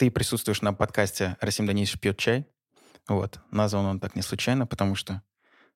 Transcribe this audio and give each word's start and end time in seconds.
ты 0.00 0.10
присутствуешь 0.10 0.62
на 0.62 0.72
подкасте 0.72 1.36
«Расим 1.42 1.66
Данисович 1.66 2.00
пьет 2.00 2.16
чай». 2.16 2.46
Вот. 3.06 3.38
Назван 3.50 3.84
он 3.84 4.00
так 4.00 4.16
не 4.16 4.22
случайно, 4.22 4.66
потому 4.66 4.94
что, 4.94 5.20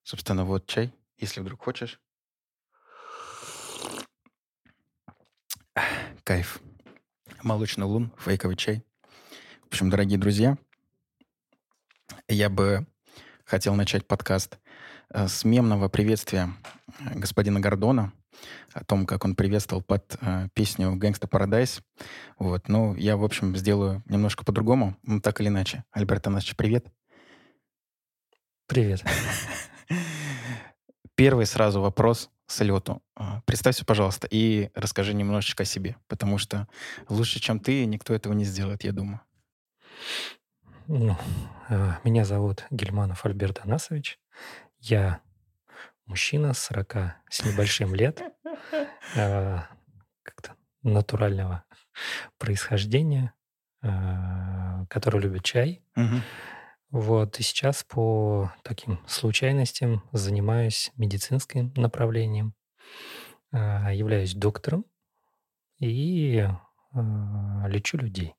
собственно, 0.02 0.46
вот 0.46 0.66
чай, 0.66 0.94
если 1.18 1.42
вдруг 1.42 1.62
хочешь. 1.62 2.00
Кайф. 6.22 6.62
Молочный 7.42 7.84
лун, 7.84 8.14
фейковый 8.16 8.56
чай. 8.56 8.82
В 9.64 9.66
общем, 9.66 9.90
дорогие 9.90 10.18
друзья, 10.18 10.56
я 12.26 12.48
бы 12.48 12.86
хотел 13.44 13.74
начать 13.74 14.08
подкаст 14.08 14.58
э, 15.10 15.28
с 15.28 15.44
мемного 15.44 15.90
приветствия 15.90 16.48
господина 17.14 17.60
Гордона 17.60 18.14
о 18.72 18.84
том, 18.84 19.06
как 19.06 19.24
он 19.24 19.34
приветствовал 19.34 19.82
под 19.82 20.16
э, 20.20 20.48
песню 20.54 20.94
«Gangsta 20.96 21.28
Paradise». 21.28 21.82
Вот. 22.38 22.68
Ну, 22.68 22.94
я, 22.94 23.16
в 23.16 23.24
общем, 23.24 23.56
сделаю 23.56 24.02
немножко 24.06 24.44
по-другому, 24.44 24.96
ну, 25.02 25.20
так 25.20 25.40
или 25.40 25.48
иначе. 25.48 25.84
Альберт 25.92 26.26
Анасович, 26.26 26.56
привет. 26.56 26.86
Привет. 28.66 29.04
Первый 31.14 31.46
сразу 31.46 31.80
вопрос 31.80 32.30
с 32.46 32.60
лету. 32.62 33.02
А, 33.14 33.40
представься, 33.46 33.84
пожалуйста, 33.84 34.26
и 34.30 34.70
расскажи 34.74 35.14
немножечко 35.14 35.62
о 35.62 35.66
себе, 35.66 35.96
потому 36.08 36.38
что 36.38 36.68
лучше, 37.08 37.40
чем 37.40 37.60
ты, 37.60 37.84
никто 37.84 38.14
этого 38.14 38.32
не 38.32 38.44
сделает, 38.44 38.84
я 38.84 38.92
думаю. 38.92 39.20
Ну, 40.86 41.16
а, 41.68 41.98
меня 42.04 42.24
зовут 42.24 42.66
Гельманов 42.70 43.24
Альберт 43.24 43.60
Анасович. 43.64 44.18
Я 44.80 45.20
мужчина 46.06 46.54
40 46.54 46.96
с 47.28 47.44
небольшим 47.44 47.94
лет, 47.94 48.22
а, 49.16 49.66
как-то 50.22 50.54
натурального 50.82 51.64
происхождения, 52.38 53.32
который 53.80 55.20
любит 55.20 55.44
чай. 55.44 55.82
Вот, 56.90 57.40
и 57.40 57.42
сейчас 57.42 57.84
по 57.84 58.52
таким 58.62 59.00
случайностям 59.08 60.02
занимаюсь 60.12 60.92
медицинским 60.96 61.72
направлением, 61.76 62.54
а, 63.52 63.92
являюсь 63.92 64.34
доктором 64.34 64.84
и 65.80 66.48
лечу 67.66 67.98
людей. 67.98 68.34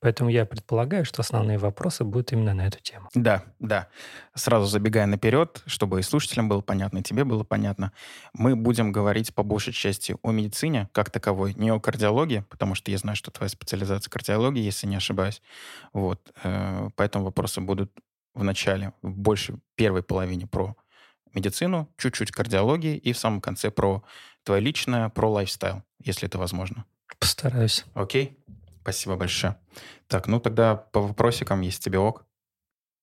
Поэтому 0.00 0.30
я 0.30 0.46
предполагаю, 0.46 1.04
что 1.04 1.20
основные 1.20 1.58
вопросы 1.58 2.04
будут 2.04 2.32
именно 2.32 2.54
на 2.54 2.66
эту 2.66 2.80
тему. 2.80 3.08
Да, 3.14 3.44
да. 3.58 3.88
Сразу 4.34 4.66
забегая 4.66 5.06
наперед, 5.06 5.62
чтобы 5.66 6.00
и 6.00 6.02
слушателям 6.02 6.48
было 6.48 6.60
понятно, 6.60 6.98
и 6.98 7.02
тебе 7.02 7.24
было 7.24 7.44
понятно, 7.44 7.92
мы 8.32 8.56
будем 8.56 8.92
говорить 8.92 9.34
по 9.34 9.42
большей 9.42 9.72
части 9.72 10.16
о 10.22 10.32
медицине 10.32 10.88
как 10.92 11.10
таковой, 11.10 11.54
не 11.54 11.70
о 11.70 11.80
кардиологии, 11.80 12.44
потому 12.48 12.74
что 12.74 12.90
я 12.90 12.98
знаю, 12.98 13.16
что 13.16 13.30
твоя 13.30 13.48
специализация 13.48 14.10
кардиология, 14.10 14.62
если 14.62 14.86
не 14.86 14.96
ошибаюсь. 14.96 15.42
Вот. 15.92 16.32
э, 16.42 16.88
Поэтому 16.96 17.24
вопросы 17.24 17.60
будут 17.60 17.92
в 18.34 18.44
начале, 18.44 18.92
в 19.02 19.16
большей 19.16 19.56
первой 19.74 20.02
половине 20.02 20.46
про 20.46 20.76
медицину, 21.34 21.88
чуть-чуть 21.96 22.32
кардиологии 22.32 22.96
и 22.96 23.12
в 23.12 23.18
самом 23.18 23.40
конце 23.40 23.70
про 23.70 24.02
твое 24.44 24.60
личное, 24.60 25.08
про 25.08 25.30
лайфстайл, 25.30 25.82
если 26.02 26.28
это 26.28 26.38
возможно. 26.38 26.84
Постараюсь. 27.18 27.84
Окей? 27.94 28.38
Спасибо 28.90 29.14
большое. 29.14 29.56
Так, 30.08 30.26
ну 30.26 30.40
тогда 30.40 30.74
по 30.74 31.00
вопросикам, 31.00 31.60
если 31.60 31.80
тебе 31.80 32.00
ок. 32.00 32.26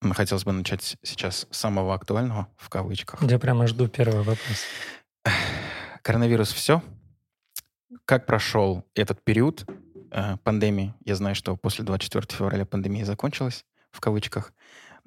Хотелось 0.02 0.44
бы 0.44 0.52
начать 0.52 0.98
сейчас 1.02 1.48
с 1.50 1.58
самого 1.58 1.94
актуального, 1.94 2.50
в 2.58 2.68
кавычках. 2.68 3.24
Я 3.24 3.40
прямо 3.40 3.68
жду 3.68 3.88
первый 3.88 4.18
вопрос. 4.18 4.66
Коронавирус 6.04 6.52
все? 6.52 6.84
Как 8.04 8.26
прошел 8.26 8.84
этот 8.96 9.24
период 9.24 9.66
э, 10.12 10.36
пандемии? 10.44 10.94
Я 11.06 11.16
знаю, 11.16 11.36
что 11.36 11.56
после 11.56 11.86
24 11.86 12.38
февраля 12.38 12.66
пандемия 12.66 13.06
закончилась, 13.06 13.64
в 13.92 14.02
кавычках. 14.02 14.52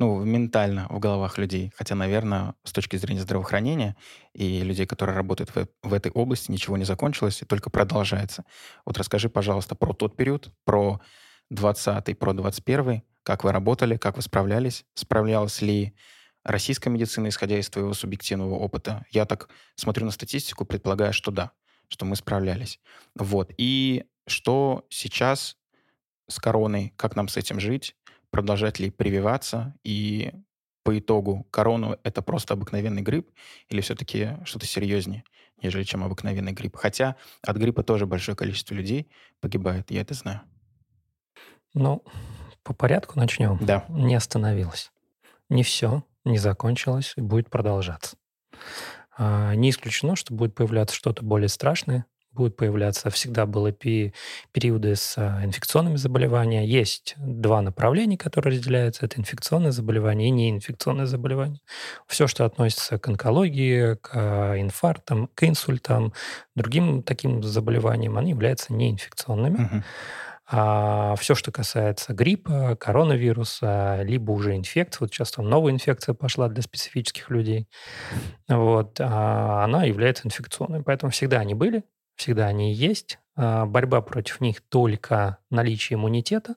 Ну, 0.01 0.25
ментально 0.25 0.87
в 0.89 0.99
головах 0.99 1.37
людей. 1.37 1.73
Хотя, 1.77 1.95
наверное, 1.95 2.55
с 2.65 2.73
точки 2.73 2.97
зрения 2.97 3.21
здравоохранения 3.21 3.97
и 4.33 4.63
людей, 4.63 4.87
которые 4.87 5.15
работают 5.15 5.55
в, 5.55 5.69
в 5.83 5.93
этой 5.93 6.11
области, 6.11 6.51
ничего 6.51 6.79
не 6.79 6.85
закончилось 6.85 7.43
и 7.43 7.45
только 7.45 7.69
продолжается. 7.69 8.45
Вот 8.87 8.97
расскажи, 8.97 9.29
пожалуйста, 9.29 9.75
про 9.75 9.93
тот 9.93 10.17
период, 10.17 10.51
про 10.65 11.03
20 11.51 12.19
про 12.19 12.33
21 12.33 13.03
как 13.23 13.45
вы 13.45 13.53
работали, 13.53 13.99
как 13.99 14.17
вы 14.17 14.23
справлялись, 14.23 14.87
справлялась 14.95 15.61
ли 15.61 15.95
российская 16.43 16.89
медицина, 16.89 17.29
исходя 17.29 17.59
из 17.59 17.69
твоего 17.69 17.93
субъективного 17.93 18.55
опыта. 18.55 19.05
Я 19.11 19.27
так 19.27 19.51
смотрю 19.75 20.07
на 20.07 20.13
статистику, 20.13 20.65
предполагаю, 20.65 21.13
что 21.13 21.31
да, 21.31 21.53
что 21.89 22.07
мы 22.07 22.17
справлялись. 22.17 22.81
Вот. 23.15 23.53
И 23.59 24.05
что 24.27 24.87
сейчас 24.89 25.59
с 26.29 26.39
короной, 26.39 26.95
как 26.97 27.17
нам 27.17 27.29
с 27.29 27.37
этим 27.37 27.61
жить, 27.61 27.95
продолжать 28.31 28.79
ли 28.79 28.91
прививаться, 28.91 29.75
и 29.85 30.33
по 30.83 30.99
итогу 30.99 31.47
корону 31.51 31.99
это 32.03 32.23
просто 32.23 32.55
обыкновенный 32.55 33.03
грипп, 33.03 33.31
или 33.69 33.81
все-таки 33.81 34.39
что-то 34.45 34.67
серьезнее, 34.67 35.25
нежели 35.63 35.83
чем 35.83 36.05
обыкновенный 36.05 36.53
грипп. 36.53 36.77
Хотя 36.77 37.17
от 37.43 37.57
гриппа 37.57 37.83
тоже 37.83 38.07
большое 38.07 38.37
количество 38.37 38.75
людей 38.75 39.09
погибает, 39.41 39.91
я 39.91 40.01
это 40.01 40.15
знаю. 40.15 40.41
Ну, 41.75 42.03
по 42.63 42.75
порядку 42.75 43.19
начнем. 43.19 43.59
Да. 43.61 43.85
Не 43.89 44.15
остановилось. 44.15 44.91
Не 45.49 45.63
все, 45.63 46.05
не 46.25 46.39
закончилось 46.39 47.13
и 47.17 47.21
будет 47.21 47.51
продолжаться. 47.51 48.17
А, 49.17 49.55
Не 49.55 49.71
исключено, 49.71 50.17
что 50.17 50.35
будет 50.35 50.55
появляться 50.55 50.97
что-то 50.97 51.25
более 51.25 51.49
страшное, 51.49 52.07
будут 52.33 52.57
появляться, 52.57 53.11
всегда 53.11 53.47
были 53.47 54.13
периоды 54.53 54.97
с 54.97 55.15
а, 55.17 55.45
инфекционными 55.45 55.97
заболеваниями. 55.97 56.67
Есть 56.67 57.15
два 57.19 57.63
направления, 57.63 58.17
которые 58.17 58.57
разделяются. 58.57 59.07
Это 59.07 59.21
инфекционные 59.21 59.73
заболевания 59.73 60.29
и 60.29 60.31
неинфекционные 60.31 61.07
заболевания. 61.07 61.61
Все, 62.07 62.27
что 62.27 62.45
относится 62.45 62.99
к 62.99 63.09
онкологии, 63.09 63.95
к 63.97 64.11
а, 64.15 64.61
инфарктам, 64.61 65.29
к 65.35 65.45
инсультам, 65.45 66.13
другим 66.55 67.03
таким 67.03 67.43
заболеваниям, 67.43 68.17
они 68.19 68.31
являются 68.31 68.73
неинфекционными. 68.73 69.59
Мгм. 69.59 69.85
А 70.53 71.15
все, 71.17 71.37
что 71.37 71.53
касается 71.53 72.13
гриппа, 72.13 72.75
коронавируса, 72.75 74.01
либо 74.03 74.33
уже 74.33 74.57
инфекции, 74.57 74.99
вот 75.01 75.13
сейчас 75.15 75.31
там 75.31 75.49
новая 75.49 75.73
инфекция 75.73 76.13
пошла 76.13 76.49
для 76.49 76.63
специфических 76.63 77.31
людей, 77.31 77.69
вот, 78.49 78.97
а, 79.01 79.65
она 79.65 79.85
является 79.85 80.27
инфекционной. 80.27 80.83
Поэтому 80.83 81.13
всегда 81.13 81.39
они 81.39 81.55
были, 81.55 81.85
всегда 82.21 82.47
они 82.47 82.73
есть. 82.73 83.19
А, 83.37 83.67
Борьба 83.67 84.01
против 84.03 84.41
них 84.41 84.61
только 84.61 85.39
наличие 85.51 85.97
иммунитета. 85.97 86.55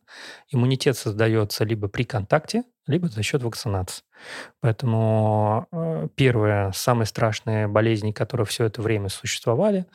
Иммунитет 0.51 0.97
создается 0.97 1.63
либо 1.63 1.87
при 1.87 2.03
контакте, 2.03 2.63
либо 2.85 3.07
за 3.07 3.23
счет 3.23 3.41
вакцинации. 3.43 4.03
Поэтому 4.59 5.67
э, 5.71 6.07
первые, 6.15 6.71
самые 6.73 7.07
страшные 7.07 7.67
болезни, 7.67 8.11
которые 8.11 8.45
все 8.45 8.65
это 8.65 8.81
время 8.81 9.09
существовали, 9.09 9.85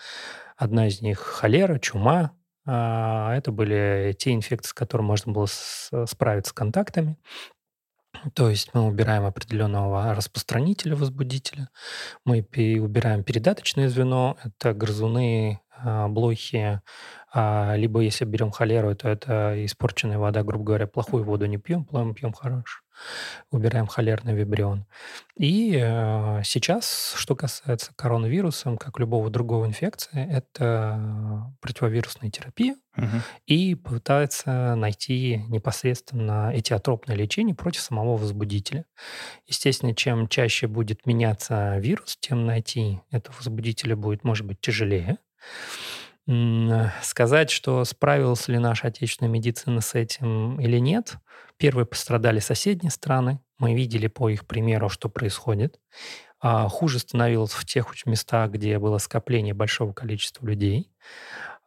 одна 0.56 0.88
из 0.88 1.02
них 1.02 1.18
холера, 1.18 1.78
чума, 1.78 2.32
а, 2.70 3.34
Это 3.34 3.50
были 3.50 4.14
те 4.18 4.34
инфекции, 4.34 4.68
с 4.68 4.74
которыми 4.74 5.06
можно 5.06 5.32
было 5.32 5.46
справиться 5.46 6.50
с 6.50 6.52
контактами. 6.52 7.16
То 8.34 8.50
есть 8.50 8.70
мы 8.74 8.86
убираем 8.86 9.24
определенного 9.24 10.14
распространителя, 10.14 10.96
возбудителя, 10.96 11.68
мы 12.24 12.46
убираем 12.80 13.24
передаточное 13.24 13.88
звено, 13.88 14.36
это 14.42 14.74
грызуны, 14.74 15.60
а, 15.80 16.08
блохи, 16.08 16.80
а, 17.32 17.74
либо 17.76 18.00
если 18.00 18.24
берем 18.24 18.50
холеру, 18.50 18.94
то 18.94 19.08
это 19.08 19.54
испорченная 19.66 20.18
вода, 20.18 20.42
грубо 20.42 20.64
говоря, 20.64 20.86
плохую 20.86 21.24
воду 21.24 21.46
не 21.46 21.58
пьем, 21.58 21.84
пьем, 21.84 22.14
пьем 22.14 22.32
хорошую. 22.32 22.82
Убираем 23.52 23.86
холерный 23.86 24.34
вибрион. 24.34 24.84
И 25.36 25.78
э, 25.80 26.42
сейчас, 26.44 27.14
что 27.16 27.36
касается 27.36 27.92
коронавируса, 27.94 28.76
как 28.76 28.98
любого 28.98 29.30
другого 29.30 29.66
инфекции, 29.66 30.26
это 30.28 31.54
противовирусная 31.60 32.30
терапия, 32.30 32.74
Мгм. 32.96 33.22
и 33.46 33.76
пытается 33.76 34.74
найти 34.74 35.44
непосредственно 35.48 36.50
этиотропное 36.52 37.14
лечение 37.14 37.54
против 37.54 37.82
самого 37.82 38.16
возбудителя. 38.16 38.84
Естественно, 39.46 39.94
чем 39.94 40.26
чаще 40.26 40.66
будет 40.66 41.06
меняться 41.06 41.78
вирус, 41.78 42.16
тем 42.20 42.46
найти 42.46 43.00
этого 43.12 43.36
возбудителя 43.36 43.94
будет, 43.94 44.24
может 44.24 44.44
быть, 44.46 44.60
тяжелее. 44.60 45.19
М, 46.28 46.90
Сказать, 47.02 47.50
что 47.50 47.84
справилась 47.84 48.48
ли 48.48 48.58
наша 48.58 48.88
отечественная 48.88 49.32
медицина 49.32 49.80
с 49.80 49.94
этим 49.94 50.60
или 50.60 50.78
нет, 50.78 51.16
первые 51.56 51.86
пострадали 51.86 52.38
соседние 52.38 52.90
страны. 52.90 53.40
Мы 53.58 53.75
видели 53.75 54.06
по 54.08 54.28
их 54.28 54.46
примеру, 54.46 54.88
что 54.90 55.08
происходит. 55.08 55.80
А 56.40 56.69
хуже 56.69 56.98
становилось 57.00 57.52
в 57.52 57.64
тех 57.66 57.94
местах, 58.06 58.50
где 58.52 58.78
было 58.78 58.98
скопление 58.98 59.54
большого 59.54 59.92
количества 59.92 60.46
людей. 60.46 60.92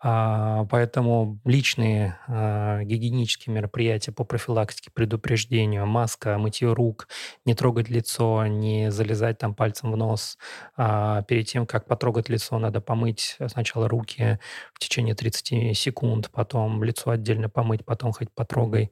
А, 0.03 0.65
поэтому 0.65 1.39
личные 1.45 2.17
а, 2.27 2.81
гигиенические 2.83 3.53
мероприятия 3.53 4.11
по 4.11 4.23
профилактике, 4.23 4.89
предупреждению, 4.91 5.85
маска, 5.85 6.39
мытье 6.39 6.73
рук, 6.73 7.07
не 7.45 7.53
трогать 7.53 7.89
лицо, 7.89 8.47
не 8.47 8.89
залезать 8.91 9.37
там 9.37 9.53
пальцем 9.53 9.91
в 9.91 9.97
нос. 9.97 10.39
А, 10.75 11.21
перед 11.23 11.45
тем, 11.47 11.67
как 11.67 11.85
потрогать 11.85 12.29
лицо, 12.29 12.57
надо 12.57 12.81
помыть 12.81 13.37
сначала 13.47 13.87
руки 13.87 14.39
в 14.73 14.79
течение 14.79 15.13
30 15.13 15.77
секунд, 15.77 16.31
потом 16.31 16.83
лицо 16.83 17.11
отдельно 17.11 17.47
помыть, 17.47 17.85
потом 17.85 18.11
хоть 18.11 18.31
потрогай. 18.33 18.87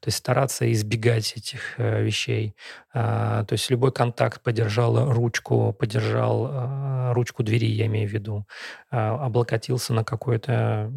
То 0.00 0.08
есть 0.08 0.16
стараться 0.16 0.70
избегать 0.72 1.34
этих 1.36 1.78
э, 1.78 2.02
вещей. 2.02 2.54
А, 2.96 3.44
то 3.44 3.54
есть 3.54 3.68
любой 3.70 3.90
контакт 3.90 4.40
подержал 4.40 5.12
ручку, 5.12 5.72
подержал 5.72 6.46
а, 6.48 7.12
ручку 7.12 7.42
двери, 7.42 7.66
я 7.66 7.86
имею 7.86 8.08
в 8.08 8.12
виду, 8.12 8.46
а, 8.90 9.26
облокотился 9.26 9.92
на 9.92 10.04
какой-то 10.04 10.92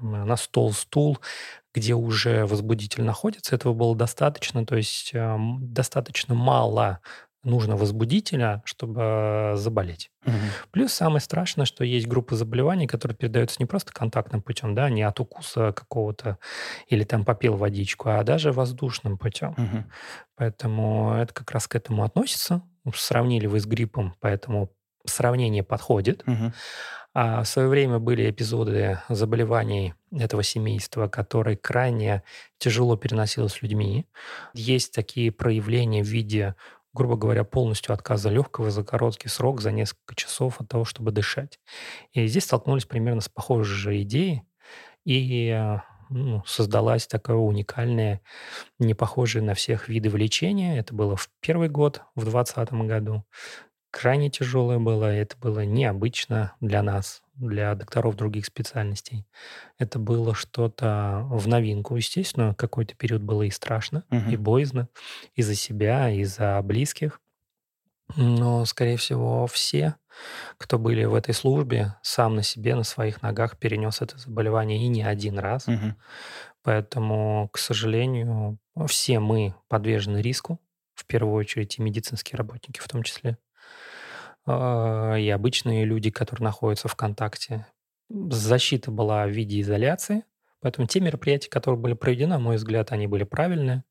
на 0.00 0.36
стол, 0.36 0.72
стул, 0.72 1.18
где 1.74 1.94
уже 1.94 2.46
возбудитель 2.46 3.02
находится, 3.02 3.56
этого 3.56 3.72
было 3.74 3.96
достаточно, 3.96 4.64
то 4.66 4.76
есть 4.76 5.10
э, 5.14 5.36
достаточно 5.60 6.34
мало 6.34 7.00
нужно 7.46 7.76
возбудителя, 7.76 8.62
чтобы 8.64 9.52
заболеть. 9.54 10.10
Мгм. 10.24 10.36
Плюс 10.72 10.92
самое 10.92 11.20
страшное, 11.20 11.64
что 11.64 11.84
есть 11.84 12.06
группы 12.06 12.34
заболеваний, 12.34 12.86
которые 12.86 13.16
передаются 13.16 13.56
не 13.60 13.66
просто 13.66 13.92
контактным 13.92 14.42
путем, 14.42 14.74
да, 14.74 14.90
не 14.90 15.02
от 15.02 15.20
укуса 15.20 15.72
какого-то 15.72 16.38
или 16.88 17.04
там 17.04 17.24
попил 17.24 17.56
водичку, 17.56 18.10
а 18.10 18.22
даже 18.24 18.52
воздушным 18.52 19.16
путем. 19.16 19.54
Мгм. 19.56 19.90
Поэтому 20.36 21.14
это 21.14 21.32
как 21.32 21.50
раз 21.52 21.66
к 21.68 21.74
этому 21.74 22.02
относится. 22.04 22.62
Сравнили 22.94 23.46
вы 23.46 23.60
с 23.60 23.66
гриппом, 23.66 24.14
поэтому 24.20 24.70
сравнение 25.04 25.62
подходит. 25.62 26.26
Мгм. 26.26 26.52
А 27.14 27.42
в 27.42 27.48
свое 27.48 27.68
время 27.68 27.98
были 27.98 28.30
эпизоды 28.30 29.00
заболеваний 29.08 29.94
этого 30.12 30.42
семейства, 30.42 31.08
которые 31.08 31.56
крайне 31.56 32.22
тяжело 32.58 32.96
переносилось 32.96 33.62
людьми. 33.62 34.06
Есть 34.52 34.92
такие 34.92 35.32
проявления 35.32 36.02
в 36.02 36.06
виде, 36.06 36.56
грубо 36.96 37.16
говоря, 37.16 37.44
полностью 37.44 37.92
отказа 37.94 38.30
легкого 38.30 38.70
за 38.70 38.82
короткий 38.82 39.28
срок, 39.28 39.60
за 39.60 39.70
несколько 39.70 40.14
часов 40.14 40.60
от 40.60 40.68
того, 40.68 40.84
чтобы 40.84 41.12
дышать. 41.12 41.60
И 42.12 42.26
здесь 42.26 42.44
столкнулись 42.44 42.86
примерно 42.86 43.20
с 43.20 43.28
похожей 43.28 43.76
же 43.76 44.02
идеей, 44.02 44.42
и 45.04 45.50
э, 45.50 45.78
ну, 46.10 46.42
создалась 46.46 47.06
такая 47.06 47.36
уникальная, 47.36 48.20
не 48.78 48.94
похожая 48.94 49.42
на 49.42 49.54
всех 49.54 49.88
виды 49.88 50.08
лечения. 50.08 50.78
Это 50.78 50.94
было 50.94 51.16
в 51.16 51.28
первый 51.40 51.68
год, 51.68 52.02
в 52.14 52.24
2020 52.24 52.72
году 52.88 53.24
крайне 53.96 54.28
тяжелое 54.28 54.78
было. 54.78 55.06
Это 55.06 55.38
было 55.38 55.64
необычно 55.64 56.52
для 56.60 56.82
нас, 56.82 57.22
для 57.34 57.74
докторов 57.74 58.14
других 58.14 58.44
специальностей. 58.44 59.26
Это 59.78 59.98
было 59.98 60.34
что-то 60.34 61.26
в 61.30 61.48
новинку. 61.48 61.96
Естественно, 61.96 62.54
какой-то 62.54 62.94
период 62.94 63.22
было 63.22 63.42
и 63.42 63.50
страшно, 63.50 64.04
и 64.10 64.36
боязно, 64.36 64.88
и 65.34 65.40
за 65.40 65.54
себя, 65.54 66.10
и 66.10 66.24
за 66.24 66.60
близких. 66.62 67.20
Но, 68.16 68.66
скорее 68.66 68.98
всего, 68.98 69.46
все, 69.46 69.96
кто 70.58 70.78
были 70.78 71.04
в 71.04 71.14
этой 71.14 71.32
службе, 71.32 71.94
сам 72.02 72.36
на 72.36 72.42
себе, 72.42 72.74
на 72.74 72.84
своих 72.84 73.22
ногах 73.22 73.58
перенес 73.58 74.02
это 74.02 74.18
заболевание 74.18 74.78
и 74.78 74.88
не 74.88 75.02
один 75.02 75.38
раз. 75.38 75.66
Мгм. 75.66 75.96
Поэтому, 76.62 77.48
к 77.50 77.58
сожалению, 77.58 78.58
все 78.86 79.20
мы 79.20 79.54
подвержены 79.68 80.18
риску, 80.18 80.60
в 80.94 81.06
первую 81.06 81.34
очередь 81.34 81.78
и 81.78 81.82
медицинские 81.82 82.36
работники 82.36 82.80
в 82.80 82.88
том 82.88 83.02
числе. 83.02 83.38
А, 84.46 85.16
и 85.16 85.28
обычные 85.28 85.84
люди, 85.84 86.10
которые 86.10 86.44
находятся 86.44 86.88
в 86.88 86.94
контакте. 86.94 87.66
Защита 88.08 88.90
была 88.90 89.26
в 89.26 89.30
виде 89.30 89.60
изоляции, 89.60 90.22
поэтому 90.60 90.86
те 90.86 91.00
мероприятия, 91.00 91.50
которые 91.50 91.80
были 91.80 91.94
проведены, 91.94 92.34
на 92.34 92.38
мой 92.38 92.56
взгляд, 92.56 92.92
они 92.92 93.08
были 93.08 93.24
правильные. 93.24 93.82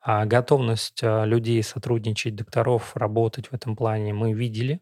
А 0.00 0.26
готовность 0.26 1.00
а, 1.02 1.24
людей 1.24 1.62
сотрудничать, 1.62 2.36
докторов, 2.36 2.96
работать 2.96 3.48
в 3.48 3.54
этом 3.54 3.74
плане 3.74 4.12
мы 4.12 4.34
видели. 4.34 4.80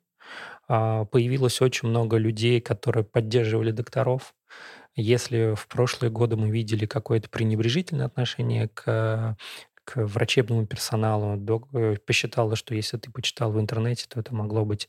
А, 0.69 1.05
появилось 1.05 1.61
очень 1.61 1.89
много 1.89 2.17
людей, 2.17 2.61
которые 2.61 3.05
поддерживали 3.05 3.71
докторов. 3.71 4.35
Если 4.97 5.55
в 5.55 5.69
прошлые 5.69 6.11
годы 6.11 6.37
мы 6.37 6.51
видели 6.51 6.85
какое-то 6.85 7.31
пренебрежительное 7.31 8.07
отношение 8.07 8.69
к 8.69 9.37
к 9.91 10.07
врачебному 10.07 10.67
персоналу. 10.67 11.37
Док 11.37 11.69
э, 11.73 11.97
посчитала, 12.07 12.55
что 12.55 12.75
если 12.75 12.97
ты 12.97 13.11
почитал 13.11 13.51
в 13.51 13.59
интернете, 13.59 14.07
то 14.09 14.21
это 14.21 14.35
могло 14.35 14.65
быть 14.65 14.89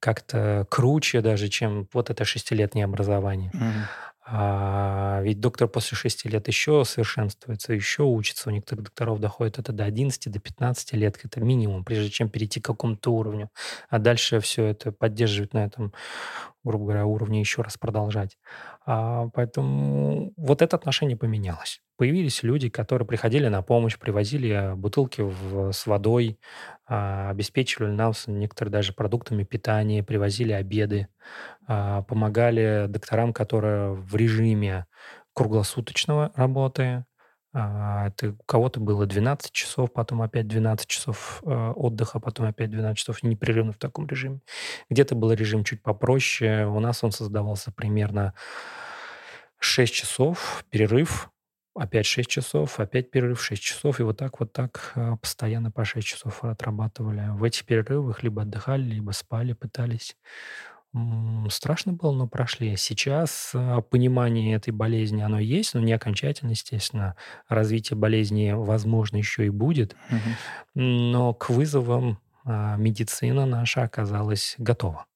как-то 0.00 0.66
круче 0.70 1.22
даже, 1.22 1.48
чем 1.48 1.88
вот 1.92 2.10
это 2.10 2.24
шестилетнее 2.24 2.84
образование. 2.84 3.50
Мгм. 3.54 3.86
А 4.26 5.20
ведь 5.22 5.40
доктор 5.40 5.68
после 5.68 5.98
шести 5.98 6.30
лет 6.30 6.48
еще 6.48 6.84
совершенствуется, 6.86 7.74
еще 7.74 8.04
учится. 8.04 8.48
У 8.48 8.52
некоторых 8.52 8.84
докторов 8.84 9.20
доходит 9.20 9.58
это 9.58 9.72
до 9.72 9.84
11, 9.84 10.32
до 10.32 10.40
15 10.40 10.94
лет. 10.94 11.18
Это 11.22 11.40
минимум, 11.40 11.84
прежде 11.84 12.10
чем 12.10 12.30
перейти 12.30 12.58
к 12.58 12.64
какому-то 12.64 13.12
уровню. 13.12 13.50
А 13.90 13.98
дальше 13.98 14.40
все 14.40 14.64
это 14.64 14.92
поддерживать 14.92 15.52
на 15.52 15.66
этом, 15.66 15.92
грубо 16.64 16.86
говоря, 16.86 17.04
уровне 17.04 17.40
еще 17.40 17.60
раз 17.60 17.76
продолжать. 17.76 18.38
А, 18.86 19.28
поэтому 19.32 20.32
вот 20.36 20.60
это 20.62 20.76
отношение 20.76 21.16
поменялось. 21.16 21.80
Появились 21.96 22.42
люди, 22.42 22.68
которые 22.68 23.06
приходили 23.06 23.48
на 23.48 23.62
помощь, 23.62 23.98
привозили 23.98 24.72
бутылки 24.76 25.22
в, 25.22 25.72
с 25.72 25.86
водой, 25.86 26.38
а, 26.86 27.30
обеспечивали 27.30 27.92
нас 27.92 28.24
некоторые 28.26 28.72
даже 28.72 28.92
продуктами 28.92 29.44
питания, 29.44 30.02
привозили 30.02 30.52
обеды, 30.52 31.08
а, 31.66 32.02
помогали 32.02 32.86
докторам, 32.88 33.32
которые 33.32 33.92
в 33.94 34.14
режиме 34.16 34.86
круглосуточного 35.34 36.32
работы. 36.36 37.04
А, 37.56 38.08
это 38.08 38.30
у 38.30 38.44
кого-то 38.46 38.80
было 38.80 39.06
12 39.06 39.52
часов, 39.52 39.92
потом 39.92 40.22
опять 40.22 40.48
12 40.48 40.88
часов 40.88 41.40
а, 41.46 41.70
отдыха, 41.72 42.18
потом 42.18 42.46
опять 42.46 42.70
12 42.70 42.98
часов 42.98 43.22
непрерывно 43.22 43.72
в 43.72 43.78
таком 43.78 44.08
режиме. 44.08 44.40
Где-то 44.90 45.14
был 45.14 45.32
режим 45.32 45.62
чуть 45.62 45.80
попроще. 45.80 46.66
У 46.66 46.80
нас 46.80 47.04
он 47.04 47.12
создавался 47.12 47.70
примерно 47.70 48.34
6 49.60 49.94
часов, 49.94 50.64
перерыв, 50.68 51.30
опять 51.76 52.06
6 52.06 52.28
часов, 52.28 52.80
опять 52.80 53.12
перерыв 53.12 53.40
6 53.40 53.62
часов, 53.62 54.00
и 54.00 54.02
вот 54.02 54.16
так 54.16 54.40
вот 54.40 54.52
так 54.52 54.90
а, 54.96 55.16
постоянно 55.16 55.70
по 55.70 55.84
6 55.84 56.04
часов 56.04 56.42
отрабатывали. 56.42 57.28
В 57.30 57.44
этих 57.44 57.66
перерывах 57.66 58.24
либо 58.24 58.42
отдыхали, 58.42 58.82
либо 58.82 59.12
спали, 59.12 59.52
пытались. 59.52 60.16
Страшно 61.50 61.92
было, 61.92 62.12
но 62.12 62.28
прошли. 62.28 62.76
Сейчас 62.76 63.50
а, 63.54 63.80
понимание 63.80 64.54
этой 64.54 64.70
болезни, 64.70 65.22
оно 65.22 65.40
есть, 65.40 65.74
но 65.74 65.80
не 65.80 65.92
окончательно, 65.92 66.50
естественно. 66.50 67.16
Развитие 67.48 67.96
болезни, 67.96 68.52
возможно, 68.52 69.16
еще 69.16 69.44
и 69.46 69.50
будет. 69.50 69.96
Но 70.74 71.34
к 71.34 71.50
вызовам 71.50 72.20
а, 72.44 72.76
медицина 72.76 73.44
наша 73.44 73.82
оказалась 73.82 74.54
готова. 74.58 75.06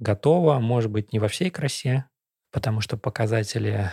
Готова, 0.00 0.58
может 0.58 0.90
быть, 0.90 1.12
не 1.12 1.20
во 1.20 1.28
всей 1.28 1.50
красе, 1.50 2.06
потому 2.50 2.80
что 2.80 2.96
показатели 2.96 3.90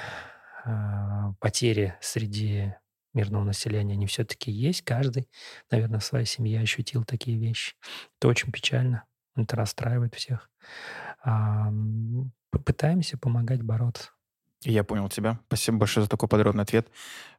а, 0.66 1.34
потери 1.40 1.96
среди 2.02 2.74
мирного 3.14 3.44
населения, 3.44 3.94
они 3.94 4.08
все-таки 4.08 4.52
есть. 4.52 4.82
Каждый, 4.82 5.30
наверное, 5.70 6.00
в 6.00 6.06
своей 6.06 6.26
семье 6.26 6.62
ощутил 6.62 7.04
такие 7.04 7.38
вещи. 7.38 7.76
Это 8.20 8.28
очень 8.28 8.52
печально. 8.52 9.04
Это 9.36 9.56
расстраивает 9.56 10.16
всех. 10.16 10.50
А, 11.24 11.68
м, 11.68 12.32
Пытаемся 12.66 13.18
помогать 13.18 13.64
бороться. 13.64 14.12
Я 14.66 14.84
понял 14.86 15.10
тебя. 15.10 15.40
Спасибо 15.48 15.80
большое 15.80 16.06
за 16.06 16.10
такой 16.10 16.30
подробный 16.30 16.64
ответ. 16.64 16.88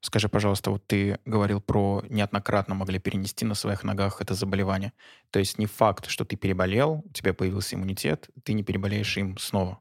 Скажи, 0.03 0.29
пожалуйста, 0.29 0.71
вот 0.71 0.87
ты 0.87 1.19
говорил 1.25 1.61
про 1.61 2.03
неоднократно 2.11 2.75
могли 2.75 2.99
перенести 2.99 3.47
на 3.47 3.55
своих 3.55 3.83
ногах 3.83 4.21
это 4.21 4.35
заболевание. 4.35 4.93
То 5.31 5.39
есть 5.39 5.57
не 5.59 5.65
факт, 5.67 6.07
что 6.07 6.25
ты 6.27 6.37
переболел, 6.37 7.03
у 7.07 7.13
тебя 7.13 7.33
появился 7.33 7.77
иммунитет, 7.77 8.29
ты 8.43 8.53
не 8.53 8.63
переболеешь 8.63 9.17
им 9.17 9.39
снова. 9.39 9.81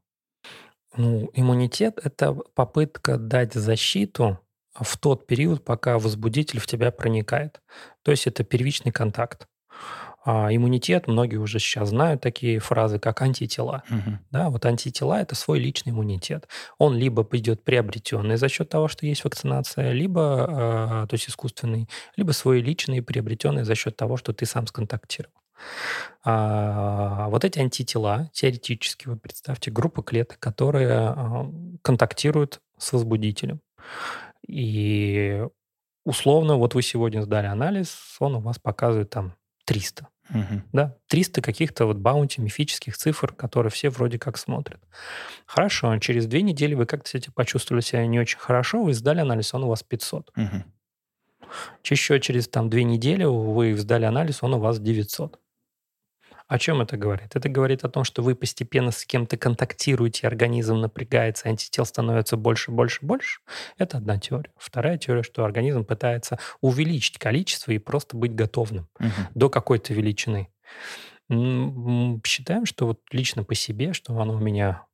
Ну, 0.96 1.30
иммунитет– 1.34 2.00
это 2.04 2.34
попытка 2.34 3.18
дать 3.18 3.54
защиту 3.54 4.40
в 4.80 4.98
тот 4.98 5.26
период, 5.28 5.64
пока 5.66 5.98
возбудитель 6.00 6.60
в 6.60 6.68
тебя 6.68 6.92
проникает. 6.92 7.62
То 8.04 8.12
есть 8.12 8.28
это 8.28 8.44
первичный 8.44 8.92
контакт. 8.92 9.48
А 10.26 10.56
иммунитет, 10.56 11.08
многие 11.08 11.36
уже 11.36 11.60
сейчас 11.60 11.90
знают 11.90 12.22
такие 12.22 12.60
фразы, 12.60 12.98
как 12.98 13.22
антитела. 13.22 13.84
Мгм. 13.90 14.20
Да, 14.32 14.50
вот 14.50 14.66
антитела– 14.66 15.22
это 15.22 15.36
свой 15.36 15.60
личный 15.60 15.92
иммунитет. 15.92 16.48
Он 16.78 16.96
либо 16.96 17.28
идет 17.32 17.64
приобретенный 17.64 18.38
за 18.38 18.48
счет 18.48 18.70
того, 18.70 18.88
что 18.88 19.06
есть 19.06 19.24
вакцинация, 19.26 19.92
либо, 19.92 20.46
а, 20.48 21.08
то 21.08 21.14
есть 21.16 21.28
искусственный, 21.28 21.90
либо 22.16 22.32
свой 22.32 22.62
личный 22.62 23.02
приобретенный 23.02 23.64
за 23.64 23.76
счет 23.76 23.98
того, 23.98 24.16
что 24.16 24.32
ты 24.32 24.46
сам 24.46 24.66
сконтактировал. 24.66 25.34
А, 26.24 27.28
вот 27.30 27.44
эти 27.44 27.60
антитела, 27.60 28.30
теоретически, 28.34 29.10
вот 29.10 29.22
представьте, 29.22 29.72
группа 29.72 30.04
клеток, 30.04 30.40
которые 30.40 30.90
а, 30.90 31.52
контактируют 31.82 32.62
с 32.78 32.94
возбудителем. 32.94 33.60
И 34.48 35.46
условно, 36.06 36.56
вот 36.56 36.76
вы 36.76 36.82
сегодня 36.82 37.22
сдали 37.22 37.48
анализ, 37.48 38.16
он 38.20 38.36
у 38.36 38.40
вас 38.40 38.58
показывает 38.58 39.10
там 39.10 39.36
300. 39.66 40.08
Мгм. 40.34 40.64
Да, 40.74 40.98
300 41.08 41.42
каких-то 41.42 41.86
вот 41.86 41.98
баунти, 41.98 42.42
мифических 42.42 42.98
цифр, 42.98 43.34
которые 43.34 43.72
все 43.72 43.90
вроде 43.90 44.18
как 44.20 44.38
смотрят. 44.38 44.82
Хорошо, 45.46 45.98
через 46.00 46.26
две 46.26 46.42
недели 46.42 46.74
вы 46.74 46.86
как-то 46.86 47.10
себя 47.10 47.32
почувствовали 47.36 47.82
себя 47.82 48.06
не 48.08 48.20
очень 48.20 48.40
хорошо, 48.40 48.84
вы 48.84 48.94
сдали 48.94 49.20
анализ, 49.20 49.54
он 49.54 49.64
у 49.64 49.68
вас 49.68 49.84
500. 49.84 50.32
Мгм. 50.36 50.64
Еще 51.84 52.20
через 52.20 52.48
там 52.48 52.70
две 52.70 52.84
недели 52.84 53.24
вы 53.26 53.78
сдали 53.78 54.06
анализ, 54.06 54.42
он 54.42 54.56
у 54.56 54.60
вас 54.60 54.80
900. 54.80 55.40
О 56.48 56.60
чем 56.60 56.82
это 56.82 56.98
говорит? 56.98 57.36
Это 57.36 57.50
говорит 57.50 57.84
о 57.84 57.90
том, 57.90 58.04
что 58.04 58.22
вы 58.22 58.36
постепенно 58.36 58.92
с 58.92 59.06
кем-то 59.06 59.38
контактируете, 59.38 60.28
организм 60.28 60.80
напрягается, 60.80 61.50
антител 61.50 61.86
становится 61.86 62.38
больше, 62.38 62.72
больше, 62.72 63.00
больше. 63.02 63.40
Это 63.78 63.98
одна 63.98 64.20
теория. 64.20 64.52
Вторая 64.58 64.98
теория, 64.98 65.24
что 65.24 65.46
организм 65.46 65.86
пытается 65.86 66.40
увеличить 66.62 67.18
количество 67.18 67.72
и 67.72 67.78
просто 67.78 68.18
быть 68.18 68.36
готовым 68.36 68.88
Мгм. 69.00 69.12
до 69.36 69.50
какой-то 69.50 69.94
величины. 69.94 70.50
Считаем, 71.30 72.66
что 72.66 72.88
вот 72.88 73.00
лично 73.12 73.44
по 73.44 73.56
себе, 73.56 73.94
что 73.94 74.20
оно 74.20 74.34
у 74.34 74.40
меня 74.40 74.86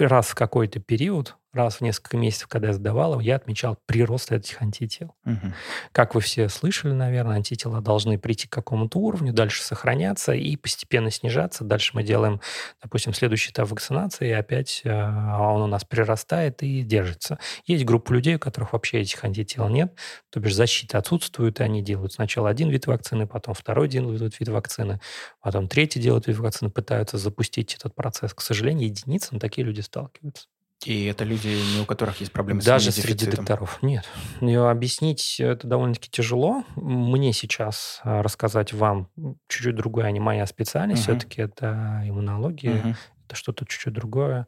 раз 0.00 0.28
в 0.28 0.34
какой-то 0.34 0.80
период, 0.80 1.36
раз 1.52 1.76
в 1.76 1.80
несколько 1.82 2.16
месяцев, 2.16 2.48
когда 2.48 2.68
я 2.68 2.74
сдавал, 2.74 3.20
я 3.20 3.36
отмечал 3.36 3.76
прирост 3.86 4.32
этих 4.32 4.62
антител. 4.62 5.14
Мгм. 5.24 5.54
Как 5.92 6.14
вы 6.14 6.20
все 6.20 6.48
слышали, 6.48 6.92
наверное, 6.92 7.36
антитела 7.36 7.80
должны 7.80 8.18
прийти 8.18 8.48
к 8.48 8.52
какому-то 8.52 8.98
уровню, 8.98 9.32
дальше 9.32 9.62
сохраняться 9.62 10.32
и 10.32 10.56
постепенно 10.56 11.10
снижаться. 11.10 11.64
Дальше 11.64 11.92
мы 11.94 12.02
делаем, 12.02 12.40
допустим, 12.82 13.12
следующий 13.12 13.50
этап 13.50 13.68
вакцинации, 13.70 14.28
и 14.28 14.32
опять 14.32 14.80
э, 14.84 14.90
он 14.90 15.62
у 15.62 15.66
нас 15.66 15.84
прирастает 15.84 16.62
и 16.62 16.82
держится. 16.82 17.38
Есть 17.66 17.84
группа 17.84 18.12
людей, 18.12 18.36
у 18.36 18.38
которых 18.38 18.72
вообще 18.72 19.00
этих 19.00 19.22
антител 19.22 19.68
нет, 19.68 19.94
то 20.30 20.40
бишь 20.40 20.54
защита 20.54 20.98
отсутствует, 20.98 21.60
и 21.60 21.62
они 21.62 21.82
делают 21.82 22.14
сначала 22.14 22.48
один 22.48 22.70
вид 22.70 22.86
вакцины, 22.86 23.26
потом 23.26 23.54
второй 23.54 23.88
делают 23.88 24.40
вид 24.40 24.48
вакцины, 24.48 25.00
потом 25.42 25.68
третий 25.68 26.00
делают 26.00 26.26
вид 26.26 26.38
вакцины, 26.38 26.70
пытаются 26.70 27.18
запустить 27.18 27.74
этот 27.74 27.94
процесс. 27.94 28.32
К 28.32 28.40
сожалению, 28.40 28.88
единицам 28.88 29.38
такие 29.38 29.66
люди 29.66 29.80
сталкиваются. 29.80 30.48
И 30.86 31.04
это 31.06 31.24
люди, 31.24 31.48
не 31.76 31.82
у 31.82 31.84
которых 31.84 32.20
есть 32.20 32.32
проблемы 32.32 32.60
с 32.60 32.64
Даже 32.64 32.90
среди 32.92 33.26
докторов. 33.26 33.78
Нет. 33.82 34.04
Её 34.40 34.68
объяснить 34.68 35.38
это 35.40 35.66
довольно-таки 35.66 36.10
тяжело. 36.10 36.64
Мне 36.76 37.32
сейчас 37.32 38.00
а, 38.04 38.22
рассказать 38.22 38.72
вам 38.72 39.08
чуть-чуть 39.48 39.76
другое, 39.76 40.06
а 40.06 40.10
не 40.10 40.20
моя 40.20 40.46
специальность. 40.46 41.06
Мгм. 41.08 41.18
Все-таки 41.18 41.42
это 41.42 42.02
иммунология, 42.04 42.74
Мгм. 42.74 42.96
это 43.26 43.36
что-то 43.36 43.64
чуть-чуть 43.66 43.92
другое. 43.94 44.46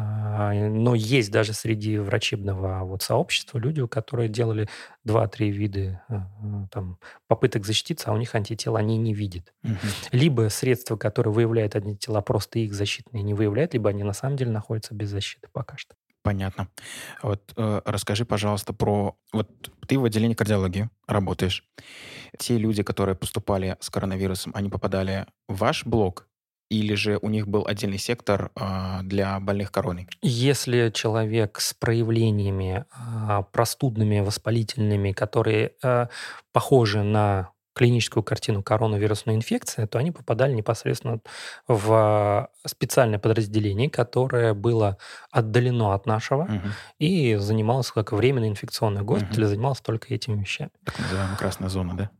А, 0.00 0.52
Но 0.52 0.94
есть 0.94 1.32
даже 1.32 1.52
среди 1.52 1.98
врачебного 1.98 2.84
вот 2.84 3.02
сообщества 3.02 3.58
люди, 3.58 3.84
которые 3.88 4.28
делали 4.28 4.68
2-3 5.06 5.48
вида 5.48 6.02
а, 6.08 6.14
а, 6.14 6.68
там, 6.70 6.98
попыток 7.26 7.66
защититься, 7.66 8.10
а 8.10 8.14
у 8.14 8.16
них 8.16 8.34
антител 8.34 8.76
они 8.76 8.96
не 8.96 9.12
видят. 9.12 9.52
Мгм. 9.62 9.78
Либо 10.12 10.48
средства, 10.50 10.96
которые 10.96 11.32
выявляют 11.32 11.74
антитела, 11.74 12.20
просто 12.20 12.60
их 12.60 12.74
защитные 12.74 13.24
не 13.24 13.34
выявляют, 13.34 13.72
либо 13.72 13.90
они 13.90 14.04
на 14.04 14.12
самом 14.12 14.36
деле 14.36 14.52
находятся 14.52 14.94
без 14.94 15.08
защиты 15.08 15.48
пока 15.52 15.76
что. 15.76 15.96
Понятно. 16.22 16.68
Вот 17.22 17.52
э, 17.56 17.80
расскажи, 17.84 18.24
пожалуйста, 18.24 18.72
про... 18.72 19.16
Вот 19.32 19.48
ты 19.86 19.98
в 19.98 20.04
отделении 20.04 20.34
кардиологии 20.34 20.90
работаешь. 21.06 21.64
Те 22.38 22.58
люди, 22.58 22.82
которые 22.82 23.16
поступали 23.16 23.76
с 23.80 23.90
коронавирусом, 23.90 24.52
они 24.54 24.68
попадали 24.68 25.26
в 25.48 25.56
ваш 25.56 25.84
блок? 25.84 26.27
Или 26.70 26.94
же 26.94 27.18
у 27.22 27.28
них 27.30 27.48
был 27.48 27.64
отдельный 27.66 27.98
сектор 27.98 28.50
а, 28.54 29.00
для 29.02 29.40
больных 29.40 29.72
короной? 29.72 30.06
Если 30.20 30.90
человек 30.90 31.60
с 31.60 31.72
проявлениями 31.72 32.84
а, 32.92 33.42
простудными, 33.42 34.20
воспалительными, 34.20 35.12
которые 35.12 35.72
а, 35.82 36.08
похожи 36.52 37.02
на 37.02 37.50
клиническую 37.74 38.24
картину 38.24 38.62
коронавирусной 38.64 39.36
инфекции, 39.36 39.86
то 39.86 39.98
они 39.98 40.10
попадали 40.10 40.52
непосредственно 40.52 41.20
в 41.68 42.50
специальное 42.66 43.20
подразделение, 43.20 43.88
которое 43.88 44.52
было 44.52 44.98
отдалено 45.30 45.94
от 45.94 46.04
нашего 46.04 46.42
Мгм. 46.44 46.72
и 46.98 47.36
занималось 47.36 47.92
как 47.92 48.10
временный 48.12 48.48
инфекционный 48.48 49.02
госпиталь, 49.02 49.44
и 49.44 49.46
занималось 49.46 49.80
только 49.80 50.12
этими 50.12 50.40
вещами. 50.40 50.70
Так 50.84 50.98
называемая 50.98 51.36
красная 51.36 51.68
зона, 51.68 51.94
да? 51.96 52.10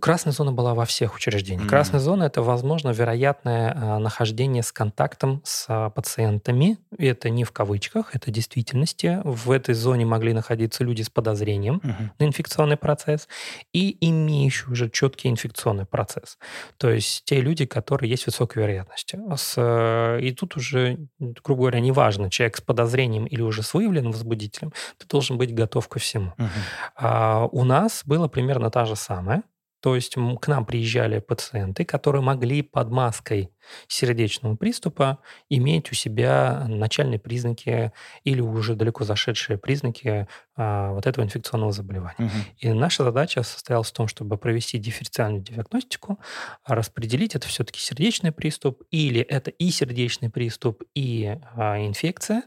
Красная 0.00 0.32
зона 0.32 0.52
была 0.52 0.74
во 0.74 0.84
всех 0.84 1.16
учреждениях. 1.16 1.62
Мгм. 1.62 1.70
Красная 1.70 2.00
зона 2.00 2.24
это, 2.24 2.42
возможно, 2.42 2.90
вероятное 2.90 3.72
а, 3.76 3.98
нахождение 3.98 4.62
с 4.62 4.70
контактом 4.70 5.40
с 5.44 5.64
а, 5.68 5.90
пациентами. 5.90 6.78
И 6.96 7.06
Это 7.06 7.30
не 7.30 7.44
в 7.44 7.52
кавычках, 7.52 8.14
это 8.14 8.30
действительности. 8.30 9.20
В 9.24 9.50
этой 9.50 9.74
зоне 9.74 10.04
могли 10.06 10.32
находиться 10.34 10.84
люди 10.84 11.02
с 11.02 11.10
подозрением 11.10 11.80
Мгм. 11.82 12.12
на 12.18 12.24
инфекционный 12.24 12.76
процесс 12.76 13.28
и 13.72 13.96
имеющие 14.00 14.70
уже 14.70 14.88
четкий 14.90 15.28
инфекционный 15.28 15.86
процесс. 15.86 16.38
То 16.76 16.90
есть 16.90 17.24
те 17.24 17.40
люди, 17.40 17.66
которые 17.66 18.10
есть 18.10 18.26
высокой 18.26 18.62
вероятностью. 18.62 19.20
С, 19.36 19.54
э, 19.56 20.20
и 20.20 20.32
тут 20.32 20.56
уже, 20.56 20.98
грубо 21.18 21.62
говоря, 21.62 21.80
неважно, 21.80 22.30
человек 22.30 22.56
с 22.58 22.60
подозрением 22.60 23.24
или 23.26 23.42
уже 23.42 23.62
с 23.62 23.74
выявленным 23.74 24.12
возбудителем, 24.12 24.72
ты 24.98 25.06
должен 25.08 25.38
быть 25.38 25.54
готов 25.54 25.88
ко 25.88 25.98
всему. 25.98 26.34
Мгм. 26.36 26.50
А 26.96 27.48
у 27.50 27.64
нас 27.64 28.02
было 28.04 28.28
примерно 28.28 28.70
та 28.70 28.84
же 28.84 28.94
самая. 28.94 29.42
То 29.80 29.94
есть 29.94 30.14
к 30.14 30.48
нам 30.48 30.66
приезжали 30.66 31.20
пациенты, 31.20 31.84
которые 31.84 32.22
могли 32.22 32.62
под 32.62 32.90
маской 32.90 33.50
сердечного 33.86 34.56
приступа 34.56 35.18
иметь 35.48 35.90
у 35.92 35.94
себя 35.94 36.66
начальные 36.68 37.18
признаки 37.18 37.92
или 38.24 38.40
уже 38.40 38.74
далеко 38.74 39.04
зашедшие 39.04 39.58
признаки 39.58 40.26
а, 40.56 40.92
вот 40.92 41.06
этого 41.06 41.24
инфекционного 41.24 41.72
заболевания. 41.72 42.16
Мгм. 42.18 42.30
И 42.58 42.72
наша 42.72 43.04
задача 43.04 43.42
состоялась 43.44 43.90
в 43.90 43.92
том, 43.92 44.08
чтобы 44.08 44.36
провести 44.38 44.78
дифференциальную 44.78 45.42
диагностику, 45.42 46.18
распределить, 46.66 47.36
это 47.36 47.46
все-таки 47.46 47.78
сердечный 47.80 48.32
приступ, 48.32 48.82
или 48.90 49.20
это 49.20 49.50
и 49.52 49.70
сердечный 49.70 50.30
приступ, 50.30 50.82
и 50.94 51.38
а, 51.54 51.78
инфекция, 51.78 52.42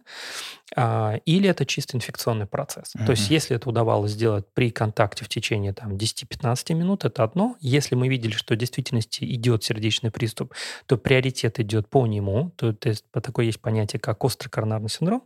а, 0.76 1.20
или 1.26 1.50
это 1.50 1.66
чисто 1.66 1.98
инфекционный 1.98 2.48
процесс. 2.48 2.94
То 3.06 3.12
есть 3.12 3.30
если 3.30 3.56
это 3.56 3.70
удавалось 3.70 4.12
сделать 4.12 4.46
при 4.54 4.72
контакте 4.72 5.26
в 5.26 5.30
течение 5.30 5.74
там, 5.74 5.94
10-15 5.94 6.74
минут, 6.74 7.06
это 7.06 7.24
одно. 7.24 7.56
Если 7.60 7.96
мы 7.96 8.08
видели, 8.08 8.34
что 8.34 8.54
в 8.54 8.58
действительности 8.58 9.24
идет 9.24 9.64
сердечный 9.64 10.12
приступ, 10.12 10.54
то 10.86 10.98
приоритет 11.12 11.60
идет 11.60 11.90
по 11.90 12.08
нему. 12.08 12.54
То, 12.56 12.72
то 12.72 12.88
есть 12.88 13.04
по- 13.12 13.20
такое 13.20 13.44
есть 13.44 13.60
понятие, 13.60 14.00
как 14.00 14.24
острый 14.24 14.48
коронарный 14.48 14.88
синдром. 14.88 15.24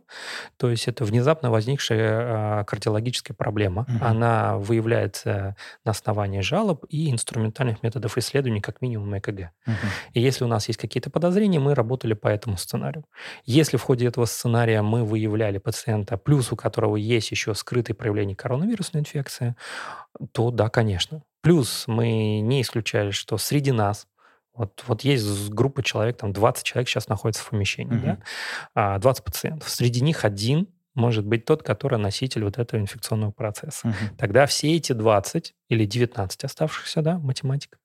То 0.56 0.68
есть 0.68 0.88
это 0.88 1.04
внезапно 1.04 1.48
возникшая 1.48 2.00
а, 2.00 2.64
кардиологическая 2.64 3.36
проблема. 3.36 3.86
Мгм. 3.86 3.98
Она 4.02 4.58
выявляется 4.58 5.54
на 5.84 5.92
основании 5.92 6.40
жалоб 6.40 6.84
и 6.88 7.08
инструментальных 7.12 7.84
методов 7.84 8.18
исследований, 8.18 8.60
как 8.60 8.82
минимум 8.82 9.16
ЭКГ. 9.16 9.52
Мгм. 9.64 9.76
И 10.12 10.20
если 10.20 10.42
у 10.42 10.48
нас 10.48 10.66
есть 10.66 10.80
какие-то 10.80 11.08
подозрения, 11.08 11.60
мы 11.60 11.76
работали 11.76 12.14
по 12.14 12.26
этому 12.26 12.56
сценарию. 12.56 13.04
Если 13.44 13.76
в 13.76 13.82
ходе 13.82 14.08
этого 14.08 14.24
сценария 14.24 14.82
мы 14.82 15.04
выявляли 15.04 15.58
пациента, 15.58 16.16
плюс 16.16 16.50
у 16.50 16.56
которого 16.56 16.96
есть 16.96 17.30
еще 17.30 17.54
скрытые 17.54 17.94
проявления 17.94 18.34
коронавирусной 18.34 19.02
инфекции, 19.02 19.54
то 20.32 20.50
да, 20.50 20.68
конечно. 20.68 21.22
Плюс 21.42 21.84
мы 21.86 22.40
не 22.40 22.60
исключали, 22.60 23.12
что 23.12 23.38
среди 23.38 23.70
нас 23.70 24.08
вот, 24.56 24.84
вот 24.86 25.02
есть 25.02 25.50
группа 25.50 25.82
человек, 25.82 26.16
там 26.16 26.32
20 26.32 26.64
человек 26.64 26.88
сейчас 26.88 27.08
находится 27.08 27.42
в 27.42 27.50
помещении, 27.50 27.94
Мгм. 27.94 28.02
да, 28.02 28.18
а, 28.74 28.98
20 28.98 29.24
пациентов. 29.24 29.68
Среди 29.68 30.00
них 30.00 30.24
один 30.24 30.68
может 30.94 31.26
быть 31.26 31.44
тот, 31.44 31.62
который 31.62 31.98
носитель 31.98 32.44
вот 32.44 32.56
этого 32.56 32.80
инфекционного 32.80 33.30
процесса. 33.30 33.86
Мгм. 33.88 34.16
Тогда 34.16 34.46
все 34.46 34.74
эти 34.74 34.92
20 34.92 35.54
или 35.68 35.84
19 35.84 36.42
оставшихся, 36.44 37.02
да, 37.02 37.18
математика, 37.18 37.76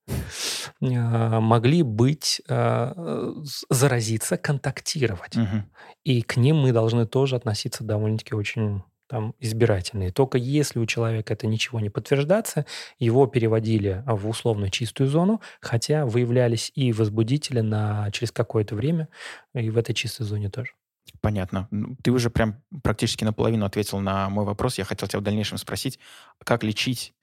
а, 0.81 1.39
могли 1.41 1.83
быть, 1.83 2.41
а, 2.49 3.33
заразиться, 3.69 4.37
контактировать. 4.37 5.35
Мгм. 5.35 5.69
И 6.05 6.21
к 6.21 6.37
ним 6.37 6.57
мы 6.57 6.71
должны 6.71 7.05
тоже 7.05 7.35
относиться 7.35 7.83
довольно-таки 7.83 8.33
очень 8.33 8.81
там 9.11 9.35
избирательно. 9.39 10.03
И 10.03 10.11
только 10.11 10.37
если 10.37 10.79
у 10.79 10.85
человека 10.85 11.33
это 11.33 11.45
ничего 11.45 11.81
не 11.81 11.89
подтверждается, 11.89 12.65
его 12.97 13.27
переводили 13.27 14.03
в 14.05 14.29
условно 14.29 14.71
чистую 14.71 15.09
зону, 15.09 15.41
хотя 15.59 16.05
выявлялись 16.05 16.71
и 16.75 16.93
возбудители 16.93 17.59
на, 17.59 18.09
через 18.11 18.31
какое-то 18.31 18.73
время 18.73 19.09
и 19.53 19.69
в 19.69 19.77
этой 19.77 19.93
чистой 19.93 20.23
зоне 20.23 20.49
тоже. 20.49 20.71
Понятно. 21.19 21.67
Ну, 21.71 21.97
Ты 22.01 22.11
уже 22.11 22.29
прям 22.29 22.63
практически 22.83 23.25
наполовину 23.25 23.65
ответил 23.65 23.99
на 23.99 24.29
мой 24.29 24.45
вопрос. 24.45 24.77
Я 24.77 24.85
хотел 24.85 25.09
тебя 25.09 25.19
в 25.19 25.23
дальнейшем 25.23 25.57
спросить, 25.57 25.99
как 26.39 26.63
лечить 26.63 27.13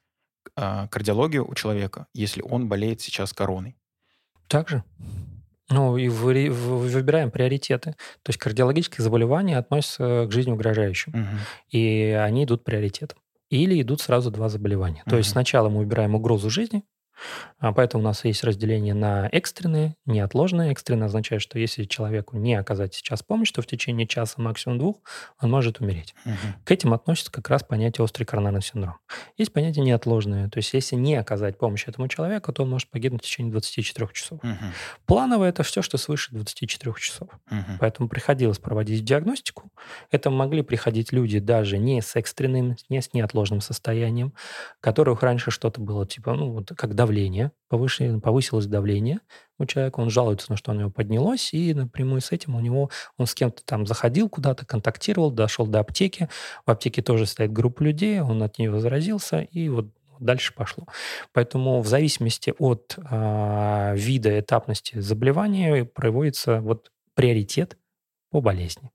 а, 0.57 0.89
кардиологию 0.89 1.51
у 1.51 1.55
человека, 1.55 2.07
если 2.13 2.43
он 2.43 2.69
болеет 2.69 3.01
сейчас 3.01 3.33
короной? 3.33 3.79
Также. 4.47 4.85
Ну, 5.71 5.97
и 5.97 6.09
выбираем 6.09 7.31
приоритеты. 7.31 7.93
То 8.23 8.31
есть 8.31 8.39
кардиологические 8.39 9.05
заболевания 9.05 9.59
относятся 9.59 10.27
к 10.27 10.33
жизни 10.33 10.53
угрожающим. 10.53 11.13
Мгм. 11.13 11.39
и 11.71 12.17
они 12.21 12.45
идут 12.45 12.65
приоритетом. 12.65 13.19
Или 13.51 13.81
идут 13.81 14.01
сразу 14.01 14.31
два 14.31 14.49
заболевания. 14.49 15.03
То 15.07 15.17
есть 15.17 15.31
сначала 15.31 15.69
мы 15.69 15.79
выбираем 15.79 16.15
угрозу 16.15 16.51
жизни, 16.51 16.83
поэтому 17.61 18.03
у 18.03 18.07
нас 18.07 18.25
есть 18.25 18.45
разделение 18.45 18.95
на 18.95 19.29
экстренные, 19.33 19.95
неотложные. 20.07 20.73
Экстренные 20.73 21.07
означает, 21.07 21.43
что 21.43 21.59
если 21.59 21.85
человеку 21.85 22.37
не 22.37 22.55
оказать 22.55 22.95
сейчас 22.95 23.23
помощь, 23.23 23.51
то 23.51 23.63
в 23.63 23.67
течение 23.67 24.07
часа, 24.07 24.41
максимум 24.41 24.79
двух, 24.79 24.97
он 25.41 25.51
может 25.51 25.81
умереть. 25.81 26.15
Мгм. 26.25 26.37
К 26.65 26.71
этим 26.71 26.93
относится 26.95 27.33
как 27.33 27.49
раз 27.51 27.63
понятие 27.63 28.05
острый 28.05 28.25
коронарный 28.25 28.63
синдром. 28.63 28.97
Есть 29.37 29.53
понятие 29.53 29.85
неотложное. 29.85 30.49
То 30.49 30.59
есть 30.59 30.73
если 30.75 30.97
не 30.97 31.17
оказать 31.17 31.59
помощь 31.59 31.87
этому 31.87 32.09
человеку, 32.09 32.53
то 32.53 32.63
он 32.63 32.71
может 32.71 32.91
погибнуть 32.91 33.23
в 33.23 33.27
течение 33.27 33.53
24 33.53 34.09
часов. 34.13 34.43
Мгм. 34.43 34.73
Плановое– 35.07 35.49
это 35.51 35.63
все, 35.63 35.83
что 35.83 35.99
свыше 35.99 36.33
24 36.33 36.95
часов. 36.99 37.29
Мгм. 37.51 37.79
Поэтому 37.81 38.09
приходилось 38.09 38.59
проводить 38.59 39.05
диагностику. 39.05 39.71
Это 40.11 40.31
могли 40.31 40.63
приходить 40.63 41.13
люди 41.13 41.39
даже 41.39 41.79
не 41.79 42.01
с 42.03 42.17
экстренным, 42.17 42.77
не 42.89 43.03
с 43.03 43.13
неотложным 43.15 43.61
состоянием, 43.61 44.33
которых 44.81 45.23
раньше 45.23 45.51
что-то 45.51 45.81
было, 45.81 46.07
типа, 46.07 46.35
ну, 46.35 46.53
вот 46.53 46.73
как 46.77 46.95
давление, 47.09 47.53
повыше- 47.73 48.21
повысилось 48.21 48.67
давление 48.67 49.21
у 49.59 49.65
человека, 49.65 50.01
он 50.01 50.11
жалуется, 50.11 50.51
на 50.51 50.57
что 50.57 50.73
у 50.73 50.75
него 50.75 50.91
поднялось, 50.91 51.53
и 51.55 51.73
напрямую 51.75 52.21
с 52.21 52.33
этим 52.33 52.55
у 52.55 52.61
него, 52.61 52.91
он 53.17 53.27
с 53.27 53.35
кем-то 53.35 53.65
там 53.65 53.87
заходил 53.87 54.29
куда-то, 54.29 54.67
контактировал, 54.67 55.31
дошел 55.31 55.67
до 55.67 55.81
аптеки, 55.81 56.29
в 56.67 56.71
аптеке 56.71 57.03
тоже 57.03 57.27
стоит 57.27 57.53
группа 57.53 57.83
людей, 57.83 58.21
он 58.21 58.43
от 58.43 58.59
нее 58.59 58.79
заразился, 58.79 59.41
и 59.41 59.69
вот 59.69 59.87
дальше 60.21 60.53
пошло. 60.55 60.87
Поэтому 61.33 61.81
в 61.81 61.89
зависимости 61.89 62.53
от 62.59 62.97
а, 62.99 63.95
вида 63.95 64.39
этапности 64.39 65.01
заболевания 65.01 65.85
проводится 65.85 66.61
вот 66.61 66.91
приоритет 67.15 67.79
по 68.31 68.41
болезни. 68.41 68.91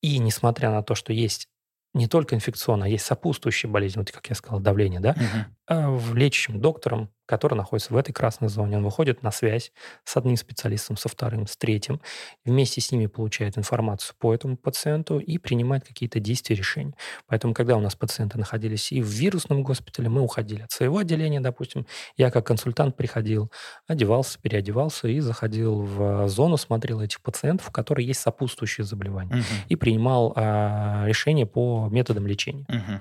И 0.00 0.18
несмотря 0.18 0.70
на 0.70 0.82
то, 0.82 0.94
что 0.94 1.12
есть 1.12 1.48
не 1.94 2.08
только 2.08 2.34
инфекционная, 2.34 2.88
есть 2.88 3.04
сопутствующие 3.04 3.70
болезни, 3.70 4.00
вот 4.00 4.10
как 4.10 4.28
я 4.28 4.34
сказал, 4.34 4.58
давление, 4.60 5.00
да, 5.00 5.14
Мгм. 5.16 5.56
А 5.66 5.90
в 5.90 6.14
лечащим 6.14 6.60
доктором, 6.60 7.10
который 7.26 7.54
находится 7.54 7.94
в 7.94 7.96
этой 7.96 8.12
красной 8.12 8.48
зоне, 8.48 8.76
он 8.76 8.84
выходит 8.84 9.22
на 9.22 9.30
связь 9.30 9.72
с 10.04 10.14
одним 10.16 10.36
специалистом, 10.36 10.98
со 10.98 11.08
вторым, 11.08 11.46
с 11.46 11.56
третьим, 11.56 12.02
вместе 12.44 12.82
с 12.82 12.92
ними 12.92 13.06
получает 13.06 13.56
информацию 13.56 14.14
по 14.18 14.34
этому 14.34 14.58
пациенту 14.58 15.18
и 15.18 15.38
принимает 15.38 15.86
какие-то 15.86 16.20
действия, 16.20 16.54
решения. 16.54 16.92
Поэтому, 17.26 17.54
когда 17.54 17.76
у 17.78 17.80
нас 17.80 17.96
пациенты 17.96 18.36
находились 18.38 18.92
и 18.92 19.00
в 19.00 19.06
вирусном 19.06 19.62
госпитале, 19.62 20.10
мы 20.10 20.20
уходили 20.20 20.60
от 20.62 20.70
своего 20.72 20.98
отделения, 20.98 21.40
допустим, 21.40 21.86
я 22.18 22.30
как 22.30 22.46
консультант 22.46 22.94
приходил, 22.96 23.50
одевался, 23.86 24.38
переодевался 24.38 25.08
и 25.08 25.20
заходил 25.20 25.80
в 25.80 26.28
зону, 26.28 26.58
смотрел 26.58 27.00
этих 27.00 27.22
пациентов, 27.22 27.70
у 27.70 27.72
которых 27.72 28.06
есть 28.06 28.20
сопутствующие 28.20 28.84
заболевания, 28.84 29.36
Мгм. 29.36 29.44
и 29.68 29.76
принимал 29.76 30.34
а, 30.36 31.04
решения 31.06 31.46
по 31.46 31.88
методам 31.90 32.26
лечения, 32.26 32.66
Мгм. 32.68 33.00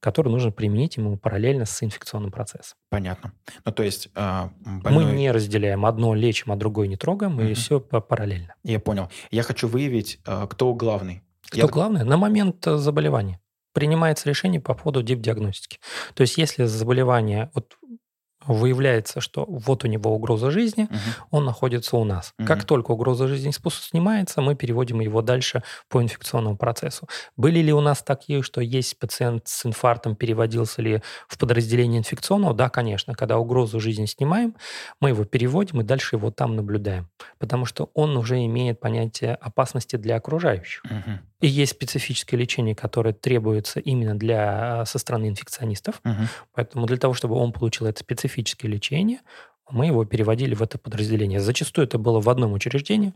Которые 0.00 0.32
нужно 0.32 0.50
применить 0.52 0.96
ему 0.96 1.16
параллельно 1.16 1.64
с 1.64 1.82
инфекционным 1.82 2.30
процессом. 2.30 2.76
Понятно. 2.90 3.32
Ну, 3.64 3.72
то 3.72 3.82
есть 3.82 4.08
Мы 4.14 4.80
больной... 4.82 5.12
не 5.12 5.30
разделяем. 5.30 5.84
Одно 5.86 6.14
лечим, 6.14 6.52
а 6.52 6.56
другое 6.56 6.86
не 6.88 6.96
трогаем, 6.96 7.34
Мгм. 7.34 7.48
и 7.48 7.54
все 7.54 7.80
параллельно. 7.80 8.54
Я 8.62 8.78
понял. 8.80 9.10
Я 9.30 9.42
хочу 9.42 9.68
выявить, 9.68 10.18
а, 10.26 10.46
кто 10.46 10.72
главный. 10.74 11.22
Что 11.42 11.58
Я- 11.58 11.66
главное, 11.68 12.04
на 12.04 12.16
момент 12.16 12.66
э, 12.66 12.76
заболевания 12.76 13.40
принимается 13.72 14.28
решение 14.28 14.60
по 14.60 14.74
поводу 14.74 15.02
диагностики. 15.02 15.78
То 16.14 16.22
есть 16.22 16.38
если 16.38 16.64
заболевание, 16.64 17.50
вот 17.54 17.76
выявляется, 18.46 19.20
что 19.20 19.44
вот 19.48 19.84
у 19.84 19.88
него 19.88 20.14
угроза 20.14 20.50
жизни, 20.50 20.84
Мгм. 20.90 20.98
он 21.30 21.44
находится 21.44 21.96
у 21.96 22.04
нас. 22.04 22.32
Мгм. 22.38 22.46
Как 22.48 22.64
только 22.64 22.92
угроза 22.92 23.28
жизни 23.28 23.52
снимается, 23.70 24.40
мы 24.40 24.54
переводим 24.54 25.00
его 25.00 25.22
дальше 25.22 25.62
по 25.88 26.02
инфекционному 26.02 26.56
процессу. 26.56 27.08
Были 27.36 27.60
ли 27.60 27.72
у 27.72 27.80
нас 27.80 28.02
такие, 28.02 28.42
что 28.42 28.60
есть 28.60 28.98
пациент 28.98 29.48
с 29.48 29.66
инфарктом, 29.66 30.16
переводился 30.16 30.82
ли 30.82 31.02
в 31.28 31.38
подразделение 31.38 31.98
инфекционного? 32.00 32.54
Да, 32.54 32.68
конечно. 32.68 33.14
Когда 33.14 33.38
угрозу 33.38 33.80
жизни 33.80 34.06
снимаем, 34.06 34.54
мы 35.00 35.10
его 35.10 35.24
переводим 35.24 35.80
и 35.80 35.84
дальше 35.84 36.16
его 36.16 36.30
там 36.30 36.56
наблюдаем. 36.56 37.08
Потому 37.38 37.64
что 37.66 37.90
он 37.94 38.16
уже 38.16 38.44
имеет 38.44 38.80
понятие 38.80 39.34
опасности 39.34 39.96
для 39.96 40.16
окружающих. 40.16 40.82
Мгм. 40.84 41.20
И 41.40 41.46
есть 41.46 41.72
специфическое 41.72 42.40
лечение, 42.40 42.74
которое 42.74 43.12
требуется 43.12 43.78
именно 43.80 44.18
для, 44.18 44.84
со 44.86 44.98
стороны 44.98 45.28
инфекционистов. 45.28 46.00
Мгм. 46.04 46.28
Поэтому 46.54 46.86
для 46.86 46.96
того, 46.96 47.14
чтобы 47.14 47.34
он 47.34 47.52
получил 47.52 47.86
это 47.86 48.00
специфическое 48.00 48.70
лечение, 48.70 49.20
мы 49.70 49.86
его 49.86 50.04
переводили 50.04 50.54
в 50.54 50.62
это 50.62 50.78
подразделение. 50.78 51.40
Зачастую 51.40 51.86
это 51.86 51.98
было 51.98 52.20
в 52.20 52.28
одном 52.30 52.52
учреждении, 52.52 53.12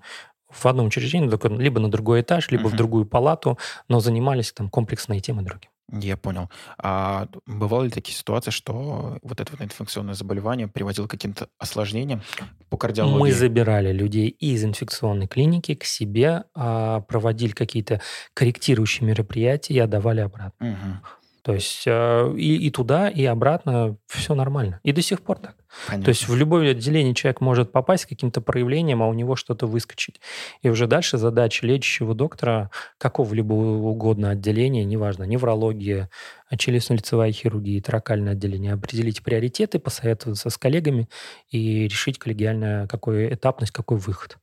в 0.51 0.67
одном 0.67 0.87
учреждении, 0.87 1.29
либо 1.63 1.81
на 1.81 1.91
другой 1.91 2.21
этаж, 2.23 2.51
либо 2.51 2.65
в 2.65 2.71
Мгм. 2.71 2.77
другую 2.77 3.07
палату, 3.07 3.59
но 3.89 4.01
занимались 4.01 4.53
там 4.53 4.69
комплексно 4.69 5.15
и 5.15 5.21
тем, 5.21 5.41
и 5.41 5.45
другим. 5.45 5.70
Я 5.93 6.17
понял. 6.17 6.49
А 6.79 7.29
бывали 7.47 7.87
ли 7.87 7.91
такие 7.91 8.17
ситуации, 8.17 8.51
что 8.51 9.19
вот 9.23 9.41
это 9.41 9.53
вот 9.53 9.61
инфекционное 9.61 10.15
заболевание 10.15 10.69
приводило 10.69 11.07
к 11.07 11.11
каким-то 11.11 11.49
осложнениям 11.59 12.23
по 12.69 12.77
кардиологии? 12.77 13.19
Мы 13.19 13.33
забирали 13.33 13.93
людей 13.93 14.29
из 14.29 14.65
инфекционной 14.65 15.27
клиники 15.27 15.75
к 15.75 15.85
себе, 15.85 16.45
а, 16.55 17.01
проводили 17.01 17.53
какие-то 17.53 18.01
корректирующие 18.35 19.07
мероприятия 19.07 19.75
и 19.75 19.79
отдавали 19.79 20.21
обратно. 20.21 20.53
Мгм. 20.61 21.01
То 21.43 21.55
есть 21.55 21.85
э, 21.87 22.35
и, 22.37 22.67
и 22.67 22.71
туда, 22.71 23.09
и 23.09 23.25
обратно 23.25 23.97
все 24.07 24.35
нормально. 24.35 24.81
И 24.83 24.93
до 24.93 25.03
сих 25.03 25.23
пор 25.23 25.39
так. 25.39 25.57
Понятно. 25.87 26.05
То 26.05 26.09
есть 26.11 26.29
в 26.29 26.35
любое 26.35 26.73
отделение 26.73 27.15
человек 27.15 27.41
может 27.41 27.73
попасть 27.73 28.03
с 28.03 28.07
каким-то 28.07 28.41
проявлением, 28.41 29.03
а 29.03 29.09
у 29.09 29.15
него 29.15 29.37
что-то 29.37 29.67
выскочить. 29.67 30.21
И 30.63 30.69
уже 30.69 30.87
дальше 30.87 31.17
задача 31.17 31.67
лечащего 31.67 32.15
доктора 32.15 32.71
какого-либо 32.99 33.53
угодно 33.53 34.31
отделения, 34.31 34.85
неважно, 34.85 35.25
неврология, 35.25 36.11
челюстно-лицевая 36.53 37.33
хирургия, 37.33 37.81
таракальное 37.81 38.33
отделение, 38.33 38.75
определить 38.75 39.23
приоритеты, 39.23 39.79
посоветоваться 39.79 40.51
с 40.51 40.59
коллегами 40.59 41.09
и 41.51 41.85
решить 41.89 42.19
коллегиально, 42.19 42.87
какой 42.89 43.33
этапность, 43.33 43.73
какой 43.73 43.99
выход. 43.99 44.39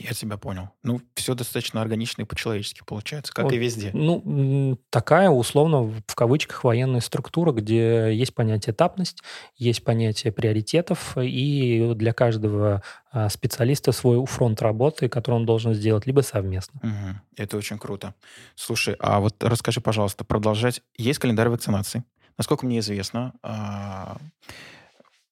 Я 0.00 0.14
тебя 0.14 0.38
понял. 0.38 0.70
Ну, 0.82 1.00
все 1.14 1.34
достаточно 1.34 1.82
органично 1.82 2.22
и 2.22 2.24
по-человечески 2.24 2.82
получается, 2.86 3.34
как 3.34 3.44
Вот, 3.44 3.52
и 3.52 3.58
везде. 3.58 3.90
Ну, 3.92 4.78
такая, 4.88 5.28
условно, 5.28 5.82
в 5.82 6.14
кавычках, 6.14 6.64
военная 6.64 7.00
структура, 7.00 7.52
где 7.52 8.14
есть 8.14 8.34
понятие 8.34 8.72
этапность, 8.72 9.22
есть 9.56 9.84
понятие 9.84 10.32
приоритетов, 10.32 11.18
и 11.18 11.92
для 11.94 12.14
каждого 12.14 12.82
а, 13.12 13.28
специалиста 13.28 13.92
свой 13.92 14.24
фронт 14.24 14.62
работы, 14.62 15.10
который 15.10 15.34
он 15.34 15.44
должен 15.44 15.74
сделать, 15.74 16.06
либо 16.06 16.22
совместно. 16.22 16.80
Мгм. 16.82 17.20
Это 17.36 17.58
очень 17.58 17.78
круто. 17.78 18.14
Слушай, 18.54 18.96
а 19.00 19.20
вот 19.20 19.42
расскажи, 19.44 19.80
пожалуйста, 19.82 20.24
продолжать. 20.24 20.82
Есть 20.96 21.18
календарь 21.18 21.48
вакцинации. 21.50 22.04
Насколько 22.38 22.64
мне 22.64 22.78
известно, 22.78 23.34
а, 23.42 24.16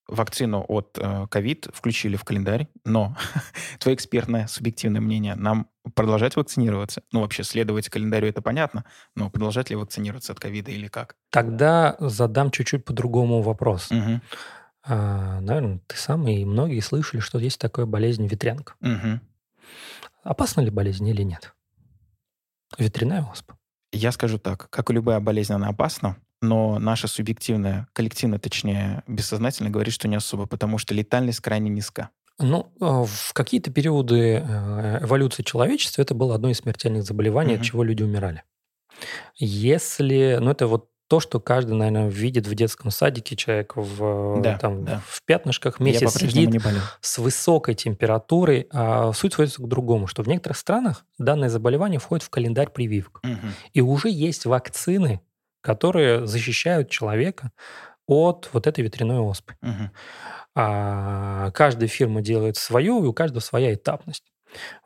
вакцину 0.09 0.65
от 0.67 0.99
э, 0.99 1.27
ковид 1.31 1.69
включили 1.73 2.17
в 2.17 2.25
календарь, 2.25 2.69
но 2.85 3.17
твое 3.79 3.95
экспертное, 3.95 4.47
субъективное 4.47 5.01
мнение, 5.01 5.35
нам 5.35 5.69
продолжать 5.95 6.37
вакцинироваться? 6.37 7.03
Ну, 7.13 7.21
вообще, 7.21 7.45
следовать 7.45 7.89
календарю, 7.89 8.29
это 8.29 8.43
понятно, 8.43 8.85
но 9.15 9.31
продолжать 9.31 9.71
ли 9.71 9.77
вакцинироваться 9.77 10.33
от 10.33 10.41
ковида 10.41 10.71
или 10.71 10.89
как? 10.89 11.17
Тогда 11.31 11.97
задам 12.01 12.51
чуть-чуть 12.51 12.85
по-другому 12.85 13.43
вопрос. 13.43 13.91
Мгм. 13.91 14.23
наверное, 14.87 15.81
ты 15.87 15.97
сам 15.97 16.27
и 16.27 16.45
многие 16.45 16.81
слышали, 16.81 17.21
что 17.21 17.39
есть 17.39 17.61
такая 17.61 17.87
болезнь 17.87 18.27
ветрянка. 18.27 18.75
Мгм. 18.81 19.21
Опасна 20.23 20.63
ли 20.63 20.71
болезнь 20.71 21.07
или 21.07 21.23
нет? 21.23 21.55
Ветряная 22.77 23.23
оспа. 23.23 23.57
Я 23.93 24.13
скажу 24.13 24.39
так, 24.39 24.69
как 24.71 24.91
и 24.91 24.93
любая 24.93 25.21
болезнь, 25.21 25.53
она 25.55 25.69
опасна, 25.69 26.17
но 26.41 26.79
наша 26.79 27.09
субъективная, 27.09 27.89
коллективно, 27.93 28.39
точнее, 28.39 29.03
бессознательно 29.07 29.71
говорит, 29.71 29.95
что 29.95 30.09
не 30.09 30.17
особо, 30.17 30.47
потому 30.47 30.79
что 30.79 30.95
летальность 30.95 31.41
крайне 31.41 31.71
низка. 31.71 32.11
Ну, 32.41 32.73
э, 32.81 32.85
в 33.07 33.33
какие-то 33.33 33.71
периоды 33.73 34.45
э, 34.47 34.99
эволюции 35.03 35.43
человечества 35.43 36.03
это 36.03 36.15
было 36.15 36.35
одно 36.37 36.51
из 36.51 36.59
смертельных 36.59 37.03
заболеваний, 37.05 37.55
от 37.55 37.59
Мгм. 37.61 37.65
чего 37.67 37.83
люди 37.83 38.03
умирали. 38.05 38.45
Если, 39.37 40.39
ну, 40.41 40.51
это 40.51 40.67
вот 40.67 40.89
то, 41.09 41.21
что 41.21 41.41
каждый, 41.41 41.75
наверное, 41.75 42.09
видит 42.09 42.47
в 42.47 42.55
детском 42.55 42.91
садике, 42.91 43.35
человек 43.35 43.73
в, 43.77 44.43
Да, 44.43 44.59
там, 44.59 44.85
да. 44.85 45.03
в 45.07 45.23
пятнышках 45.25 45.81
месяц 45.81 46.13
сидит 46.15 46.51
с 47.01 47.17
высокой 47.19 47.75
температурой. 47.75 48.69
А 48.73 49.13
суть 49.15 49.33
сводится 49.33 49.63
к 49.63 49.69
другому, 49.69 50.07
что 50.07 50.23
в 50.23 50.29
некоторых 50.29 50.59
странах 50.59 51.07
данное 51.17 51.49
заболевание 51.49 51.99
входит 51.99 52.25
в 52.25 52.31
календарь 52.31 52.69
прививок. 52.69 53.21
Мгм. 53.23 53.53
И 53.73 53.81
уже 53.81 54.11
есть 54.11 54.45
вакцины, 54.45 55.23
которые 55.61 56.27
защищают 56.27 56.91
человека 56.91 57.53
от 58.07 58.49
вот 58.53 58.67
этой 58.67 58.83
ветряной 58.85 59.19
оспы. 59.19 59.57
Мгм. 59.61 59.91
А 60.55 61.51
каждая 61.53 61.89
фирма 61.89 62.23
делает 62.23 62.57
свою, 62.57 63.05
и 63.05 63.07
у 63.07 63.13
каждого 63.13 63.41
своя 63.41 63.75
этапность. 63.75 64.25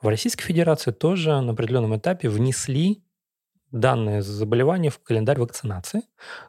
В 0.01 0.09
Российской 0.09 0.45
Федерации 0.45 0.91
тоже 0.91 1.41
на 1.41 1.53
определенном 1.53 1.97
этапе 1.97 2.29
внесли 2.29 3.03
данное 3.71 4.23
заболевание 4.23 4.91
в 4.91 4.99
календарь 4.99 5.39
вакцинации. 5.39 6.03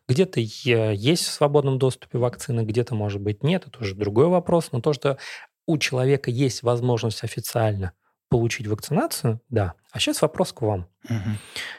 Где-то 0.09 0.39
есть 0.41 1.25
в 1.25 1.31
свободном 1.31 1.79
доступе 1.79 2.17
вакцины, 2.17 2.61
где-то, 2.61 2.95
может 2.95 3.21
быть, 3.21 3.43
нет. 3.43 3.65
Это 3.67 3.79
уже 3.81 3.95
другой 3.95 4.27
вопрос. 4.27 4.71
Но 4.71 4.81
то, 4.81 4.93
что 4.93 5.17
у 5.65 5.77
человека 5.77 6.29
есть 6.31 6.63
возможность 6.63 7.23
официально 7.23 7.93
получить 8.29 8.67
вакцинацию, 8.67 9.41
да. 9.49 9.73
А 9.91 9.99
сейчас 9.99 10.21
вопрос 10.21 10.53
к 10.53 10.61
вам 10.61 10.87
Мгм. 11.09 11.37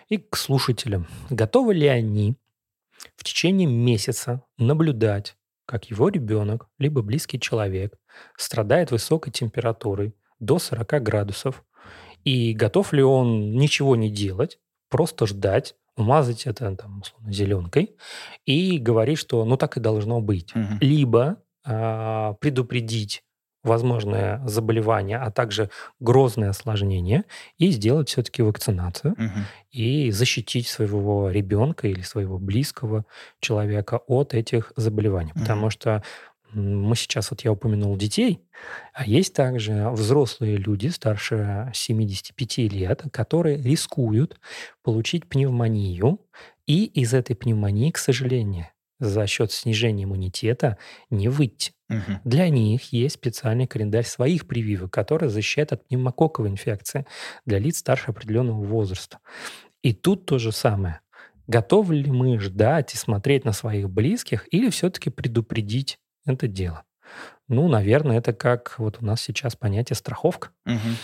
и 0.08 0.18
к 0.18 0.36
слушателям. 0.36 1.06
Готовы 1.30 1.74
ли 1.74 1.86
они 1.86 2.36
в 3.16 3.24
течение 3.24 3.66
месяца 3.66 4.42
наблюдать 4.58 5.36
как 5.66 5.86
его 5.90 6.08
ребенок, 6.10 6.68
либо 6.78 7.00
близкий 7.02 7.40
человек, 7.40 7.94
страдает 8.36 8.90
высокой 8.90 9.32
температурой 9.32 10.14
до 10.38 10.58
40 10.58 11.00
градусов, 11.02 11.64
и 12.22 12.52
готов 12.52 12.92
ли 12.92 13.02
он 13.02 13.52
ничего 13.56 13.96
не 13.96 14.10
делать, 14.10 14.58
просто 14.90 15.26
ждать, 15.26 15.74
умазать 15.96 16.46
это 16.46 16.74
там, 16.76 17.00
условно, 17.00 17.32
зеленкой 17.32 17.96
и 18.44 18.78
говорить, 18.78 19.18
что 19.18 19.44
ну 19.44 19.56
так 19.56 19.76
и 19.76 19.80
должно 19.80 20.20
быть. 20.20 20.54
Мгм. 20.54 20.78
Либо 20.80 21.36
а, 21.64 22.34
предупредить 22.34 23.22
возможное 23.64 24.40
заболевание, 24.46 25.18
а 25.18 25.30
также 25.30 25.70
грозное 26.00 26.50
осложнение, 26.50 27.24
и 27.58 27.70
сделать 27.70 28.08
все-таки 28.10 28.42
вакцинацию 28.42 29.14
Мгм. 29.18 29.44
и 29.72 30.10
защитить 30.12 30.68
своего 30.68 31.30
ребенка 31.30 31.88
или 31.88 32.02
своего 32.02 32.38
близкого 32.38 33.04
человека 33.40 33.98
от 34.06 34.34
этих 34.34 34.72
заболеваний. 34.76 35.32
Мгм. 35.34 35.42
Потому 35.42 35.70
что 35.70 36.02
мы 36.52 36.94
сейчас, 36.94 37.32
вот 37.32 37.40
я 37.40 37.50
упомянул 37.50 37.96
детей, 37.96 38.40
а 38.92 39.04
есть 39.04 39.34
также 39.34 39.90
взрослые 39.90 40.56
люди 40.56 40.86
старше 40.86 41.70
75 41.74 42.68
лет, 42.68 43.02
которые 43.12 43.60
рискуют 43.60 44.38
получить 44.84 45.28
пневмонию, 45.28 46.20
и 46.66 46.84
из 46.84 47.12
этой 47.12 47.34
пневмонии, 47.34 47.90
к 47.90 47.98
сожалению, 47.98 48.68
за 49.08 49.26
счет 49.26 49.52
снижения 49.52 50.04
иммунитета 50.04 50.78
не 51.10 51.28
выйти. 51.28 51.72
Мгм. 51.88 52.20
Для 52.24 52.48
них 52.48 52.92
есть 52.92 53.16
специальный 53.16 53.66
календарь 53.66 54.04
своих 54.04 54.46
прививок, 54.46 54.92
который 54.92 55.28
защищает 55.28 55.72
от 55.72 55.86
пневмококковой 55.86 56.50
инфекции 56.50 57.06
для 57.44 57.58
лиц 57.58 57.78
старше 57.78 58.10
определенного 58.10 58.62
возраста. 58.62 59.18
И 59.82 59.92
тут 59.92 60.26
то 60.26 60.38
же 60.38 60.50
самое. 60.50 61.00
Готовы 61.46 61.96
ли 61.96 62.10
мы 62.10 62.38
ждать 62.38 62.94
и 62.94 62.96
смотреть 62.96 63.44
на 63.44 63.52
своих 63.52 63.90
близких 63.90 64.48
или 64.50 64.70
все-таки 64.70 65.10
предупредить 65.10 65.98
это 66.24 66.48
дело? 66.48 66.84
Ну, 67.48 67.68
наверное, 67.68 68.18
это 68.18 68.32
как 68.32 68.78
вот 68.78 68.98
у 69.02 69.04
нас 69.04 69.20
сейчас 69.20 69.54
понятие 69.54 69.96
страховка. 69.96 70.48
Мгм. 70.64 70.96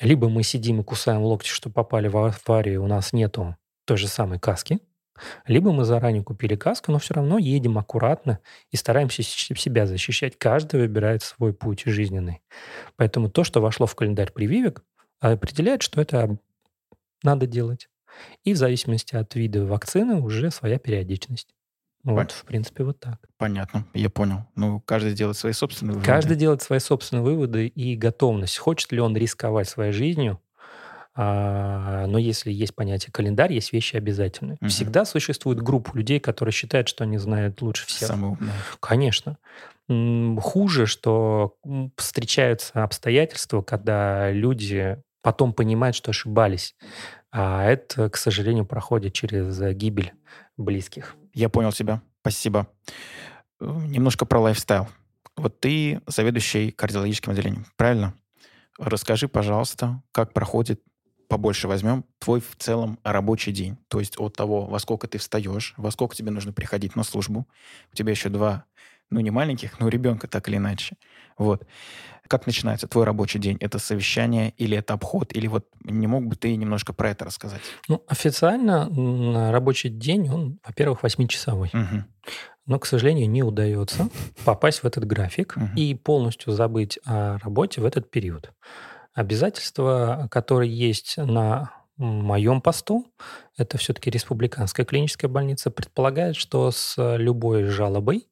Либо 0.00 0.28
мы 0.28 0.42
сидим 0.44 0.80
и 0.80 0.84
кусаем 0.84 1.22
локти, 1.22 1.48
что 1.48 1.68
попали 1.70 2.08
в 2.08 2.16
аварию, 2.16 2.84
у 2.84 2.86
нас 2.86 3.12
нету 3.12 3.56
той 3.84 3.96
же 3.96 4.06
самой 4.08 4.38
каски, 4.38 4.78
либо 5.46 5.72
мы 5.72 5.84
заранее 5.84 6.22
купили 6.22 6.56
каску, 6.56 6.92
но 6.92 6.98
все 6.98 7.14
равно 7.14 7.38
едем 7.38 7.78
аккуратно 7.78 8.40
и 8.70 8.76
стараемся 8.76 9.22
себя 9.22 9.86
защищать. 9.86 10.38
Каждый 10.38 10.80
выбирает 10.80 11.22
свой 11.22 11.52
путь 11.52 11.82
жизненный. 11.86 12.42
Поэтому 12.96 13.30
то, 13.30 13.44
что 13.44 13.60
вошло 13.60 13.86
в 13.86 13.94
календарь 13.94 14.32
прививок, 14.32 14.84
определяет, 15.20 15.82
что 15.82 16.00
это 16.00 16.38
надо 17.22 17.46
делать. 17.46 17.88
И 18.44 18.52
в 18.54 18.56
зависимости 18.56 19.14
от 19.14 19.34
вида 19.34 19.64
вакцины 19.64 20.20
уже 20.20 20.50
своя 20.50 20.78
периодичность. 20.78 21.54
Вот, 22.02 22.30
Пон- 22.30 22.34
в 22.34 22.44
принципе, 22.44 22.84
вот 22.84 22.98
так. 22.98 23.18
Понятно, 23.36 23.86
я 23.92 24.08
понял. 24.08 24.46
Ну, 24.56 24.80
каждый 24.80 25.12
делает 25.12 25.36
свои 25.36 25.52
собственные 25.52 25.94
выводы. 25.94 26.06
Каждый 26.06 26.36
делает 26.36 26.62
свои 26.62 26.78
собственные 26.78 27.22
выводы 27.22 27.66
и 27.66 27.94
готовность. 27.94 28.56
Хочет 28.56 28.90
ли 28.92 29.00
он 29.00 29.14
рисковать 29.16 29.68
своей 29.68 29.92
жизнью, 29.92 30.40
но 31.22 32.18
если 32.18 32.50
есть 32.50 32.74
понятие 32.74 33.12
календарь, 33.12 33.52
есть 33.52 33.72
вещи 33.72 33.96
обязательные. 33.96 34.56
Мгм. 34.60 34.70
Всегда 34.70 35.04
существует 35.04 35.60
группа 35.60 35.94
людей, 35.94 36.18
которые 36.20 36.52
считают, 36.52 36.88
что 36.88 37.04
они 37.04 37.18
знают 37.18 37.60
лучше 37.60 37.86
всех. 37.86 38.08
Самые 38.08 38.32
умные. 38.32 38.52
Конечно. 38.80 39.36
Хуже, 40.40 40.86
что 40.86 41.56
встречаются 41.96 42.84
обстоятельства, 42.84 43.60
когда 43.60 44.30
люди 44.30 44.98
потом 45.22 45.52
понимают, 45.52 45.96
что 45.96 46.10
ошибались. 46.10 46.74
А 47.32 47.64
это, 47.64 48.08
к 48.08 48.16
сожалению, 48.16 48.64
проходит 48.64 49.12
через 49.12 49.60
э, 49.60 49.72
гибель 49.72 50.12
близких. 50.56 51.14
Я 51.34 51.48
понял 51.48 51.72
тебя. 51.72 52.02
Спасибо. 52.22 52.66
Немножко 53.60 54.24
про 54.26 54.40
лайфстайл. 54.40 54.88
Вот 55.36 55.60
ты 55.60 56.00
заведующий 56.06 56.70
кардиологическим 56.70 57.32
отделением, 57.32 57.66
правильно? 57.76 58.14
Расскажи, 58.78 59.28
пожалуйста, 59.28 60.02
как 60.12 60.32
проходит, 60.32 60.80
побольше 61.30 61.68
возьмем, 61.68 62.04
твой 62.18 62.40
в 62.40 62.56
целом 62.58 62.98
рабочий 63.04 63.52
день. 63.52 63.78
То 63.88 64.00
есть 64.00 64.18
от 64.18 64.36
того, 64.36 64.66
во 64.66 64.78
сколько 64.80 65.06
ты 65.06 65.16
встаешь, 65.18 65.74
во 65.76 65.90
сколько 65.92 66.14
тебе 66.16 66.30
нужно 66.30 66.52
приходить 66.52 66.96
на 66.96 67.04
службу. 67.04 67.46
У 67.92 67.96
тебя 67.96 68.10
еще 68.10 68.28
два, 68.28 68.64
ну 69.10 69.20
не 69.20 69.30
маленьких, 69.30 69.78
но 69.80 69.88
ребенка 69.88 70.26
так 70.26 70.48
или 70.48 70.56
иначе. 70.56 70.96
Вот. 71.38 71.66
Как 72.28 72.46
начинается 72.46 72.86
твой 72.86 73.04
рабочий 73.04 73.38
день? 73.38 73.56
Это 73.60 73.78
совещание 73.78 74.52
или 74.56 74.76
это 74.76 74.94
обход? 74.94 75.32
Или 75.32 75.46
вот 75.46 75.66
не 75.84 76.06
мог 76.06 76.26
бы 76.26 76.36
ты 76.36 76.54
немножко 76.56 76.92
про 76.92 77.10
это 77.10 77.24
рассказать? 77.24 77.62
Ну, 77.88 78.04
официально 78.08 78.88
рабочий 79.52 79.88
день, 79.88 80.28
он, 80.28 80.58
во-первых, 80.66 81.02
8-часовой. 81.02 81.70
Мгм. 81.72 82.04
Но, 82.66 82.78
к 82.78 82.86
сожалению, 82.86 83.28
не 83.28 83.42
удается 83.42 84.08
попасть 84.44 84.82
в 84.82 84.86
этот 84.86 85.04
график 85.06 85.56
Мгм. 85.56 85.76
и 85.76 85.94
полностью 85.94 86.52
забыть 86.52 86.98
о 87.04 87.38
работе 87.38 87.80
в 87.80 87.84
этот 87.84 88.10
период. 88.10 88.52
Обязательства, 89.14 90.28
которые 90.30 90.72
есть 90.74 91.16
на 91.16 91.72
моем 91.96 92.62
посту, 92.62 93.06
это 93.58 93.76
все-таки 93.76 94.08
республиканская 94.10 94.86
клиническая 94.86 95.28
больница, 95.28 95.70
предполагает, 95.70 96.36
что 96.36 96.70
с 96.70 96.94
любой 97.18 97.64
жалобой, 97.64 98.28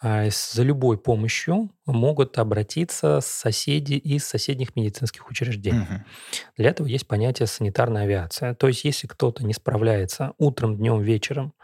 а, 0.00 0.24
с- 0.30 0.52
за 0.52 0.62
любой 0.62 0.98
помощью 0.98 1.70
могут 1.86 2.38
обратиться 2.38 3.20
соседи 3.22 3.94
из 3.94 4.24
соседних 4.24 4.76
медицинских 4.76 5.28
учреждений. 5.30 5.80
Мгм. 5.80 6.04
Для 6.56 6.70
этого 6.70 6.86
есть 6.86 7.06
понятие 7.06 7.46
санитарная 7.46 8.04
авиация. 8.04 8.54
То 8.54 8.68
есть, 8.68 8.84
если 8.84 9.06
кто-то 9.06 9.44
не 9.44 9.54
справляется 9.54 10.32
утром, 10.38 10.76
днем, 10.76 11.02
вечером 11.02 11.54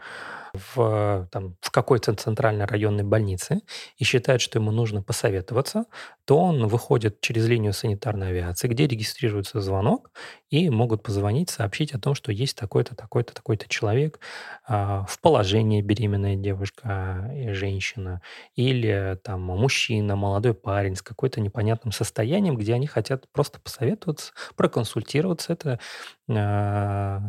в, 0.53 1.27
там, 1.31 1.55
в 1.61 1.71
какой-то 1.71 2.13
центральной 2.13 2.65
районной 2.65 3.03
больнице 3.03 3.61
и 3.97 4.03
считает, 4.03 4.41
что 4.41 4.59
ему 4.59 4.71
нужно 4.71 5.01
посоветоваться, 5.01 5.85
то 6.25 6.37
он 6.37 6.67
выходит 6.67 7.21
через 7.21 7.47
линию 7.47 7.73
санитарной 7.73 8.29
авиации, 8.29 8.67
где 8.67 8.87
регистрируется 8.87 9.61
звонок, 9.61 10.11
и 10.49 10.69
могут 10.69 11.03
позвонить, 11.03 11.49
сообщить 11.49 11.93
о 11.93 11.99
том, 11.99 12.13
что 12.13 12.31
есть 12.31 12.57
такой-то, 12.57 12.95
такой-то, 12.95 13.33
такой-то 13.33 13.67
человек 13.69 14.19
а, 14.67 15.05
в 15.07 15.19
положении 15.21 15.81
беременная 15.81 16.35
девушка 16.35 17.31
и 17.35 17.51
женщина, 17.53 18.21
или 18.55 19.17
там 19.23 19.41
мужчина, 19.41 20.15
молодой 20.15 20.53
парень 20.53 20.95
с 20.95 21.01
какой-то 21.01 21.41
непонятным 21.41 21.91
состоянием, 21.91 22.57
где 22.57 22.73
они 22.73 22.87
хотят 22.87 23.25
просто 23.31 23.59
посоветоваться, 23.59 24.33
проконсультироваться. 24.55 25.53
Это 25.53 25.71
а, 25.71 25.79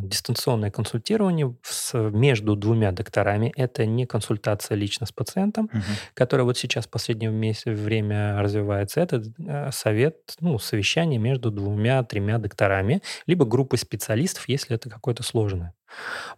дистанционное 0.02 0.70
консультирование 0.70 1.57
с- 1.62 1.94
между 2.11 2.57
двумя 2.57 2.92
докторами. 2.92 3.52
Это 3.57 3.87
не 3.87 4.07
консультация 4.07 4.76
лично 4.76 5.07
с 5.07 5.12
пациентом, 5.12 5.68
Мгм. 5.72 5.83
которая 6.14 6.44
вот 6.44 6.57
сейчас 6.59 6.87
в 6.87 6.90
последнее 6.90 7.31
время 7.74 8.40
развивается. 8.40 9.00
Это 9.00 9.22
э, 9.46 9.70
совет, 9.72 10.16
ну, 10.40 10.59
совещание 10.59 11.18
между 11.18 11.50
двумя-тремя 11.50 12.38
докторами, 12.38 13.02
либо 13.26 13.44
группой 13.44 13.78
специалистов, 13.78 14.48
если 14.48 14.76
это 14.76 14.88
какое-то 14.90 15.22
сложное 15.22 15.74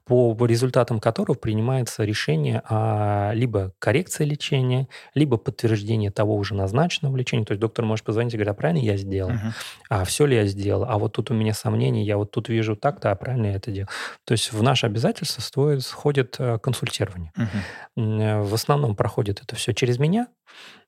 по 0.05 0.37
результатам 0.47 1.01
которого 1.01 1.35
принимается 1.35 2.05
решение 2.05 2.63
о 2.69 3.33
либо 3.35 3.73
коррекции 3.79 4.25
лечения, 4.25 4.89
либо 5.15 5.37
подтверждение 5.37 6.11
того 6.11 6.37
уже 6.37 6.55
назначенного 6.55 7.17
лечения. 7.17 7.45
То 7.45 7.53
есть 7.53 7.61
доктор 7.61 7.85
может 7.85 8.05
позвонить 8.05 8.35
и 8.35 8.37
говорить, 8.37 8.53
а 8.53 8.55
правильно 8.55 8.85
я 8.85 8.97
сделал? 8.97 9.31
Мгм. 9.31 9.53
А 9.89 10.05
все 10.05 10.27
ли 10.27 10.37
я 10.37 10.47
сделал? 10.47 10.85
А 10.85 10.99
вот 10.99 11.13
тут 11.13 11.31
у 11.31 11.35
меня 11.35 11.55
сомнения, 11.55 12.05
я 12.05 12.17
вот 12.17 12.31
тут 12.31 12.49
вижу 12.49 12.77
так-то, 12.77 13.11
а 13.11 13.15
правильно 13.15 13.47
я 13.47 13.55
это 13.55 13.71
делал? 13.71 13.89
То 14.25 14.33
есть 14.33 14.53
в 14.53 14.63
наше 14.63 14.87
обязательство 14.87 15.41
стоит, 15.41 15.83
входит 15.85 16.37
э, 16.39 16.59
консультирование. 16.59 17.33
Э, 17.97 18.41
В 18.43 18.55
основном 18.55 18.97
проходит 18.97 19.41
это 19.43 19.57
все 19.57 19.73
через 19.73 19.99
меня. 19.99 20.29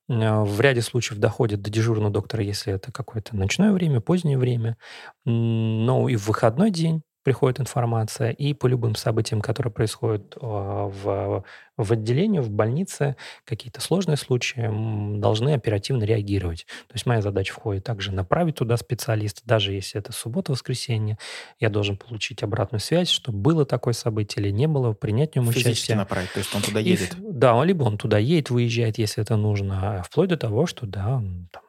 Э, 0.08 0.42
В 0.42 0.60
ряде 0.60 0.82
случаев 0.82 1.18
доходит 1.18 1.62
до 1.62 1.70
дежурного 1.70 2.12
доктора, 2.12 2.42
если 2.42 2.72
это 2.74 2.92
какое-то 2.92 3.36
ночное 3.36 3.72
время, 3.72 4.00
позднее 4.00 4.38
время. 4.38 4.76
Но 5.24 6.08
и 6.08 6.16
в 6.16 6.26
выходной 6.28 6.70
день 6.70 7.02
приходит 7.26 7.58
информация, 7.58 8.30
и 8.30 8.54
по 8.54 8.68
любым 8.68 8.94
событиям, 8.94 9.40
которые 9.40 9.72
происходят 9.72 10.36
а, 10.40 10.86
в, 10.86 11.44
в 11.76 11.92
отделении, 11.92 12.38
в 12.38 12.50
больнице, 12.50 13.16
какие-то 13.44 13.80
сложные 13.80 14.16
случаи, 14.16 14.70
должны 15.18 15.54
оперативно 15.54 16.04
реагировать. 16.04 16.66
То 16.86 16.94
есть 16.94 17.04
моя 17.04 17.20
задача 17.20 17.52
входит 17.52 17.82
также 17.82 18.12
направить 18.12 18.54
туда 18.54 18.76
специалиста, 18.76 19.42
даже 19.44 19.72
если 19.72 19.98
это 19.98 20.12
суббота, 20.12 20.52
воскресенье, 20.52 21.18
я 21.58 21.68
должен 21.68 21.96
получить 21.96 22.44
обратную 22.44 22.78
связь, 22.80 23.08
что 23.08 23.32
было 23.32 23.66
такое 23.66 23.92
событие 23.92 24.44
или 24.46 24.52
не 24.52 24.68
было, 24.68 24.92
принять 24.92 25.32
в 25.32 25.34
нем 25.34 25.46
Физически 25.46 25.72
участие. 25.72 25.96
направить, 25.96 26.32
то 26.32 26.38
есть 26.38 26.54
он 26.54 26.62
туда 26.62 26.78
И 26.78 26.90
едет. 26.90 27.12
ф- 27.14 27.18
да, 27.20 27.64
либо 27.64 27.82
он 27.82 27.98
туда 27.98 28.18
едет, 28.18 28.50
выезжает, 28.50 28.98
если 28.98 29.20
это 29.20 29.34
нужно, 29.36 29.98
а 29.98 30.02
вплоть 30.04 30.28
до 30.28 30.36
того, 30.36 30.66
что 30.66 30.86
да, 30.86 31.16
он 31.16 31.48
там, 31.50 31.64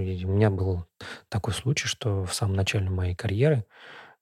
и 0.00 0.24
у 0.24 0.28
меня 0.28 0.50
был 0.50 0.84
такой 1.28 1.52
случай, 1.52 1.88
что 1.88 2.24
в 2.24 2.32
самом 2.32 2.54
начале 2.54 2.88
моей 2.90 3.16
карьеры 3.16 3.64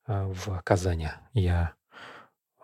в 0.06 0.60
Казани 0.64 1.10
я 1.32 1.74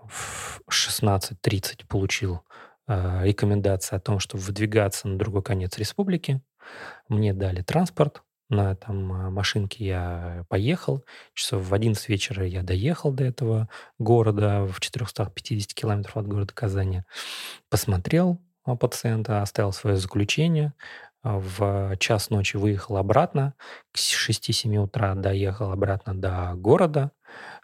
в 0.08 0.60
16.30 0.70 1.86
получил 1.86 2.42
а, 2.86 3.22
рекомендации 3.22 3.96
о 3.96 4.00
том, 4.00 4.18
чтобы 4.18 4.42
выдвигаться 4.42 5.08
на 5.08 5.18
другой 5.18 5.42
конец 5.42 5.76
республики. 5.78 6.42
Мне 7.08 7.34
дали 7.34 7.62
транспорт, 7.62 8.22
на 8.48 8.74
там 8.74 9.12
а, 9.12 9.30
машинке 9.30 9.84
я 9.84 10.44
поехал. 10.48 11.04
Часов 11.34 11.62
в 11.64 11.74
11 11.74 12.08
вечера 12.08 12.46
я 12.46 12.62
доехал 12.62 13.12
до 13.12 13.24
этого 13.24 13.68
города 13.98 14.64
в 14.64 14.80
450 14.80 15.74
километров 15.74 16.16
от 16.16 16.26
города 16.26 16.54
Казани 16.54 17.02
посмотрел, 17.68 18.40
пациента, 18.80 19.42
оставил 19.42 19.72
свое 19.72 19.96
заключение, 19.96 20.74
в 21.22 21.96
час 21.98 22.30
ночи 22.30 22.56
выехал 22.56 22.96
обратно, 22.96 23.54
к 23.92 23.98
6-7 23.98 24.76
утра 24.76 25.14
доехал 25.14 25.72
обратно 25.72 26.14
до 26.14 26.52
города, 26.54 27.12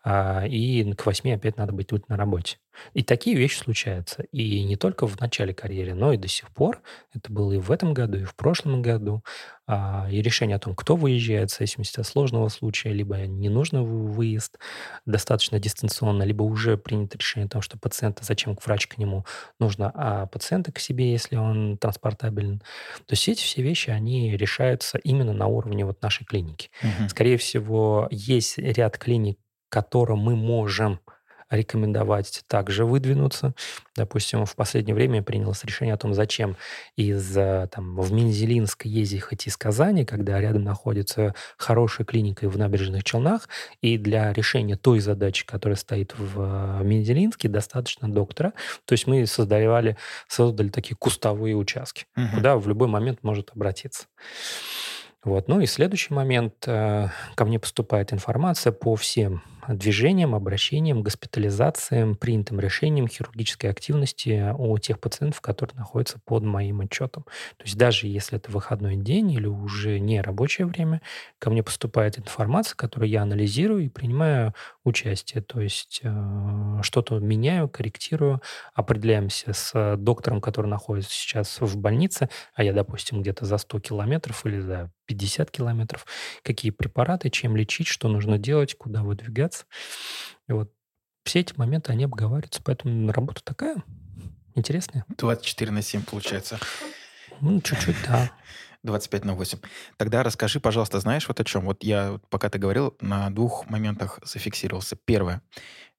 и 0.07 0.95
к 0.97 1.07
8 1.07 1.35
опять 1.35 1.57
надо 1.57 1.73
быть 1.73 1.89
тут 1.89 2.09
на 2.09 2.17
работе. 2.17 2.59
И 2.93 3.03
такие 3.03 3.37
вещи 3.37 3.57
случаются. 3.59 4.25
И 4.33 4.63
не 4.65 4.77
только 4.77 5.07
в 5.07 5.21
начале 5.21 5.55
карьеры, 5.55 5.95
но 5.95 6.13
и 6.13 6.17
до 6.17 6.29
сих 6.29 6.51
пор. 6.51 6.83
Это 7.15 7.33
было 7.33 7.53
и 7.53 7.59
в 7.59 7.71
этом 7.71 7.95
году, 7.95 8.19
и 8.19 8.25
в 8.25 8.35
прошлом 8.35 8.83
году. 8.83 9.23
А, 9.67 10.07
и 10.11 10.21
решение 10.21 10.57
о 10.57 10.59
том, 10.59 10.75
кто 10.75 10.95
выезжает, 10.95 11.51
в 11.51 11.57
зависимости 11.57 11.99
от 11.99 12.07
сложного 12.07 12.49
случая, 12.49 12.93
либо 12.93 13.17
не 13.27 13.49
нужно 13.49 13.83
выезд 13.83 14.59
достаточно 15.07 15.59
дистанционно, 15.59 16.23
либо 16.23 16.43
уже 16.43 16.77
принято 16.77 17.17
решение 17.17 17.47
о 17.47 17.51
том, 17.51 17.63
что 17.63 17.79
пациента, 17.79 18.25
зачем 18.25 18.59
врач 18.63 18.87
к 18.87 18.99
нему, 18.99 19.25
нужно 19.59 19.91
а 19.95 20.27
пациента 20.27 20.71
к 20.71 20.79
себе, 20.79 21.13
если 21.13 21.37
он 21.37 21.79
транспортабелен. 21.79 22.59
То 22.59 23.13
есть 23.13 23.27
эти 23.29 23.43
все 23.43 23.63
вещи, 23.63 23.89
они 23.89 24.37
решаются 24.37 24.99
именно 24.99 25.33
на 25.33 25.47
уровне 25.47 25.87
вот 25.87 26.03
нашей 26.03 26.25
клиники. 26.27 26.71
Мгм. 26.83 27.09
Скорее 27.09 27.39
всего, 27.39 28.09
есть 28.11 28.59
ряд 28.59 28.99
клиник, 28.99 29.39
которым 29.75 30.21
мы 30.21 30.37
можем 30.37 31.01
рекомендовать 31.51 32.43
также 32.49 32.85
выдвинуться. 32.85 33.55
Допустим, 33.97 34.45
в 34.47 34.57
последнее 34.57 34.95
время 34.95 35.23
принялось 35.23 35.63
решение 35.65 35.95
о 35.95 35.99
том, 35.99 36.15
зачем 36.15 36.57
из 36.97 37.37
э, 37.37 37.69
там, 37.71 37.97
в 37.97 38.13
Мензелинск 38.13 38.87
ездить 38.87 39.47
из 39.47 39.57
Казани, 39.57 40.05
когда 40.05 40.41
рядом 40.41 40.65
находится 40.65 41.35
хорошая 41.57 42.07
клиника 42.07 42.49
в 42.49 42.57
набережных 42.59 43.05
Челнах, 43.05 43.49
и 43.83 43.99
для 43.99 44.33
решения 44.33 44.77
той 44.77 45.01
задачи, 45.01 45.45
которая 45.47 45.77
стоит 45.77 46.15
в 46.19 46.81
э, 46.81 46.85
Мензелинске, 46.85 47.49
достаточно 47.49 48.09
доктора. 48.11 48.53
То 48.85 48.93
есть 48.95 49.07
мы 49.07 49.27
создавали, 49.27 49.97
создали 50.29 50.69
такие 50.71 50.97
кустовые 50.97 51.55
участки, 51.57 52.07
Мгм. 52.17 52.31
куда 52.37 52.57
в 52.57 52.67
любой 52.69 52.89
момент 52.89 53.19
может 53.23 53.51
обратиться. 53.55 54.07
Вот. 55.23 55.49
Ну 55.49 55.61
и 55.61 55.67
следующий 55.67 56.13
момент. 56.15 56.55
э, 56.67 57.09
Ко 57.35 57.45
мне 57.45 57.59
поступает 57.59 58.13
информация 58.13 58.73
по 58.73 58.95
всем 58.97 59.43
движениям, 59.69 60.35
обращениям, 60.35 61.03
госпитализациям, 61.03 62.17
принятым 62.17 62.61
решениям 62.61 63.09
хирургической 63.09 63.71
активности 63.71 64.53
у 64.57 64.77
тех 64.79 65.01
пациентов, 65.01 65.41
которые 65.41 65.77
находятся 65.77 66.19
под 66.25 66.43
моим 66.45 66.81
отчетом. 66.81 67.25
То 67.57 67.65
есть 67.65 67.77
даже 67.77 68.07
если 68.07 68.39
это 68.39 68.51
выходной 68.51 68.97
день 68.97 69.33
или 69.33 69.47
уже 69.47 69.99
не 69.99 70.21
рабочее 70.21 70.67
время, 70.67 71.01
ко 71.39 71.51
мне 71.51 71.63
поступает 71.63 72.19
информация, 72.19 72.77
которую 72.77 73.09
я 73.09 73.23
анализирую 73.23 73.85
и 73.85 73.89
принимаю 73.89 74.55
участие. 74.85 75.43
То 75.43 75.61
есть 75.61 76.01
э, 76.03 76.79
что-то 76.83 77.19
меняю, 77.19 77.69
корректирую, 77.69 78.41
определяемся 78.75 79.53
с 79.53 79.97
доктором, 79.97 80.41
который 80.41 80.67
находится 80.67 81.11
сейчас 81.11 81.61
в 81.61 81.77
больнице, 81.77 82.29
а 82.55 82.63
я, 82.63 82.73
допустим, 82.73 83.23
где-то 83.23 83.45
за 83.45 83.59
100 83.59 83.81
километров 83.81 84.45
или 84.47 84.61
за 84.61 84.91
50 85.07 85.51
километров, 85.51 86.07
какие 86.43 86.71
препараты, 86.71 87.31
чем 87.31 87.57
лечить, 87.57 87.87
что 87.87 88.09
нужно 88.09 88.39
делать, 88.39 88.75
куда 88.75 89.03
выдвигаться. 89.03 89.67
И 90.49 90.53
вот 90.53 90.73
все 91.25 91.41
эти 91.41 91.55
моменты, 91.57 91.93
они 91.93 92.05
обговариваются, 92.05 92.63
поэтому 92.63 93.11
работа 93.13 93.43
такая 93.43 93.77
интересная. 94.55 95.05
24 95.19 95.71
на 95.71 95.83
7 95.83 96.03
получается. 96.03 96.59
Ну, 97.41 97.61
чуть-чуть, 97.61 97.97
да. 98.07 98.31
25 98.85 99.25
на 99.25 99.35
8. 99.35 99.59
Тогда 99.97 100.23
расскажи, 100.23 100.61
пожалуйста, 100.61 101.01
знаешь 101.01 101.27
вот 101.27 101.41
о 101.41 101.45
чем? 101.45 101.65
Вот 101.65 101.83
я, 101.83 102.21
пока 102.29 102.51
ты 102.51 102.59
говорил, 102.59 102.95
на 103.01 103.31
двух 103.31 103.69
моментах 103.69 104.21
зафиксировался. 104.23 104.97
Первое. 104.97 105.41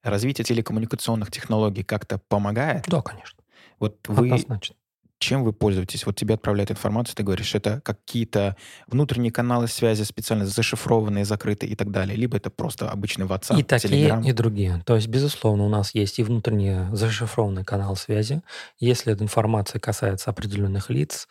Развитие 0.02 0.44
телекоммуникационных 0.44 1.32
технологий 1.32 1.82
как-то 1.82 2.18
помогает? 2.28 2.84
Да, 2.86 3.02
конечно. 3.02 3.42
Вот 3.80 3.98
вы 4.06 4.26
Однозначно. 4.26 4.76
Чем 5.18 5.44
вы 5.44 5.52
пользуетесь? 5.52 6.04
Вот 6.06 6.16
тебе 6.16 6.34
отправляют 6.34 6.70
информацию, 6.70 7.16
ты 7.16 7.22
говоришь, 7.22 7.54
это 7.54 7.80
какие-то 7.80 8.56
внутренние 8.86 9.32
каналы 9.32 9.66
связи 9.68 10.02
специально 10.02 10.46
зашифрованные, 10.46 11.24
закрытые 11.24 11.72
и 11.72 11.74
так 11.74 11.90
далее, 11.90 12.16
либо 12.16 12.36
это 12.36 12.50
просто 12.50 12.90
обычный 12.90 13.26
WhatsApp, 13.26 13.58
И 13.58 13.62
такие, 13.62 14.08
Telegram? 14.08 14.24
и 14.24 14.32
другие. 14.32 14.82
То 14.84 14.94
есть, 14.94 15.08
безусловно, 15.08 15.64
у 15.64 15.68
нас 15.68 15.94
есть 15.94 16.18
и 16.18 16.22
внутренний 16.22 16.94
зашифрованный 16.94 17.64
канал 17.64 17.96
связи. 17.96 18.42
Если 18.78 19.12
эта 19.12 19.24
информация 19.24 19.80
касается 19.80 20.30
определенных 20.30 20.90
лиц, 20.90 21.28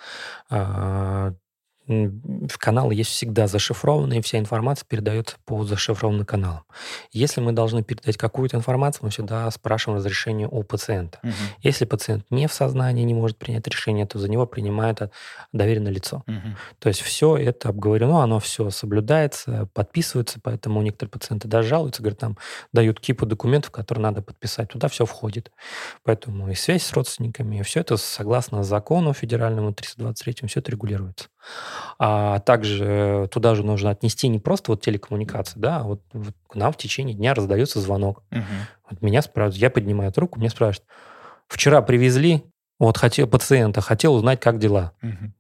а, 0.50 1.34
в 1.88 2.58
каналы 2.58 2.96
есть 2.96 3.12
всегда 3.12 3.48
зашифрованные, 3.48 4.22
вся 4.22 4.40
информация 4.40 4.86
передается 4.88 5.36
по 5.46 5.64
зашифрованным 5.64 6.26
каналам. 6.26 6.64
Если 7.12 7.42
мы 7.42 7.52
должны 7.52 7.84
передать 7.84 8.18
какую-то 8.18 8.58
информацию, 8.58 9.02
мы 9.04 9.10
всегда 9.12 9.50
спрашиваем 9.52 9.98
разрешение 10.00 10.48
у 10.50 10.64
пациента. 10.64 11.20
Мгм, 11.24 11.34
Если 11.62 11.86
пациент 11.86 12.26
не 12.30 12.48
в 12.48 12.54
сознании, 12.54 13.04
не 13.04 13.14
может 13.14 13.38
принять 13.38 13.68
решение, 13.68 14.06
то 14.06 14.20
за 14.20 14.30
него 14.30 14.46
принимает 14.46 15.00
доверенное 15.54 15.92
лицо. 15.92 16.24
мгм. 16.28 16.56
То 16.80 16.90
есть 16.90 17.02
все 17.02 17.38
это 17.38 17.70
обговорено, 17.70 18.24
оно 18.24 18.40
все 18.40 18.70
соблюдается, 18.70 19.70
подписывается, 19.74 20.40
поэтому 20.42 20.82
некоторые 20.82 21.12
пациенты 21.12 21.48
даже 21.48 21.70
жалуются, 21.70 22.02
говорят, 22.02 22.20
там 22.20 22.38
дают 22.74 23.00
кипу 23.00 23.26
документов, 23.26 23.72
которые 23.72 24.04
надо 24.04 24.22
подписать, 24.22 24.70
туда 24.70 24.88
все 24.88 25.06
входит. 25.06 25.52
Поэтому 26.04 26.50
и 26.50 26.56
связь 26.56 26.84
с 26.84 26.94
родственниками, 26.94 27.62
все 27.62 27.82
это 27.82 27.98
согласно 27.98 28.64
закону 28.64 29.14
федеральному 29.14 29.74
323, 29.74 30.48
все 30.48 30.60
это 30.60 30.72
регулируется. 30.72 31.28
А 31.98 32.40
также 32.40 33.30
туда 33.32 33.56
же 33.56 33.64
нужно 33.64 33.92
отнести 33.92 34.28
не 34.28 34.40
просто 34.40 34.72
вот 34.72 34.82
телекоммуникации, 34.82 35.60
да, 35.60 35.78
а 35.78 35.84
вот, 35.84 36.02
вот 36.14 36.34
к 36.48 36.56
нам 36.56 36.74
в 36.74 36.78
течение 36.78 37.16
дня 37.16 37.34
раздается 37.34 37.80
звонок. 37.80 38.24
Мгм. 38.32 38.68
Вот 38.90 39.02
меня 39.02 39.22
спрашивают, 39.22 39.62
я 39.62 39.70
поднимаю 39.70 40.12
трубку, 40.12 40.40
мне 40.40 40.50
спрашивают, 40.50 40.88
вчера 41.48 41.82
привезли, 41.82 42.44
вот 42.80 42.98
хотел 42.98 43.28
пациента, 43.28 43.82
хотел 43.82 44.14
узнать, 44.14 44.40
как 44.40 44.60
дела. 44.60 44.92
Мгм. 45.02 45.34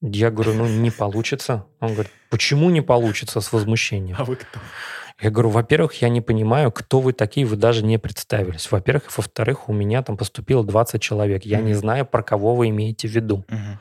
Я 0.00 0.30
говорю, 0.30 0.54
ну 0.54 0.66
не 0.66 0.90
получится. 0.90 1.66
Он 1.80 1.94
говорит, 1.94 2.12
почему 2.30 2.70
не 2.70 2.80
получится 2.80 3.40
с 3.40 3.52
возмущением? 3.52 4.16
А 4.18 4.24
вы 4.24 4.36
кто? 4.36 4.60
Я 5.20 5.30
говорю, 5.30 5.50
во-первых, 5.50 5.94
я 6.02 6.08
не 6.08 6.20
понимаю, 6.20 6.72
кто 6.72 7.00
вы 7.00 7.12
такие, 7.12 7.46
вы 7.46 7.56
даже 7.56 7.84
не 7.84 7.98
представились. 7.98 8.70
Во-первых, 8.70 9.16
во-вторых, 9.16 9.68
у 9.68 9.72
меня 9.72 10.02
там 10.02 10.16
поступило 10.16 10.64
20 10.64 11.00
человек. 11.00 11.44
Я 11.44 11.60
не 11.60 11.70
Мгм. 11.72 11.80
знаю, 11.80 12.06
про 12.06 12.22
кого 12.22 12.54
вы 12.54 12.68
имеете 12.70 13.06
в 13.08 13.12
виду. 13.12 13.44
Мгм. 13.48 13.78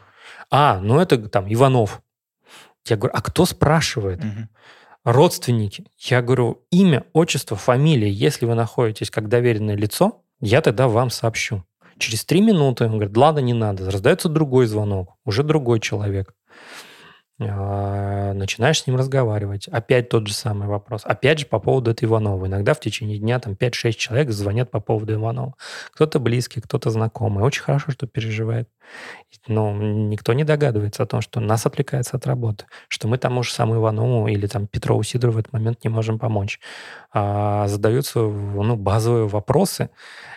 А, 0.55 0.79
ну 0.79 0.99
это 0.99 1.17
там 1.29 1.51
Иванов. 1.51 2.03
Я 2.87 2.95
говорю, 2.95 3.15
а 3.15 3.23
кто 3.23 3.43
спрашивает? 3.45 4.23
Мгм. 4.23 4.49
Родственники. 5.03 5.85
Я 5.97 6.21
говорю, 6.21 6.63
имя, 6.69 7.05
отчество, 7.11 7.57
фамилия. 7.57 8.11
Если 8.11 8.45
вы 8.45 8.53
находитесь 8.53 9.09
как 9.09 9.29
доверенное 9.29 9.75
лицо, 9.75 10.21
я 10.39 10.61
тогда 10.61 10.87
вам 10.87 11.09
сообщу. 11.09 11.63
Через 11.97 12.23
три 12.23 12.41
минуты 12.41 12.85
он 12.85 12.91
говорит, 12.91 13.17
ладно, 13.17 13.39
не 13.39 13.53
надо. 13.53 13.89
Раздается 13.89 14.29
другой 14.29 14.67
звонок, 14.67 15.15
уже 15.25 15.41
другой 15.41 15.79
человек. 15.79 16.35
А, 17.39 18.33
Начинаешь 18.33 18.81
с 18.81 18.85
ним 18.85 18.95
разговаривать. 18.95 19.67
Опять 19.67 20.09
тот 20.09 20.27
же 20.27 20.35
самый 20.35 20.67
вопрос. 20.67 21.01
Опять 21.03 21.39
же 21.39 21.45
по 21.47 21.59
поводу 21.59 21.89
этого 21.89 22.09
Иванова. 22.09 22.45
Иногда 22.45 22.75
в 22.75 22.79
течение 22.79 23.17
дня 23.17 23.39
там 23.39 23.53
5-6 23.53 23.93
человек 23.93 24.29
звонят 24.29 24.69
по 24.69 24.79
поводу 24.79 25.15
Иванова. 25.15 25.55
Кто-то 25.93 26.19
близкий, 26.19 26.61
кто-то 26.61 26.91
знакомый. 26.91 27.43
Очень 27.43 27.63
хорошо, 27.63 27.91
что 27.91 28.05
переживает. 28.05 28.69
Но 29.47 29.73
никто 29.73 30.33
не 30.33 30.43
догадывается 30.43 31.03
о 31.03 31.05
том, 31.05 31.21
что 31.21 31.39
нас 31.39 31.65
отвлекается 31.65 32.15
от 32.17 32.25
работы, 32.25 32.65
что 32.87 33.07
мы 33.07 33.17
тому 33.17 33.43
же 33.43 33.51
самому 33.51 33.81
Иванову 33.81 34.27
или 34.27 34.47
там 34.47 34.67
Петрову 34.67 35.03
Сидору 35.03 35.33
в 35.33 35.37
этот 35.37 35.51
момент 35.51 35.83
не 35.83 35.89
можем 35.89 36.17
помочь. 36.17 36.59
А 37.11 37.67
задаются 37.67 38.19
ну, 38.19 38.75
базовые 38.75 39.27
вопросы, 39.27 39.89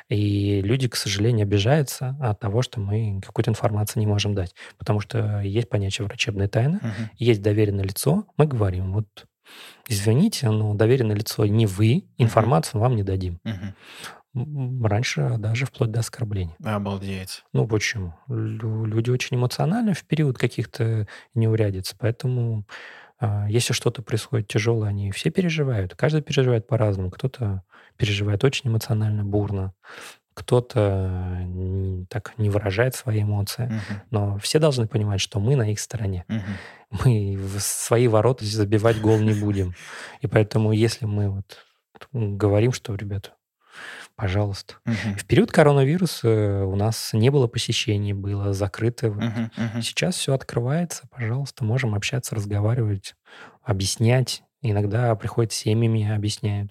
и 0.08 0.60
люди, 0.62 0.88
к 0.88 0.96
сожалению, 0.96 1.44
обижаются 1.44 2.16
от 2.20 2.40
того, 2.40 2.62
что 2.62 2.80
мы 2.80 3.20
какую-то 3.24 3.50
информацию 3.50 4.00
не 4.00 4.06
можем 4.06 4.34
дать. 4.34 4.54
Потому 4.78 5.00
что 5.00 5.40
есть 5.40 5.68
понятие 5.68 6.06
врачебной 6.06 6.48
тайны, 6.48 6.78
Мгм. 6.82 7.10
есть 7.18 7.42
доверенное 7.42 7.84
лицо, 7.84 8.24
мы 8.36 8.46
говорим, 8.46 8.92
вот 8.92 9.06
извините, 9.88 10.50
но 10.50 10.74
доверенное 10.74 11.16
лицо 11.16 11.46
не 11.46 11.66
вы, 11.66 12.04
информацию 12.18 12.80
вам 12.80 12.96
не 12.96 13.02
дадим. 13.02 13.40
Мгм. 13.44 13.74
Раньше 14.82 15.36
даже 15.38 15.66
вплоть 15.66 15.90
до 15.90 16.00
оскорблений. 16.00 16.54
Обалдеть. 16.62 17.44
Ну 17.52 17.66
почему? 17.66 18.14
Лю- 18.28 18.84
Люди 18.84 19.10
очень 19.10 19.36
эмоциональны 19.36 19.94
в 19.94 20.04
период 20.04 20.36
каких-то 20.38 21.06
неурядиц, 21.34 21.94
поэтому 21.98 22.64
а, 23.18 23.46
если 23.48 23.72
что-то 23.72 24.02
происходит 24.02 24.48
тяжелое, 24.48 24.90
они 24.90 25.10
все 25.10 25.30
переживают. 25.30 25.94
Каждый 25.94 26.22
переживает 26.22 26.66
по-разному. 26.66 27.10
Кто-то 27.10 27.62
переживает 27.96 28.44
очень 28.44 28.68
эмоционально, 28.68 29.24
бурно, 29.24 29.72
кто-то 30.34 31.48
так 32.10 32.34
не 32.36 32.50
выражает 32.50 32.94
свои 32.94 33.22
эмоции. 33.22 33.66
Мгм. 33.66 34.02
Но 34.10 34.38
все 34.38 34.58
должны 34.58 34.86
понимать, 34.86 35.22
что 35.22 35.40
мы 35.40 35.56
на 35.56 35.70
их 35.70 35.80
стороне. 35.80 36.26
Мгм. 36.28 36.42
Мы 37.04 37.36
в 37.38 37.58
свои 37.60 38.06
ворота 38.06 38.44
забивать 38.44 39.00
гол 39.00 39.18
не 39.18 39.32
будем. 39.32 39.74
И 40.20 40.26
поэтому, 40.26 40.72
если 40.72 41.06
мы 41.06 41.30
вот 41.30 41.64
говорим, 42.12 42.72
что, 42.72 42.94
ребята, 42.94 43.30
пожалуйста. 44.16 44.74
Мгм. 44.84 45.16
В 45.16 45.24
период 45.26 45.52
коронавируса 45.52 46.64
у 46.64 46.74
нас 46.76 47.10
не 47.12 47.30
было 47.30 47.46
посещений, 47.46 48.12
было 48.12 48.52
закрыто. 48.52 49.08
Мгм. 49.10 49.50
Мгм. 49.56 49.82
Сейчас 49.82 50.16
все 50.16 50.34
открывается, 50.34 51.04
пожалуйста, 51.10 51.64
можем 51.64 51.94
общаться, 51.94 52.34
разговаривать, 52.34 53.14
объяснять. 53.62 54.42
Иногда 54.62 55.14
приходят 55.16 55.52
семьями, 55.52 56.10
объясняют. 56.10 56.70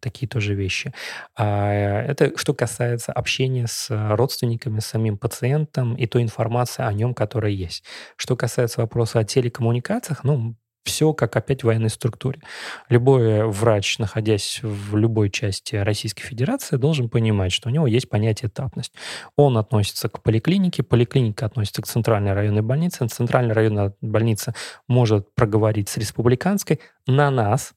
такие 0.00 0.26
тоже 0.26 0.54
вещи. 0.54 0.92
А, 1.36 1.70
это 1.70 2.32
что 2.38 2.54
касается 2.54 3.12
общения 3.12 3.66
с 3.66 3.88
родственниками, 4.16 4.80
с 4.80 4.86
самим 4.86 5.18
пациентом 5.18 5.94
и 5.96 6.06
той 6.06 6.22
информации 6.22 6.82
о 6.82 6.92
нем, 6.94 7.12
которая 7.14 7.52
есть. 7.52 7.84
Что 8.16 8.36
касается 8.36 8.80
вопроса 8.80 9.18
о 9.18 9.24
телекоммуникациях, 9.24 10.24
ну, 10.24 10.56
все 10.86 11.12
как 11.12 11.36
опять 11.36 11.62
в 11.62 11.66
военной 11.66 11.90
структуре. 11.90 12.40
Любой 12.88 13.46
врач, 13.48 13.98
находясь 13.98 14.60
в 14.62 14.96
любой 14.96 15.30
части 15.30 15.76
Российской 15.76 16.22
Федерации, 16.22 16.76
должен 16.76 17.08
понимать, 17.08 17.52
что 17.52 17.68
у 17.68 17.72
него 17.72 17.86
есть 17.86 18.08
понятие 18.08 18.48
этапность. 18.48 18.92
Он 19.36 19.58
относится 19.58 20.08
к 20.08 20.22
поликлинике, 20.22 20.82
поликлиника 20.82 21.44
относится 21.46 21.82
к 21.82 21.86
центральной 21.86 22.32
районной 22.32 22.62
больнице, 22.62 23.06
центральная 23.08 23.54
районная 23.54 23.94
больница 24.00 24.54
может 24.88 25.34
проговорить 25.34 25.88
с 25.88 25.96
республиканской. 25.96 26.80
На 27.06 27.30
нас, 27.30 27.72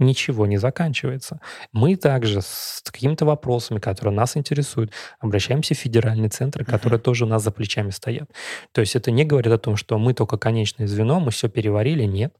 ничего 0.00 0.46
не 0.46 0.56
заканчивается. 0.56 1.40
Мы 1.72 1.96
также 1.96 2.40
с 2.42 2.82
какими-то 2.84 3.24
вопросами, 3.24 3.78
которые 3.78 4.14
нас 4.14 4.36
интересуют, 4.36 4.92
обращаемся 5.20 5.74
в 5.74 5.78
федеральный 5.78 6.28
центр, 6.28 6.64
которые 6.64 6.98
uh-huh. 6.98 7.02
тоже 7.02 7.24
у 7.24 7.28
нас 7.28 7.42
за 7.44 7.50
плечами 7.50 7.90
стоят. 7.90 8.30
То 8.72 8.80
есть 8.80 8.96
это 8.96 9.10
не 9.10 9.24
говорит 9.24 9.52
о 9.52 9.58
том, 9.58 9.76
что 9.76 9.98
мы 9.98 10.14
только 10.14 10.38
конечное 10.38 10.86
звено, 10.86 11.20
мы 11.20 11.30
все 11.30 11.48
переварили. 11.48 12.04
Нет. 12.04 12.34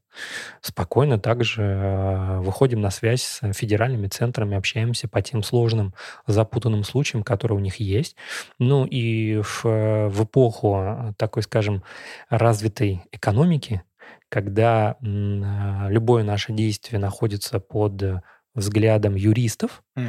Спокойно 0.59 1.19
также 1.19 1.61
э, 1.61 2.39
выходим 2.39 2.81
на 2.81 2.89
связь 2.91 3.21
с 3.21 3.53
федеральными 3.53 4.07
центрами, 4.07 4.57
общаемся 4.57 5.07
по 5.07 5.21
тем 5.21 5.41
сложным, 5.41 5.93
запутанным 6.27 6.83
случаям, 6.83 7.23
которые 7.23 7.57
у 7.57 7.61
них 7.61 7.77
есть. 7.77 8.17
Ну 8.59 8.85
и 8.85 9.41
в, 9.41 9.63
в 9.63 10.23
эпоху 10.23 11.15
такой, 11.17 11.43
скажем, 11.43 11.83
развитой 12.29 13.03
экономики, 13.11 13.83
когда 14.31 14.95
а, 14.95 15.87
любое 15.89 16.23
наше 16.23 16.53
действие 16.53 16.99
находится 16.99 17.59
под 17.59 18.23
взглядом 18.53 19.15
юристов, 19.15 19.83
угу. 19.95 20.05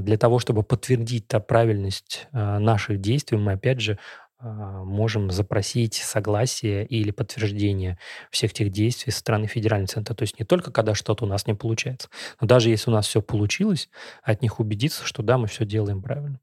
для 0.00 0.18
того, 0.18 0.38
чтобы 0.38 0.62
подтвердить 0.62 1.26
правильность 1.46 2.28
а, 2.32 2.58
наших 2.58 3.00
действий, 3.00 3.38
мы 3.38 3.52
опять 3.52 3.80
же 3.80 3.98
можем 4.42 5.30
запросить 5.30 5.96
согласие 5.96 6.86
или 6.86 7.10
подтверждение 7.10 7.98
всех 8.30 8.54
тех 8.54 8.70
действий 8.70 9.12
со 9.12 9.18
стороны 9.18 9.46
федерального 9.46 9.88
центра. 9.88 10.14
То 10.14 10.22
есть 10.22 10.38
не 10.38 10.46
только 10.46 10.72
когда 10.72 10.94
что-то 10.94 11.26
у 11.26 11.28
нас 11.28 11.46
не 11.46 11.52
получается, 11.52 12.08
но 12.40 12.46
даже 12.46 12.70
если 12.70 12.90
у 12.90 12.94
нас 12.94 13.06
все 13.06 13.20
получилось, 13.20 13.90
от 14.22 14.40
них 14.40 14.58
убедиться, 14.58 15.04
что 15.04 15.22
да, 15.22 15.36
мы 15.36 15.46
все 15.46 15.66
делаем 15.66 16.00
правильно. 16.00 16.40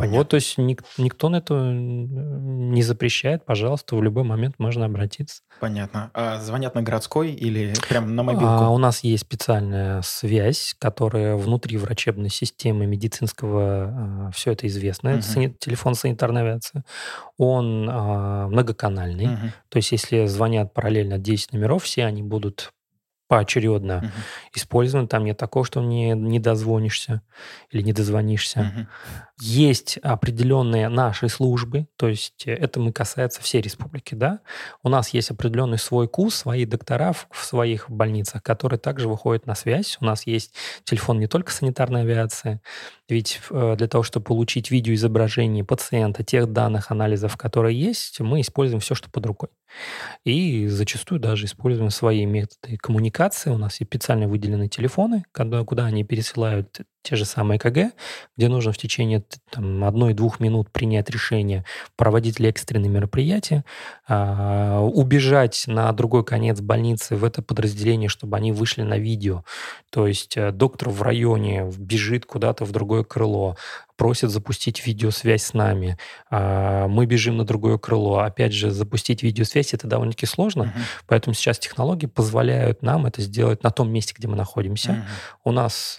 Понятно. 0.00 0.18
Вот, 0.18 0.28
то 0.28 0.36
есть 0.36 0.56
ник- 0.58 0.84
никто 0.98 1.28
на 1.28 1.36
это 1.36 1.54
не 1.54 2.82
запрещает, 2.82 3.44
пожалуйста, 3.44 3.96
в 3.96 4.02
любой 4.02 4.24
момент 4.24 4.54
можно 4.58 4.86
обратиться. 4.86 5.42
Понятно. 5.60 6.10
А 6.14 6.40
звонят 6.40 6.74
на 6.74 6.82
городской 6.82 7.32
или 7.32 7.74
прям 7.88 8.16
на 8.16 8.22
мобилку? 8.22 8.46
А, 8.46 8.70
у 8.70 8.78
нас 8.78 9.04
есть 9.04 9.24
специальная 9.24 10.00
связь, 10.02 10.74
которая 10.78 11.36
внутри 11.36 11.76
врачебной 11.76 12.30
системы 12.30 12.86
медицинского, 12.86 14.28
а, 14.28 14.30
все 14.32 14.52
это 14.52 14.66
известно, 14.66 15.10
угу. 15.10 15.18
это 15.18 15.26
сани- 15.26 15.56
телефон 15.58 15.94
санитарной 15.94 16.42
авиации. 16.42 16.82
Он 17.36 17.88
а, 17.90 18.48
многоканальный, 18.48 19.26
угу. 19.26 19.46
то 19.68 19.76
есть 19.76 19.92
если 19.92 20.24
звонят 20.26 20.72
параллельно 20.72 21.18
10 21.18 21.52
номеров, 21.52 21.84
все 21.84 22.06
они 22.06 22.22
будут 22.22 22.72
поочередно 23.30 23.98
угу. 23.98 24.06
использованы. 24.56 25.06
Там 25.06 25.24
нет 25.24 25.38
такого, 25.38 25.64
что 25.64 25.80
не, 25.80 26.14
не 26.14 26.40
дозвонишься 26.40 27.22
или 27.70 27.80
не 27.80 27.92
дозвонишься. 27.92 28.60
Угу. 28.60 28.86
Есть 29.40 29.98
определенные 29.98 30.88
наши 30.88 31.28
службы, 31.28 31.86
то 31.94 32.08
есть 32.08 32.42
это 32.44 32.80
мы 32.80 32.92
касается 32.92 33.40
всей 33.40 33.60
республики, 33.60 34.16
да. 34.16 34.40
У 34.82 34.88
нас 34.88 35.10
есть 35.10 35.30
определенный 35.30 35.78
свой 35.78 36.08
курс, 36.08 36.34
свои 36.34 36.64
доктора 36.64 37.12
в, 37.12 37.28
в 37.30 37.44
своих 37.44 37.88
больницах, 37.88 38.42
которые 38.42 38.80
также 38.80 39.08
выходят 39.08 39.46
на 39.46 39.54
связь. 39.54 39.96
У 40.00 40.04
нас 40.04 40.26
есть 40.26 40.52
телефон 40.82 41.20
не 41.20 41.28
только 41.28 41.52
санитарной 41.52 42.00
авиации, 42.00 42.60
ведь 43.08 43.40
э, 43.50 43.76
для 43.78 43.86
того, 43.86 44.02
чтобы 44.02 44.24
получить 44.24 44.72
видеоизображение 44.72 45.62
пациента, 45.62 46.24
тех 46.24 46.52
данных, 46.52 46.90
анализов, 46.90 47.36
которые 47.36 47.80
есть, 47.80 48.18
мы 48.18 48.40
используем 48.40 48.80
все, 48.80 48.96
что 48.96 49.08
под 49.08 49.24
рукой. 49.24 49.50
И 50.24 50.66
зачастую 50.68 51.20
даже 51.20 51.46
используем 51.46 51.90
свои 51.90 52.26
методы 52.26 52.76
коммуникации. 52.78 53.50
У 53.50 53.58
нас 53.58 53.80
есть 53.80 53.90
специально 53.90 54.28
выделенные 54.28 54.68
телефоны, 54.68 55.24
куда, 55.32 55.64
куда 55.64 55.86
они 55.86 56.04
пересылают 56.04 56.80
те 57.02 57.16
же 57.16 57.24
самые 57.24 57.58
КГ, 57.58 57.92
где 58.36 58.48
нужно 58.48 58.72
в 58.72 58.78
течение 58.78 59.24
там, 59.50 59.84
одной-двух 59.84 60.40
минут 60.40 60.70
принять 60.70 61.10
решение, 61.10 61.64
проводить 61.96 62.38
ли 62.40 62.48
экстренные 62.48 62.90
мероприятия, 62.90 63.64
а, 64.06 64.80
убежать 64.80 65.64
на 65.66 65.90
другой 65.92 66.24
конец 66.24 66.60
больницы 66.60 67.16
в 67.16 67.24
это 67.24 67.42
подразделение, 67.42 68.08
чтобы 68.08 68.36
они 68.36 68.52
вышли 68.52 68.82
на 68.82 68.98
видео. 68.98 69.44
То 69.90 70.06
есть 70.06 70.36
э, 70.36 70.52
доктор 70.52 70.90
в 70.90 71.02
районе 71.02 71.70
бежит 71.76 72.26
куда-то 72.26 72.64
в 72.64 72.72
другое 72.72 73.02
крыло, 73.02 73.56
просит 74.00 74.30
запустить 74.30 74.86
видеосвязь 74.86 75.42
с 75.42 75.52
нами. 75.52 75.98
А, 76.30 76.88
мы 76.88 77.04
бежим 77.04 77.36
на 77.36 77.44
другое 77.44 77.76
крыло. 77.76 78.20
Опять 78.20 78.54
же, 78.54 78.70
запустить 78.70 79.22
видеосвязь 79.22 79.74
это 79.74 79.86
довольно-таки 79.86 80.24
сложно, 80.24 80.62
uh-huh. 80.62 80.80
поэтому 81.06 81.34
сейчас 81.34 81.58
технологии 81.58 82.06
позволяют 82.06 82.82
нам 82.82 83.04
это 83.04 83.20
сделать 83.20 83.62
на 83.62 83.70
том 83.70 83.92
месте, 83.92 84.14
где 84.16 84.26
мы 84.26 84.36
находимся. 84.36 84.90
Uh-huh. 84.90 85.04
У 85.44 85.52
нас 85.52 85.96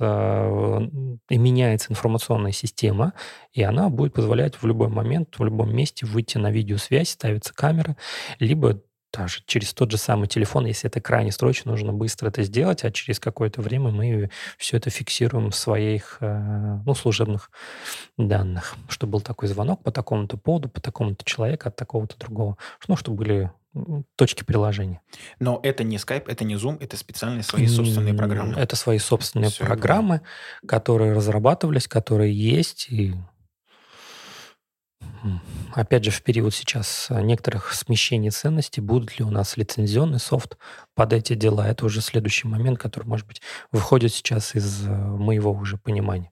э, 1.30 1.36
меняется 1.36 1.91
информационная 1.91 2.51
система, 2.51 3.13
и 3.54 3.62
она 3.63 3.89
будет 3.89 4.13
позволять 4.13 4.56
в 4.56 4.65
любой 4.65 4.89
момент, 4.89 5.38
в 5.38 5.43
любом 5.43 5.75
месте 5.75 6.06
выйти 6.06 6.38
на 6.38 6.51
видеосвязь, 6.51 7.10
ставится 7.10 7.54
камера, 7.54 7.97
либо 8.39 8.82
даже 9.13 9.41
через 9.45 9.74
тот 9.74 9.91
же 9.91 9.97
самый 9.97 10.28
телефон, 10.28 10.65
если 10.65 10.89
это 10.89 11.02
крайне 11.02 11.32
срочно, 11.32 11.71
нужно 11.71 11.93
быстро 11.93 12.30
это 12.30 12.43
сделать, 12.43 12.84
а 12.84 12.91
через 12.91 13.19
какое-то 13.19 13.62
время 13.62 13.91
мы 13.91 14.30
все 14.58 14.78
это 14.78 14.89
фиксируем 14.89 15.52
в 15.52 15.56
своих 15.56 16.17
э, 16.21 16.80
ну, 16.86 16.95
служебных 16.95 17.52
данных, 18.17 18.76
что 18.88 19.08
был 19.08 19.21
такой 19.21 19.47
звонок 19.47 19.84
по 19.84 19.91
такому-то 19.91 20.38
поводу, 20.38 20.69
по 20.69 20.82
такому-то 20.82 21.26
человеку 21.26 21.69
от 21.69 21.76
такого-то 21.76 22.17
другого, 22.17 22.58
ну, 22.88 22.95
чтобы 22.95 23.17
были 23.17 23.52
точки 24.15 24.43
приложения. 24.43 25.02
Но 25.39 25.60
это 25.63 25.84
не 25.84 25.95
Skype, 25.95 26.26
это 26.28 26.43
не 26.43 26.56
Zoom, 26.56 26.78
это 26.82 26.97
специальные 26.97 27.43
свои 27.43 27.67
собственные 27.67 28.13
программы. 28.13 28.56
Это 28.56 28.76
свои 28.76 28.97
собственные 28.97 29.50
Все 29.50 29.63
программы, 29.63 30.21
которые 30.67 31.13
разрабатывались, 31.13 31.88
которые 31.88 32.34
есть, 32.34 32.88
и 32.89 33.13
Опять 35.74 36.04
же, 36.04 36.12
в 36.12 36.22
период 36.24 36.54
сейчас 36.54 37.08
э, 37.10 37.22
некоторых 37.22 37.74
смещений 37.74 38.32
ценностей, 38.32 38.82
будут 38.82 39.20
ли 39.20 39.26
у 39.26 39.30
нас 39.30 39.56
лицензионный 39.56 40.20
софт 40.20 40.58
под 40.96 41.14
эти 41.14 41.34
дела, 41.36 41.68
это 41.68 41.86
уже 41.86 42.02
следующий 42.02 42.48
момент, 42.48 42.80
который, 42.80 43.06
может 43.06 43.28
быть, 43.28 43.42
выходит 43.72 44.14
сейчас 44.14 44.56
из 44.56 44.86
э, 44.86 44.90
моего 44.90 45.52
уже 45.52 45.78
понимания. 45.78 46.32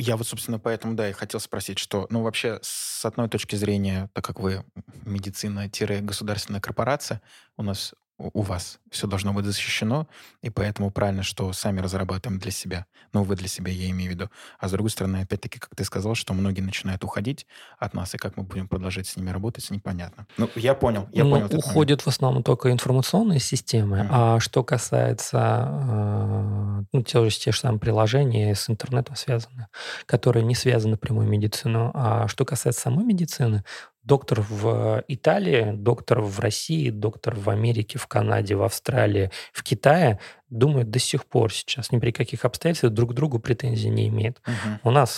Я 0.00 0.16
вот, 0.16 0.26
собственно, 0.28 0.58
поэтому, 0.58 0.94
да, 0.94 1.08
и 1.08 1.12
хотел 1.12 1.40
спросить, 1.40 1.78
что, 1.78 2.06
ну, 2.10 2.22
вообще, 2.22 2.58
с 2.62 3.04
одной 3.04 3.28
точки 3.28 3.56
зрения, 3.56 4.10
так 4.12 4.24
как 4.24 4.38
вы 4.38 4.64
медицина-государственная 5.04 6.60
корпорация, 6.60 7.20
у 7.56 7.62
нас 7.62 7.94
у 8.18 8.42
вас 8.42 8.80
все 8.90 9.06
должно 9.06 9.32
быть 9.32 9.44
защищено, 9.44 10.08
и 10.42 10.50
поэтому 10.50 10.90
правильно, 10.90 11.22
что 11.22 11.52
сами 11.52 11.80
разрабатываем 11.80 12.40
для 12.40 12.50
себя. 12.50 12.86
Ну, 13.12 13.22
вы 13.22 13.36
для 13.36 13.46
себя, 13.46 13.70
я 13.70 13.88
имею 13.90 14.10
в 14.10 14.14
виду. 14.14 14.30
А 14.58 14.68
с 14.68 14.72
другой 14.72 14.90
стороны, 14.90 15.18
опять-таки, 15.18 15.60
как 15.60 15.74
ты 15.76 15.84
сказал, 15.84 16.14
что 16.16 16.34
многие 16.34 16.60
начинают 16.60 17.04
уходить 17.04 17.46
от 17.78 17.94
нас, 17.94 18.14
и 18.14 18.18
как 18.18 18.36
мы 18.36 18.42
будем 18.42 18.66
продолжать 18.66 19.06
с 19.06 19.16
ними 19.16 19.30
работать, 19.30 19.70
непонятно. 19.70 20.26
Ну, 20.36 20.50
я 20.56 20.74
понял, 20.74 21.08
я 21.12 21.24
ну, 21.24 21.30
понял. 21.30 21.48
Уходят 21.52 22.02
в 22.02 22.08
основном 22.08 22.42
только 22.42 22.72
информационные 22.72 23.38
системы, 23.38 23.98
mm-hmm. 23.98 24.08
а 24.10 24.40
что 24.40 24.64
касается 24.64 25.68
э, 25.70 26.84
ну, 26.92 27.02
те, 27.02 27.28
же, 27.28 27.38
те 27.38 27.52
же 27.52 27.58
самые 27.58 27.78
приложения 27.78 28.54
с 28.54 28.68
интернетом 28.68 29.14
связаны, 29.14 29.68
которые 30.06 30.44
не 30.44 30.56
связаны 30.56 30.92
напрямую 30.92 31.28
медицину, 31.28 31.92
а 31.94 32.26
что 32.26 32.44
касается 32.44 32.82
самой 32.82 33.04
медицины, 33.04 33.64
доктор 34.08 34.40
в 34.40 35.04
Италии, 35.06 35.72
доктор 35.74 36.22
в 36.22 36.40
России, 36.40 36.88
доктор 36.88 37.34
в 37.34 37.50
Америке, 37.50 37.98
в 37.98 38.06
Канаде, 38.06 38.56
в 38.56 38.62
Австралии, 38.62 39.30
в 39.52 39.62
Китае 39.62 40.18
думают 40.48 40.90
до 40.90 40.98
сих 40.98 41.26
пор 41.26 41.52
сейчас 41.52 41.92
ни 41.92 41.98
при 41.98 42.10
каких 42.10 42.46
обстоятельствах 42.46 42.94
друг 42.94 43.10
к 43.10 43.14
другу 43.14 43.38
претензий 43.38 43.90
не 43.90 44.08
имеют. 44.08 44.40
Угу. 44.46 44.88
У 44.88 44.90
нас 44.90 45.12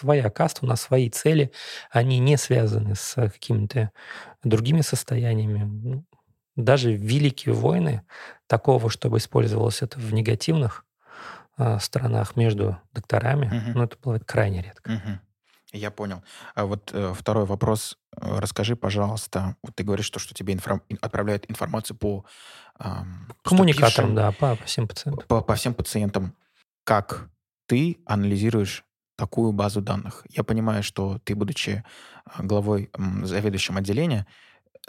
своя 0.00 0.30
каста, 0.30 0.64
у 0.64 0.66
нас 0.66 0.80
свои 0.80 1.10
цели, 1.10 1.52
они 1.90 2.18
не 2.18 2.38
связаны 2.38 2.94
с 2.94 3.14
какими-то 3.14 3.90
другими 4.42 4.80
состояниями. 4.80 5.64
Ну, 5.64 6.04
даже 6.56 6.94
великие 6.94 7.54
войны, 7.54 8.02
такого, 8.46 8.88
чтобы 8.88 9.18
использовалось 9.18 9.82
это 9.82 9.98
в 9.98 10.14
негативных 10.14 10.86
э, 11.58 11.78
странах 11.78 12.36
между 12.36 12.78
докторами, 12.92 13.48
угу. 13.48 13.78
ну, 13.78 13.84
это 13.84 13.96
бывает 14.02 14.24
крайне 14.24 14.62
редко. 14.62 14.92
Угу. 14.92 15.29
Я 15.72 15.90
понял. 15.90 16.22
А 16.54 16.66
вот 16.66 16.90
э, 16.92 17.14
второй 17.16 17.44
вопрос. 17.44 17.96
Э, 18.16 18.38
расскажи, 18.38 18.74
пожалуйста, 18.74 19.56
вот 19.62 19.76
ты 19.76 19.84
говоришь, 19.84 20.06
что, 20.06 20.18
что 20.18 20.34
тебе 20.34 20.52
информ... 20.52 20.82
отправляют 21.00 21.48
информацию 21.48 21.96
по... 21.96 22.24
Эм, 22.80 23.28
Коммуникаторам, 23.44 24.14
да, 24.14 24.32
по, 24.32 24.56
по 24.56 24.64
всем 24.64 24.88
пациентам. 24.88 25.26
По, 25.28 25.40
по 25.42 25.54
всем 25.54 25.74
пациентам. 25.74 26.34
Как 26.84 27.28
ты 27.66 27.98
анализируешь 28.04 28.84
такую 29.16 29.52
базу 29.52 29.80
данных? 29.80 30.26
Я 30.28 30.42
понимаю, 30.42 30.82
что 30.82 31.20
ты, 31.22 31.36
будучи 31.36 31.84
э, 32.26 32.42
главой, 32.42 32.90
заведующим 33.22 33.76
отделения, 33.76 34.26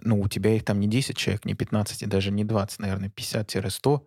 ну, 0.01 0.19
у 0.19 0.27
тебя 0.27 0.55
их 0.55 0.65
там 0.65 0.79
не 0.79 0.87
10 0.87 1.15
человек, 1.15 1.45
не 1.45 1.53
15, 1.53 2.03
и 2.03 2.05
даже 2.07 2.31
не 2.31 2.43
20, 2.43 2.79
наверное, 2.79 3.09
50-100. 3.09 4.01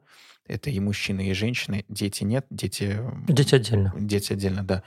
это 0.46 0.70
и 0.70 0.80
мужчины, 0.80 1.28
и 1.28 1.34
женщины, 1.34 1.84
дети 1.88 2.24
нет, 2.24 2.46
дети... 2.50 2.98
Дети 3.28 3.54
отдельно. 3.54 3.92
Дети 3.96 4.32
отдельно, 4.32 4.64
да. 4.64 4.82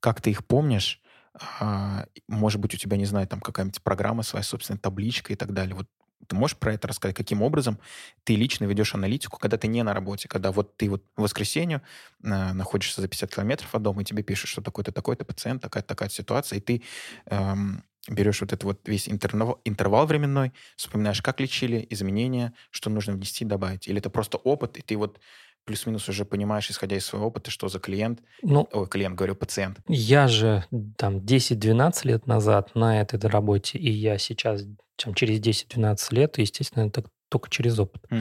Как 0.00 0.20
ты 0.20 0.30
их 0.30 0.44
помнишь? 0.44 1.00
А, 1.40 2.06
может 2.28 2.60
быть, 2.60 2.74
у 2.74 2.76
тебя, 2.76 2.96
не 2.96 3.04
знаю, 3.06 3.26
там 3.28 3.40
какая-нибудь 3.40 3.82
программа, 3.82 4.22
своя 4.22 4.42
собственная 4.42 4.80
табличка 4.80 5.32
и 5.32 5.36
так 5.36 5.52
далее. 5.52 5.74
Вот 5.74 5.86
ты 6.26 6.34
можешь 6.36 6.56
про 6.58 6.74
это 6.74 6.88
рассказать? 6.88 7.16
Каким 7.16 7.42
образом 7.42 7.78
ты 8.24 8.34
лично 8.36 8.64
ведешь 8.64 8.94
аналитику, 8.94 9.38
когда 9.38 9.56
ты 9.56 9.68
не 9.68 9.82
на 9.82 9.94
работе, 9.94 10.28
когда 10.28 10.50
вот 10.52 10.76
ты 10.76 10.90
вот 10.90 11.04
в 11.16 11.22
воскресенье 11.22 11.82
э, 12.22 12.52
находишься 12.52 13.00
за 13.00 13.08
50 13.08 13.34
километров 13.34 13.74
от 13.74 13.82
дома, 13.82 14.02
и 14.02 14.04
тебе 14.04 14.22
пишут, 14.22 14.50
что 14.50 14.60
такой-то, 14.62 14.92
такой-то 14.92 15.24
пациент, 15.24 15.62
такая-то 15.62 15.88
такая 15.88 16.08
ситуация, 16.08 16.58
и 16.58 16.60
ты 16.60 16.82
эм, 17.26 17.84
берешь 18.08 18.40
вот 18.40 18.52
этот 18.52 18.64
вот 18.64 18.88
весь 18.88 19.08
интервал, 19.08 19.60
интервал 19.64 20.06
временной, 20.06 20.52
вспоминаешь, 20.76 21.22
как 21.22 21.40
лечили, 21.40 21.86
изменения, 21.90 22.52
что 22.70 22.90
нужно 22.90 23.12
внести, 23.14 23.44
добавить. 23.44 23.86
Или 23.88 23.98
это 23.98 24.10
просто 24.10 24.38
опыт, 24.38 24.76
и 24.76 24.82
ты 24.82 24.96
вот 24.96 25.20
плюс-минус 25.68 26.08
уже 26.08 26.24
понимаешь, 26.24 26.70
исходя 26.70 26.96
из 26.96 27.04
своего 27.04 27.26
опыта, 27.26 27.50
что 27.50 27.68
за 27.68 27.78
клиент, 27.78 28.20
ну, 28.42 28.66
ой, 28.72 28.88
клиент, 28.88 29.16
говорю, 29.16 29.34
пациент. 29.34 29.78
Я 29.86 30.26
же 30.26 30.64
там 30.96 31.18
10-12 31.18 32.00
лет 32.04 32.26
назад 32.26 32.74
на 32.74 33.02
этой 33.02 33.20
работе, 33.20 33.76
и 33.78 33.90
я 33.90 34.16
сейчас 34.16 34.64
чем 34.96 35.14
через 35.14 35.40
10-12 35.40 35.98
лет, 36.14 36.38
естественно, 36.38 36.86
это 36.86 37.04
только 37.28 37.50
через 37.50 37.78
опыт. 37.78 38.02
Угу. 38.10 38.20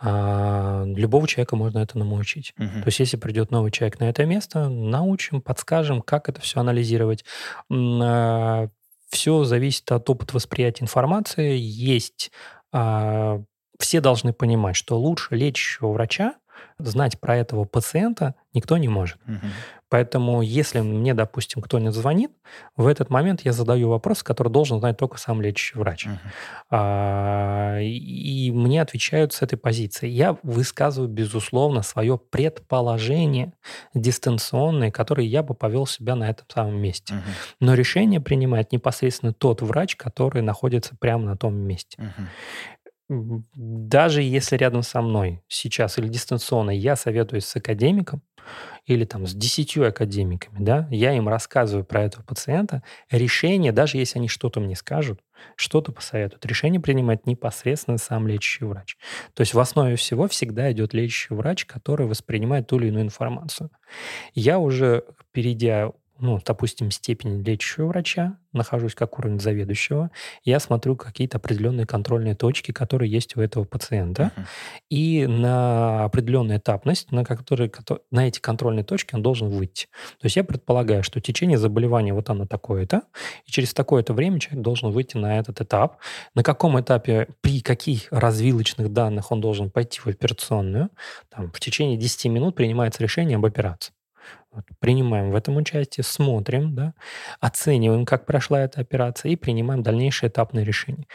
А, 0.00 0.82
любого 0.84 1.28
человека 1.28 1.54
можно 1.54 1.78
этому 1.78 2.04
научить. 2.04 2.52
Угу. 2.58 2.66
То 2.66 2.86
есть, 2.86 2.98
если 2.98 3.16
придет 3.16 3.52
новый 3.52 3.70
человек 3.70 4.00
на 4.00 4.10
это 4.10 4.26
место, 4.26 4.68
научим, 4.68 5.40
подскажем, 5.40 6.02
как 6.02 6.28
это 6.28 6.40
все 6.40 6.58
анализировать. 6.60 7.24
А, 7.70 8.68
все 9.10 9.44
зависит 9.44 9.90
от 9.92 10.10
опыта 10.10 10.34
восприятия 10.34 10.82
информации. 10.82 11.56
Есть 11.56 12.32
а, 12.72 13.40
все 13.80 14.00
должны 14.00 14.32
понимать, 14.32 14.76
что 14.76 14.98
лучше 14.98 15.34
лечащего 15.34 15.88
врача 15.92 16.34
знать 16.78 17.20
про 17.20 17.36
этого 17.36 17.64
пациента 17.64 18.34
никто 18.52 18.76
не 18.78 18.88
может. 18.88 19.18
Угу. 19.26 19.46
Поэтому, 19.90 20.40
если 20.40 20.80
мне, 20.80 21.14
допустим, 21.14 21.60
кто-нибудь 21.60 21.94
звонит, 21.94 22.30
в 22.76 22.86
этот 22.86 23.10
момент 23.10 23.40
я 23.44 23.52
задаю 23.52 23.88
вопрос, 23.88 24.22
который 24.22 24.48
должен 24.48 24.78
знать 24.78 24.96
только 24.96 25.18
сам 25.18 25.42
лечащий 25.42 25.76
врач. 25.76 26.06
Uh-huh. 26.06 26.18
А, 26.70 27.78
и 27.80 28.52
мне 28.52 28.82
отвечают 28.82 29.32
с 29.32 29.42
этой 29.42 29.56
позиции. 29.56 30.08
Я 30.08 30.36
высказываю, 30.44 31.08
безусловно, 31.08 31.82
свое 31.82 32.18
предположение 32.18 33.52
дистанционное, 33.92 34.92
которое 34.92 35.26
я 35.26 35.42
бы 35.42 35.54
повел 35.54 35.86
себя 35.86 36.14
на 36.14 36.30
этом 36.30 36.46
самом 36.48 36.80
месте. 36.80 37.14
Uh-huh. 37.14 37.20
Но 37.58 37.74
решение 37.74 38.20
принимает 38.20 38.70
непосредственно 38.70 39.32
тот 39.32 39.60
врач, 39.60 39.96
который 39.96 40.40
находится 40.40 40.94
прямо 41.00 41.24
на 41.24 41.36
том 41.36 41.56
месте. 41.56 42.00
Uh-huh 42.00 42.26
даже 43.10 44.22
если 44.22 44.56
рядом 44.56 44.82
со 44.82 45.02
мной 45.02 45.42
сейчас 45.48 45.98
или 45.98 46.06
дистанционно 46.08 46.70
я 46.70 46.94
советуюсь 46.94 47.44
с 47.44 47.56
академиком 47.56 48.22
или 48.86 49.04
там 49.04 49.26
с 49.26 49.34
десятью 49.34 49.86
академиками, 49.86 50.64
да, 50.64 50.88
я 50.90 51.12
им 51.12 51.28
рассказываю 51.28 51.84
про 51.84 52.04
этого 52.04 52.22
пациента, 52.22 52.82
решение, 53.10 53.72
даже 53.72 53.98
если 53.98 54.18
они 54.18 54.28
что-то 54.28 54.60
мне 54.60 54.76
скажут, 54.76 55.20
что-то 55.56 55.92
посоветуют, 55.92 56.46
решение 56.46 56.80
принимает 56.80 57.26
непосредственно 57.26 57.98
сам 57.98 58.26
лечащий 58.28 58.64
врач. 58.64 58.96
То 59.34 59.40
есть 59.42 59.54
в 59.54 59.60
основе 59.60 59.96
всего 59.96 60.28
всегда 60.28 60.70
идет 60.72 60.94
лечащий 60.94 61.34
врач, 61.34 61.66
который 61.66 62.06
воспринимает 62.06 62.68
ту 62.68 62.78
или 62.78 62.88
иную 62.88 63.04
информацию. 63.04 63.70
Я 64.34 64.58
уже, 64.58 65.04
перейдя 65.32 65.92
ну, 66.20 66.40
допустим, 66.44 66.90
степень 66.90 67.42
лечащего 67.42 67.86
врача, 67.86 68.36
нахожусь 68.52 68.94
как 68.94 69.18
уровень 69.18 69.40
заведующего, 69.40 70.10
я 70.44 70.60
смотрю 70.60 70.96
какие-то 70.96 71.38
определенные 71.38 71.86
контрольные 71.86 72.34
точки, 72.34 72.72
которые 72.72 73.10
есть 73.10 73.36
у 73.36 73.40
этого 73.40 73.64
пациента, 73.64 74.32
uh-huh. 74.36 74.44
и 74.90 75.26
на 75.26 76.04
определенную 76.04 76.58
этапность, 76.58 77.12
на, 77.12 77.24
который, 77.24 77.72
на 78.10 78.26
эти 78.26 78.40
контрольные 78.40 78.84
точки 78.84 79.14
он 79.14 79.22
должен 79.22 79.48
выйти. 79.48 79.86
То 80.20 80.26
есть 80.26 80.36
я 80.36 80.44
предполагаю, 80.44 81.02
что 81.02 81.20
течение 81.20 81.58
заболевания 81.58 82.12
вот 82.12 82.28
оно 82.30 82.46
такое-то, 82.46 83.02
и 83.46 83.50
через 83.50 83.72
такое-то 83.72 84.12
время 84.12 84.40
человек 84.40 84.64
должен 84.64 84.90
выйти 84.90 85.16
на 85.16 85.38
этот 85.38 85.60
этап. 85.60 85.98
На 86.34 86.42
каком 86.42 86.80
этапе, 86.80 87.28
при 87.40 87.60
каких 87.60 88.08
развилочных 88.10 88.92
данных 88.92 89.30
он 89.30 89.40
должен 89.40 89.70
пойти 89.70 90.00
в 90.00 90.06
операционную, 90.06 90.90
там, 91.28 91.50
в 91.52 91.60
течение 91.60 91.96
10 91.96 92.26
минут 92.26 92.56
принимается 92.56 93.02
решение 93.02 93.36
об 93.36 93.46
операции. 93.46 93.92
Принимаем 94.78 95.30
в 95.30 95.36
этом 95.36 95.56
участие, 95.56 96.04
смотрим, 96.04 96.74
да, 96.74 96.94
оцениваем, 97.40 98.04
как 98.04 98.26
прошла 98.26 98.60
эта 98.60 98.80
операция 98.80 99.30
и 99.32 99.36
принимаем 99.36 99.82
дальнейшее 99.82 100.30
этапное 100.30 100.64
решение. 100.64 101.06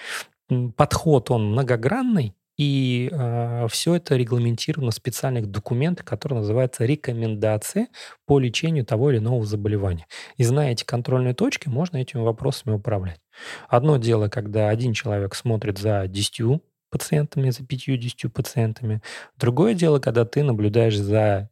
Подход, 0.78 1.32
он 1.32 1.52
многогранный, 1.52 2.36
и 2.58 3.10
э, 3.12 3.68
все 3.70 3.96
это 3.96 4.16
регламентировано 4.16 4.92
в 4.92 4.96
специальных 4.96 5.48
документах, 5.48 6.06
которые 6.06 6.40
называются 6.40 6.86
рекомендации 6.86 7.88
по 8.26 8.40
лечению 8.40 8.86
того 8.86 9.12
или 9.12 9.18
иного 9.18 9.46
заболевания. 9.46 10.08
И 10.38 10.44
зная 10.44 10.72
эти 10.72 10.86
контрольные 10.86 11.34
точки, 11.34 11.68
можно 11.68 11.98
этими 11.98 12.22
вопросами 12.22 12.74
управлять. 12.76 13.20
Одно 13.68 13.98
дело, 13.98 14.30
когда 14.30 14.70
один 14.70 14.94
человек 14.94 15.36
смотрит 15.36 15.78
за 15.78 16.08
10 16.08 16.62
пациентами, 16.90 17.50
за 17.50 17.64
5-10 17.64 18.30
пациентами. 18.30 19.02
Другое 19.38 19.74
дело, 19.74 20.00
когда 20.00 20.24
ты 20.24 20.42
наблюдаешь 20.44 20.98
за 20.98 21.50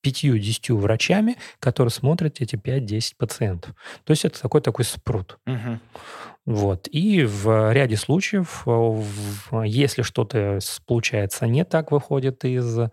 пятью-десятью 0.00 0.76
врачами, 0.76 1.36
которые 1.58 1.92
смотрят 1.92 2.40
эти 2.40 2.56
5-10 2.56 3.14
пациентов. 3.16 3.74
То 4.04 4.12
есть 4.12 4.24
это 4.24 4.40
такой 4.40 4.60
такой 4.60 4.84
спрут. 4.84 5.38
Угу. 5.46 5.78
Вот. 6.46 6.88
И 6.90 7.22
в 7.22 7.72
ряде 7.72 7.96
случаев, 7.96 8.62
э, 8.66 9.62
если 9.66 10.02
что-то 10.02 10.58
получается 10.86 11.46
не 11.46 11.64
так, 11.64 11.92
выходит 11.92 12.44
из 12.44 12.78
э, 12.78 12.88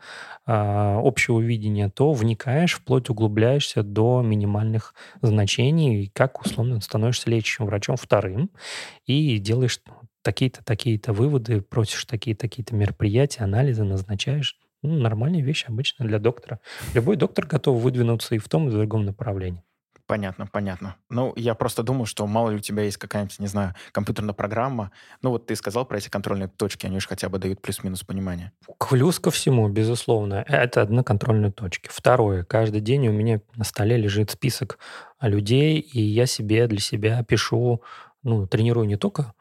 общего 0.46 1.40
видения, 1.40 1.90
то 1.90 2.12
вникаешь, 2.12 2.76
вплоть 2.76 3.10
углубляешься 3.10 3.84
до 3.84 4.22
минимальных 4.22 4.94
значений, 5.22 6.12
как 6.14 6.46
условно 6.46 6.82
становишься 6.82 7.30
лечащим 7.30 7.66
врачом 7.66 7.96
вторым 7.96 8.52
и 9.06 9.38
делаешь 9.40 9.80
такие-то, 10.22 10.64
такие-то 10.64 11.14
выводы, 11.14 11.62
просишь 11.62 12.04
такие-то, 12.04 12.42
такие-то 12.42 12.76
мероприятия, 12.76 13.44
анализы, 13.44 13.86
назначаешь. 13.86 14.58
Ну, 14.84 14.96
нормальная 14.98 15.42
вещь 15.42 15.66
обычно 15.68 16.06
для 16.06 16.20
доктора. 16.20 16.60
Любой 16.94 17.16
доктор 17.16 17.46
готов 17.46 17.82
выдвинуться 17.82 18.36
и 18.36 18.38
в 18.38 18.48
том, 18.48 18.68
и 18.68 18.72
в 18.72 18.74
другом 18.74 19.06
направлении. 19.06 19.64
Понятно, 20.08 20.48
понятно. 20.48 20.96
Ну, 21.10 21.34
я 21.36 21.54
просто 21.54 21.84
думаю, 21.84 22.06
что 22.06 22.26
мало 22.28 22.52
ли 22.52 22.56
у 22.56 22.60
тебя 22.60 22.84
есть 22.84 22.96
какая-нибудь, 22.96 23.40
не 23.40 23.48
знаю, 23.48 23.76
компьютерная 23.92 24.34
программа. 24.34 24.92
Ну, 25.22 25.32
вот 25.32 25.48
ты 25.48 25.56
сказал 25.58 25.86
про 25.86 25.98
эти 25.98 26.08
контрольные 26.08 26.48
точки, 26.48 26.86
они 26.86 27.02
же 27.02 27.08
хотя 27.10 27.28
бы 27.28 27.40
дают 27.40 27.62
плюс-минус 27.62 28.04
понимание. 28.04 28.54
Плюс 28.90 29.20
ко 29.20 29.32
всему, 29.32 29.68
безусловно, 29.68 30.46
это 30.48 30.82
одна 30.82 31.04
контрольная 31.04 31.52
точка. 31.52 31.90
Второе, 31.92 32.46
каждый 32.46 32.80
день 32.80 33.10
у 33.10 33.12
меня 33.12 33.42
на 33.56 33.66
столе 33.66 33.98
лежит 33.98 34.32
список 34.32 34.80
людей, 35.20 35.80
и 35.80 36.00
я 36.00 36.26
себе 36.26 36.68
для 36.68 36.80
себя 36.80 37.22
пишу 37.24 37.82
ну, 38.28 38.46
тренирую 38.46 38.86
не 38.86 38.98
только, 38.98 39.34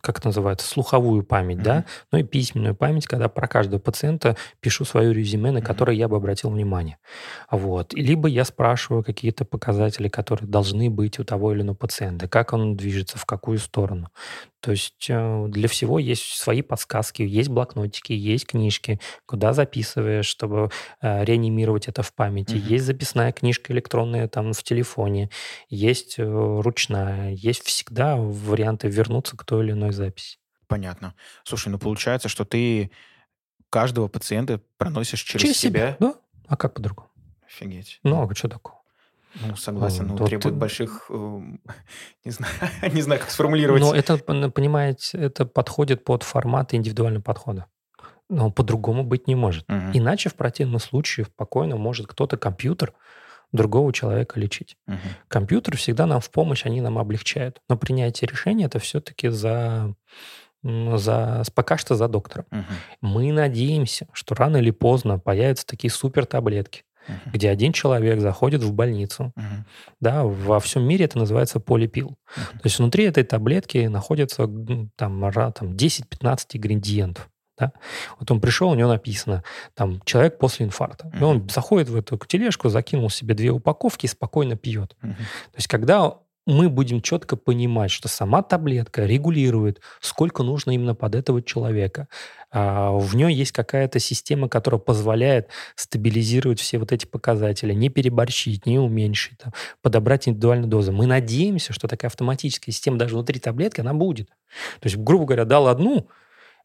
как 0.00 0.18
это 0.18 0.28
называется, 0.28 0.66
слуховую 0.66 1.24
память, 1.24 1.58
mm-hmm. 1.58 1.62
да, 1.62 1.84
но 2.12 2.18
и 2.18 2.22
письменную 2.22 2.76
память, 2.76 3.06
когда 3.06 3.28
про 3.28 3.48
каждого 3.48 3.80
пациента 3.80 4.36
пишу 4.60 4.84
свое 4.84 5.12
резюме, 5.12 5.50
на 5.50 5.60
которое 5.60 5.96
mm-hmm. 5.96 6.00
я 6.00 6.08
бы 6.08 6.16
обратил 6.16 6.50
внимание. 6.50 6.98
Вот. 7.50 7.94
Либо 7.94 8.28
я 8.28 8.44
спрашиваю 8.44 9.02
какие-то 9.02 9.44
показатели, 9.44 10.08
которые 10.08 10.48
должны 10.48 10.88
быть 10.88 11.18
у 11.18 11.24
того 11.24 11.52
или 11.52 11.62
иного 11.62 11.76
пациента, 11.76 12.28
как 12.28 12.52
он 12.52 12.76
движется, 12.76 13.18
в 13.18 13.26
какую 13.26 13.58
сторону. 13.58 14.10
То 14.66 14.72
есть 14.72 15.06
э, 15.08 15.46
для 15.46 15.68
всего 15.68 16.00
есть 16.00 16.24
свои 16.24 16.60
подсказки, 16.60 17.22
есть 17.22 17.50
блокнотики, 17.50 18.12
есть 18.12 18.48
книжки, 18.48 18.98
куда 19.24 19.52
записываешь, 19.52 20.26
чтобы 20.26 20.72
э, 21.00 21.24
реанимировать 21.24 21.86
это 21.86 22.02
в 22.02 22.12
памяти. 22.12 22.54
Mm-hmm. 22.54 22.68
Есть 22.68 22.84
записная 22.86 23.30
книжка 23.30 23.72
электронная 23.72 24.26
там 24.26 24.52
в 24.52 24.60
телефоне, 24.64 25.30
есть 25.68 26.18
э, 26.18 26.24
ручная, 26.24 27.30
есть 27.30 27.62
всегда 27.62 28.16
варианты 28.16 28.88
вернуться 28.88 29.36
к 29.36 29.44
той 29.44 29.66
или 29.66 29.70
иной 29.70 29.92
записи. 29.92 30.38
Понятно. 30.66 31.14
Слушай, 31.44 31.68
ну 31.68 31.78
получается, 31.78 32.28
что 32.28 32.44
ты 32.44 32.90
каждого 33.70 34.08
пациента 34.08 34.60
проносишь 34.78 35.22
через, 35.22 35.42
через 35.42 35.58
себя. 35.58 35.92
себя. 35.92 35.96
Да. 36.00 36.14
А 36.48 36.56
как 36.56 36.74
по-другому? 36.74 37.08
Офигеть. 37.46 38.00
Ну, 38.02 38.28
а 38.28 38.34
что 38.34 38.48
такого? 38.48 38.80
Ну, 39.40 39.56
согласен, 39.56 40.06
но 40.06 40.16
требует 40.16 40.42
ты... 40.42 40.50
больших, 40.52 41.06
э, 41.10 41.14
не 42.24 42.30
знаю, 42.30 42.52
не 42.92 43.02
знаю, 43.02 43.20
как 43.20 43.30
сформулировать. 43.30 43.82
Но 43.82 43.94
это, 43.94 44.18
понимаете, 44.18 45.18
это 45.18 45.46
подходит 45.46 46.04
под 46.04 46.22
формат 46.22 46.74
индивидуального 46.74 47.22
подхода. 47.22 47.66
Но 48.28 48.50
по-другому 48.50 49.04
быть 49.04 49.28
не 49.28 49.34
может. 49.34 49.64
Угу. 49.68 49.90
Иначе 49.94 50.30
в 50.30 50.34
противном 50.34 50.80
случае 50.80 51.26
спокойно 51.26 51.76
может 51.76 52.06
кто-то 52.06 52.36
компьютер 52.36 52.92
другого 53.52 53.92
человека 53.92 54.40
лечить. 54.40 54.76
Угу. 54.88 54.98
Компьютер 55.28 55.76
всегда 55.76 56.06
нам 56.06 56.20
в 56.20 56.30
помощь, 56.30 56.66
они 56.66 56.80
нам 56.80 56.98
облегчают. 56.98 57.60
Но 57.68 57.76
принятие 57.76 58.28
решения 58.28 58.64
это 58.64 58.78
все-таки 58.78 59.28
за 59.28 59.94
за, 60.62 61.44
пока 61.54 61.78
что 61.78 61.94
за 61.94 62.08
доктором. 62.08 62.46
Угу. 62.50 62.64
Мы 63.02 63.32
надеемся, 63.32 64.08
что 64.12 64.34
рано 64.34 64.56
или 64.56 64.70
поздно 64.70 65.18
появятся 65.18 65.66
такие 65.66 65.90
супер 65.90 66.26
таблетки, 66.26 66.82
uh-huh. 67.08 67.30
где 67.32 67.50
один 67.50 67.72
человек 67.72 68.20
заходит 68.20 68.62
в 68.62 68.72
больницу. 68.72 69.32
Uh-huh. 69.36 69.64
Да, 70.00 70.24
во 70.24 70.60
всем 70.60 70.86
мире 70.86 71.04
это 71.04 71.18
называется 71.18 71.60
полипил. 71.60 72.10
Uh-huh. 72.10 72.52
То 72.52 72.60
есть 72.64 72.78
внутри 72.78 73.04
этой 73.04 73.24
таблетки 73.24 73.86
находится 73.86 74.48
там, 74.96 75.32
там 75.32 75.72
10-15 75.72 76.46
ингредиентов. 76.54 77.28
Да? 77.58 77.72
Вот 78.18 78.30
он 78.30 78.40
пришел, 78.40 78.68
у 78.70 78.74
него 78.74 78.90
написано, 78.90 79.42
там, 79.74 80.02
человек 80.04 80.38
после 80.38 80.66
инфаркта. 80.66 81.10
И 81.18 81.22
он 81.22 81.48
заходит 81.48 81.88
в 81.88 81.96
эту 81.96 82.18
тележку, 82.18 82.68
закинул 82.68 83.08
себе 83.08 83.34
две 83.34 83.50
упаковки 83.50 84.04
и 84.06 84.08
спокойно 84.08 84.56
пьет. 84.56 84.94
То 85.00 85.56
есть, 85.56 85.68
когда 85.68 86.18
мы 86.46 86.68
будем 86.68 87.02
четко 87.02 87.36
понимать, 87.36 87.90
что 87.90 88.08
сама 88.08 88.42
таблетка 88.42 89.04
регулирует, 89.04 89.80
сколько 90.00 90.44
нужно 90.44 90.70
именно 90.70 90.94
под 90.94 91.16
этого 91.16 91.42
человека. 91.42 92.08
А 92.52 92.92
в 92.92 93.16
ней 93.16 93.34
есть 93.34 93.50
какая-то 93.50 93.98
система, 93.98 94.48
которая 94.48 94.78
позволяет 94.78 95.48
стабилизировать 95.74 96.60
все 96.60 96.78
вот 96.78 96.92
эти 96.92 97.04
показатели, 97.04 97.74
не 97.74 97.88
переборщить, 97.88 98.64
не 98.64 98.78
уменьшить, 98.78 99.38
там, 99.38 99.52
подобрать 99.82 100.28
индивидуальную 100.28 100.68
дозу. 100.68 100.92
Мы 100.92 101.06
надеемся, 101.06 101.72
что 101.72 101.88
такая 101.88 102.08
автоматическая 102.08 102.72
система 102.72 102.96
даже 102.96 103.14
внутри 103.14 103.40
таблетки, 103.40 103.80
она 103.80 103.92
будет. 103.92 104.28
То 104.80 104.86
есть, 104.86 104.96
грубо 104.96 105.26
говоря, 105.26 105.44
дал 105.44 105.66
одну, 105.66 106.08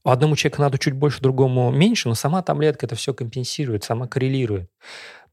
одному 0.03 0.35
человеку 0.35 0.61
надо 0.61 0.77
чуть 0.77 0.93
больше, 0.93 1.21
другому 1.21 1.71
меньше, 1.71 2.07
но 2.07 2.13
сама 2.13 2.43
таблетка 2.43 2.85
это 2.85 2.95
все 2.95 3.15
компенсирует, 3.15 3.83
сама 3.83 4.07
коррелирует, 4.07 4.69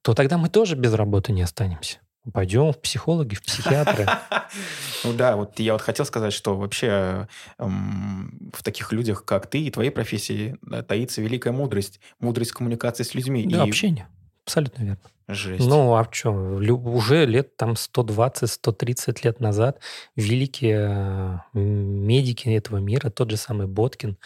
то 0.00 0.14
тогда 0.14 0.38
мы 0.38 0.48
тоже 0.48 0.74
без 0.74 0.94
работы 0.94 1.32
не 1.32 1.42
останемся. 1.42 1.98
Пойдем 2.32 2.72
в 2.72 2.80
психологи, 2.80 3.34
в 3.34 3.42
психиатры. 3.42 4.06
Ну 5.04 5.12
да, 5.12 5.36
вот 5.36 5.58
я 5.60 5.74
вот 5.74 5.82
хотел 5.82 6.06
сказать, 6.06 6.32
что 6.32 6.56
вообще 6.56 7.28
эм, 7.58 8.50
в 8.54 8.62
таких 8.62 8.92
людях, 8.92 9.24
как 9.24 9.46
ты 9.46 9.60
и 9.60 9.70
твоей 9.70 9.90
профессии, 9.90 10.56
таится 10.88 11.20
великая 11.20 11.52
мудрость. 11.52 12.00
Мудрость 12.18 12.52
коммуникации 12.52 13.04
с 13.04 13.14
людьми. 13.14 13.46
Да, 13.46 13.62
общение. 13.62 14.08
Абсолютно 14.44 14.82
верно. 14.82 15.02
Жесть. 15.30 15.66
Ну, 15.66 15.94
а 15.94 16.08
что, 16.10 16.30
уже 16.30 17.26
лет 17.26 17.54
там 17.56 17.72
120-130 17.72 19.18
лет 19.22 19.40
назад 19.40 19.78
великие 20.16 21.44
э, 21.52 21.58
медики 21.58 22.48
этого 22.48 22.78
мира, 22.78 23.10
тот 23.10 23.30
же 23.30 23.36
самый 23.36 23.66
Боткин, 23.66 24.16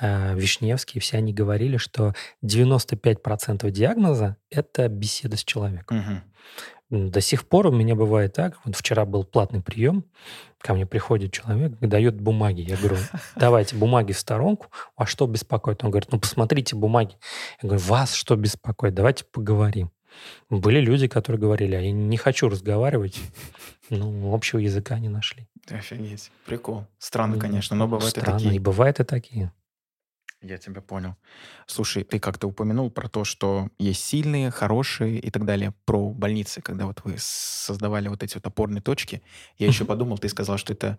э, 0.00 0.34
Вишневский, 0.34 0.98
все 0.98 1.18
они 1.18 1.34
говорили, 1.34 1.76
что 1.76 2.14
95% 2.42 3.70
диагноза– 3.70 4.38
это 4.50 4.88
беседа 4.88 5.36
с 5.36 5.44
человеком. 5.44 5.98
Угу. 5.98 6.20
До 6.90 7.20
сих 7.20 7.48
пор 7.48 7.66
у 7.66 7.72
меня 7.72 7.96
бывает 7.96 8.34
так. 8.34 8.58
Вот 8.64 8.76
вчера 8.76 9.04
был 9.04 9.24
платный 9.24 9.60
прием, 9.60 10.04
ко 10.58 10.72
мне 10.74 10.86
приходит 10.86 11.32
человек 11.32 11.72
дает 11.80 12.20
бумаги. 12.20 12.60
Я 12.60 12.76
говорю, 12.76 12.96
давайте 13.36 13.76
бумаги 13.76 14.12
в 14.12 14.18
сторонку. 14.18 14.66
А 14.96 15.06
что 15.06 15.26
беспокоит? 15.26 15.82
Он 15.82 15.90
говорит, 15.90 16.12
ну 16.12 16.20
посмотрите 16.20 16.76
бумаги. 16.76 17.16
Я 17.62 17.68
говорю, 17.68 17.84
вас 17.84 18.14
что 18.14 18.36
беспокоит? 18.36 18.94
Давайте 18.94 19.24
поговорим. 19.24 19.90
Были 20.48 20.80
люди, 20.80 21.08
которые 21.08 21.40
говорили, 21.40 21.74
а 21.74 21.80
я 21.80 21.92
не 21.92 22.16
хочу 22.16 22.48
разговаривать. 22.48 23.20
Ну, 23.90 24.34
общего 24.34 24.58
языка 24.58 24.98
не 24.98 25.08
нашли. 25.08 25.46
Офигеть. 25.68 26.30
Прикол. 26.46 26.86
Странно, 26.98 27.38
конечно, 27.38 27.76
но 27.76 27.86
бывают 27.86 28.10
Странно, 28.10 28.36
и 28.36 28.38
такие. 28.38 28.56
и 28.56 28.58
бывают 28.58 29.00
и 29.00 29.04
такие. 29.04 29.52
Я 30.42 30.58
тебя 30.58 30.80
понял. 30.82 31.16
Слушай, 31.66 32.04
ты 32.04 32.18
как-то 32.18 32.46
упомянул 32.46 32.90
про 32.90 33.08
то, 33.08 33.24
что 33.24 33.68
есть 33.78 34.04
сильные, 34.04 34.50
хорошие 34.50 35.18
и 35.18 35.30
так 35.30 35.44
далее, 35.44 35.72
про 35.86 36.10
больницы, 36.10 36.60
когда 36.60 36.86
вот 36.86 37.00
вы 37.04 37.16
создавали 37.18 38.08
вот 38.08 38.22
эти 38.22 38.34
вот 38.34 38.46
опорные 38.46 38.82
точки. 38.82 39.22
Я 39.56 39.66
еще 39.66 39.84
подумал, 39.86 40.18
ты 40.18 40.28
сказал, 40.28 40.58
что 40.58 40.74
это 40.74 40.98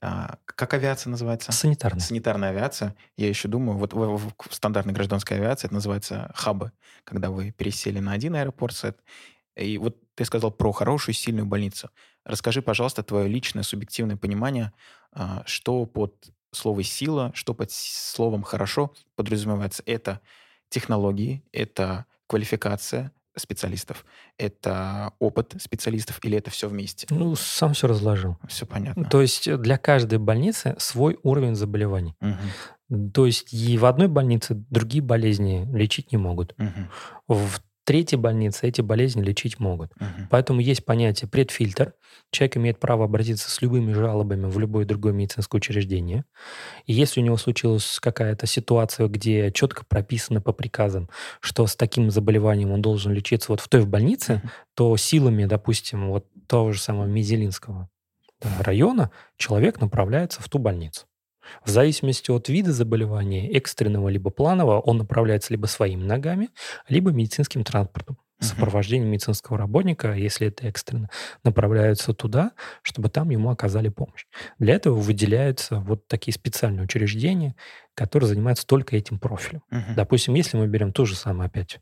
а, 0.00 0.38
как 0.44 0.74
авиация 0.74 1.10
называется? 1.10 1.52
Санитарная. 1.52 2.00
Санитарная 2.00 2.50
авиация. 2.50 2.94
Я 3.16 3.28
еще 3.28 3.48
думаю, 3.48 3.78
вот 3.78 3.92
в, 3.92 4.16
в, 4.16 4.32
в 4.48 4.54
стандартной 4.54 4.94
гражданской 4.94 5.36
авиации 5.36 5.66
это 5.66 5.74
называется 5.74 6.30
хабы, 6.34 6.72
когда 7.04 7.30
вы 7.30 7.50
пересели 7.50 7.98
на 7.98 8.12
один 8.12 8.36
аэропорт, 8.36 8.74
и 9.56 9.76
вот 9.76 9.96
ты 10.14 10.24
сказал 10.24 10.52
про 10.52 10.72
хорошую, 10.72 11.14
сильную 11.14 11.46
больницу. 11.46 11.90
Расскажи, 12.24 12.62
пожалуйста, 12.62 13.02
твое 13.02 13.28
личное 13.28 13.64
субъективное 13.64 14.16
понимание, 14.16 14.72
а, 15.12 15.42
что 15.46 15.84
под 15.84 16.30
слово 16.52 16.82
«сила», 16.82 17.30
что 17.34 17.54
под 17.54 17.70
словом 17.70 18.42
«хорошо» 18.42 18.92
подразумевается. 19.16 19.82
Это 19.86 20.20
технологии, 20.68 21.42
это 21.52 22.06
квалификация 22.26 23.12
специалистов, 23.36 24.04
это 24.36 25.12
опыт 25.18 25.54
специалистов 25.58 26.18
или 26.24 26.36
это 26.36 26.50
все 26.50 26.68
вместе? 26.68 27.06
Ну, 27.10 27.36
сам 27.36 27.72
все 27.72 27.86
разложил. 27.86 28.36
Все 28.48 28.66
понятно. 28.66 29.04
То 29.04 29.22
есть 29.22 29.50
для 29.60 29.78
каждой 29.78 30.18
больницы 30.18 30.74
свой 30.78 31.18
уровень 31.22 31.54
заболеваний. 31.54 32.14
Угу. 32.20 33.10
То 33.10 33.26
есть 33.26 33.52
и 33.52 33.78
в 33.78 33.84
одной 33.84 34.08
больнице 34.08 34.54
другие 34.54 35.02
болезни 35.02 35.68
лечить 35.72 36.10
не 36.12 36.18
могут. 36.18 36.54
Угу. 36.58 37.34
В 37.36 37.60
третьей 37.88 38.18
больнице 38.18 38.66
эти 38.68 38.82
болезни 38.82 39.22
лечить 39.22 39.58
могут. 39.58 39.90
Угу. 39.92 40.28
Поэтому 40.28 40.60
есть 40.60 40.84
понятие 40.84 41.26
предфильтр. 41.26 41.94
Человек 42.30 42.58
имеет 42.58 42.80
право 42.80 43.06
обратиться 43.06 43.50
с 43.50 43.62
любыми 43.62 43.94
жалобами 43.94 44.44
в 44.44 44.58
любое 44.58 44.84
другое 44.84 45.14
медицинское 45.14 45.56
учреждение. 45.56 46.26
И 46.84 46.92
если 46.92 47.22
у 47.22 47.24
него 47.24 47.38
случилась 47.38 47.98
какая-то 47.98 48.46
ситуация, 48.46 49.08
где 49.08 49.50
четко 49.52 49.86
прописано 49.86 50.42
по 50.42 50.52
приказам, 50.52 51.08
что 51.40 51.66
с 51.66 51.76
таким 51.76 52.10
заболеванием 52.10 52.72
он 52.72 52.82
должен 52.82 53.10
лечиться 53.10 53.52
вот 53.52 53.60
в 53.60 53.68
той 53.68 53.80
в 53.80 53.88
больнице, 53.88 54.34
угу. 54.34 54.50
то 54.74 54.96
силами, 54.98 55.46
допустим, 55.46 56.08
вот 56.10 56.26
того 56.46 56.72
же 56.72 56.80
самого 56.80 57.06
Мизелинского 57.06 57.88
района 58.60 59.10
человек 59.38 59.80
направляется 59.80 60.42
в 60.42 60.48
ту 60.50 60.58
больницу. 60.58 61.07
В 61.64 61.70
зависимости 61.70 62.30
от 62.30 62.48
вида 62.48 62.72
заболевания, 62.72 63.50
экстренного 63.50 64.08
либо 64.08 64.30
планового, 64.30 64.80
он 64.80 64.98
направляется 64.98 65.52
либо 65.52 65.66
своими 65.66 66.02
ногами, 66.02 66.50
либо 66.88 67.10
медицинским 67.10 67.64
транспортом. 67.64 68.18
Сопровождение 68.40 69.08
медицинского 69.08 69.58
работника, 69.58 70.12
если 70.12 70.46
это 70.46 70.68
экстренно, 70.68 71.10
направляются 71.42 72.14
туда, 72.14 72.52
чтобы 72.82 73.08
там 73.08 73.30
ему 73.30 73.50
оказали 73.50 73.88
помощь. 73.88 74.26
Для 74.60 74.74
этого 74.74 74.94
выделяются 74.94 75.80
вот 75.80 76.06
такие 76.06 76.32
специальные 76.32 76.84
учреждения, 76.84 77.56
которые 77.94 78.28
занимаются 78.28 78.64
только 78.64 78.96
этим 78.96 79.18
профилем. 79.18 79.62
Допустим, 79.96 80.34
если 80.34 80.56
мы 80.56 80.68
берем 80.68 80.92
ту 80.92 81.04
же 81.04 81.16
самую 81.16 81.46
опять 81.46 81.80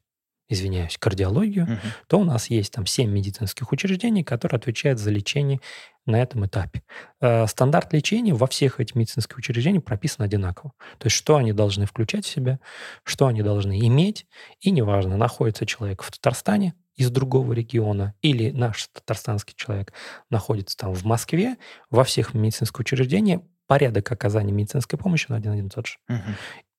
извиняюсь, 0.49 0.97
кардиологию, 0.99 1.65
угу. 1.65 1.79
то 2.09 2.19
у 2.19 2.25
нас 2.25 2.51
есть 2.51 2.73
там 2.73 2.87
7 2.87 3.11
медицинских 3.11 3.73
учреждений, 3.73 4.25
которые 4.25 4.59
отвечают 4.59 4.99
за 4.99 5.11
лечение 5.11 5.61
на 6.07 6.23
этом 6.23 6.47
этапе. 6.47 6.83
Э, 7.21 7.47
стандарт 7.47 7.93
лечения 7.93 8.33
во 8.33 8.47
всех 8.47 8.81
этих 8.81 8.95
медицинских 8.95 9.37
учреждениях 9.37 9.85
прописан 9.85 10.25
одинаково. 10.25 10.73
То 10.99 11.07
есть 11.07 11.17
что 11.17 11.37
они 11.37 11.53
должны 11.53 11.87
включать 11.87 12.25
в 12.25 12.29
себя, 12.29 12.61
что 13.03 13.27
они 13.27 13.43
должны 13.43 13.79
иметь, 13.87 14.27
и 14.61 14.71
неважно, 14.71 15.17
находится 15.17 15.67
человек 15.67 16.03
в 16.03 16.11
Татарстане, 16.11 16.75
из 16.97 17.11
другого 17.11 17.53
региона, 17.53 18.15
или 18.23 18.51
наш 18.51 18.89
татарстанский 18.89 19.55
человек 19.55 19.93
находится 20.31 20.77
там 20.77 20.95
в 20.95 21.05
Москве, 21.05 21.57
во 21.91 22.05
всех 22.05 22.33
медицинских 22.33 22.81
учреждениях 22.81 23.43
порядок 23.67 24.11
оказания 24.11 24.53
медицинской 24.53 24.99
помощи 24.99 25.27
он 25.29 25.37
один 25.37 25.67
и 25.67 25.69
тот 25.69 25.87
же. 25.87 25.99
Угу. 26.09 26.19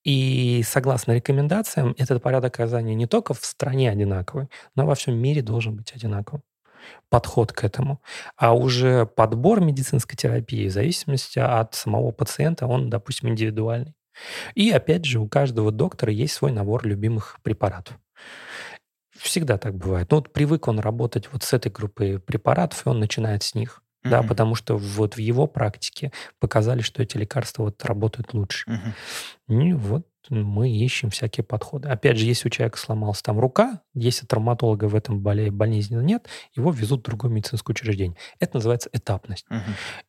И 0.08 0.64
согласно 0.66 1.12
рекомендациям, 1.12 1.94
этот 1.98 2.24
порядок 2.24 2.54
оказания 2.56 2.96
не 2.96 3.08
только 3.08 3.34
в 3.34 3.44
стране 3.44 3.92
одинаковый, 3.92 4.48
но 4.74 4.86
во 4.86 4.96
всем 4.96 5.18
мире 5.18 5.42
должен 5.42 5.76
быть 5.76 5.92
одинаковым 5.92 6.44
подход 7.10 7.52
к 7.52 7.66
этому. 7.66 8.02
А 8.38 8.56
уже 8.56 9.06
подбор 9.06 9.60
медицинской 9.60 10.16
терапии 10.16 10.70
в 10.70 10.72
зависимости 10.72 11.40
от 11.40 11.76
самого 11.76 12.12
пациента, 12.12 12.68
он, 12.68 12.90
допустим, 12.90 13.28
индивидуальный. 13.28 13.96
И 14.56 14.72
опять 14.72 15.04
же, 15.04 15.20
у 15.20 15.28
каждого 15.28 15.74
доктора 15.74 16.14
есть 16.14 16.36
свой 16.36 16.54
набор 16.54 16.88
любимых 16.88 17.40
препаратов. 17.44 17.98
Всегда 19.18 19.58
так 19.58 19.76
бывает. 19.76 20.10
Ну, 20.12 20.18
вот 20.18 20.32
привык 20.32 20.70
он 20.70 20.80
работать 20.80 21.28
вот 21.34 21.44
с 21.44 21.52
этой 21.52 21.70
группой 21.70 22.18
препаратов, 22.18 22.86
и 22.86 22.90
он 22.90 23.00
начинает 23.02 23.44
с 23.44 23.56
них. 23.56 23.84
Mm-hmm. 24.08 24.22
Да, 24.22 24.24
потому 24.24 24.56
что 24.56 24.78
вот 24.78 25.16
в 25.16 25.20
его 25.20 25.48
практике 25.48 26.12
показали, 26.40 26.82
что 26.82 27.04
эти 27.04 27.18
лекарства 27.18 27.64
вот 27.64 27.84
работают 27.86 28.34
лучше. 28.34 28.70
Mm-hmm. 28.70 29.64
И 29.64 29.74
вот 29.74 30.08
мы 30.30 30.70
ищем 30.70 31.10
всякие 31.10 31.44
подходы. 31.44 31.90
Опять 31.90 32.18
же, 32.18 32.26
если 32.26 32.48
у 32.48 32.52
человека 32.52 32.78
сломалась 32.78 33.22
там 33.22 33.40
рука, 33.40 33.82
если 33.94 34.26
травматолога 34.26 34.86
в 34.86 34.96
этом 34.96 35.22
боле, 35.22 35.52
болезни 35.52 35.96
нет, 35.96 36.28
его 36.56 36.72
везут 36.72 37.02
в 37.02 37.04
другое 37.04 37.32
медицинское 37.32 37.74
учреждение. 37.74 38.18
Это 38.40 38.58
называется 38.58 38.90
этапность. 38.94 39.46
Угу. 39.50 39.60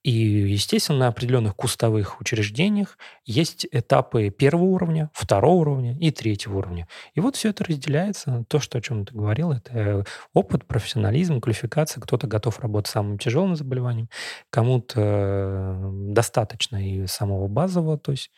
И, 0.05 0.11
естественно, 0.11 0.99
на 0.99 1.09
определенных 1.09 1.57
кустовых 1.57 2.21
учреждениях 2.21 2.99
есть 3.25 3.67
этапы 3.71 4.31
первого 4.31 4.65
уровня, 4.65 5.11
второго 5.13 5.61
уровня 5.61 5.97
и 5.99 6.11
третьего 6.11 6.59
уровня. 6.59 6.89
И 7.15 7.21
вот 7.21 7.37
все 7.37 7.51
это 7.51 7.65
разделяется. 7.65 8.45
То, 8.49 8.61
что, 8.61 8.79
о 8.79 8.81
чем 8.81 9.05
ты 9.05 9.15
говорил, 9.15 9.53
это 9.53 10.05
опыт, 10.35 10.67
профессионализм, 10.67 11.41
квалификация. 11.41 12.01
Кто-то 12.01 12.27
готов 12.27 12.61
работать 12.61 12.89
с 12.89 12.93
самым 12.93 13.19
тяжелым 13.19 13.57
заболеванием, 13.57 14.09
кому-то 14.51 15.01
э, 15.01 15.91
достаточно 16.13 16.77
и 16.77 17.07
самого 17.07 17.49
базового, 17.49 17.99
то 17.99 18.13
есть 18.13 18.31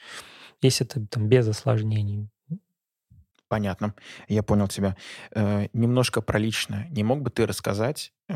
если 0.63 0.87
это 0.87 1.07
там 1.07 1.29
без 1.29 1.49
осложнений. 1.49 2.29
Понятно. 3.49 3.95
Я 4.29 4.45
понял 4.45 4.69
тебя. 4.69 4.97
Э, 5.35 5.67
немножко 5.73 6.23
про 6.23 6.39
личное. 6.39 6.87
Не 6.91 7.03
мог 7.03 7.21
бы 7.21 7.31
ты 7.31 7.47
рассказать, 7.47 8.13
э, 8.29 8.35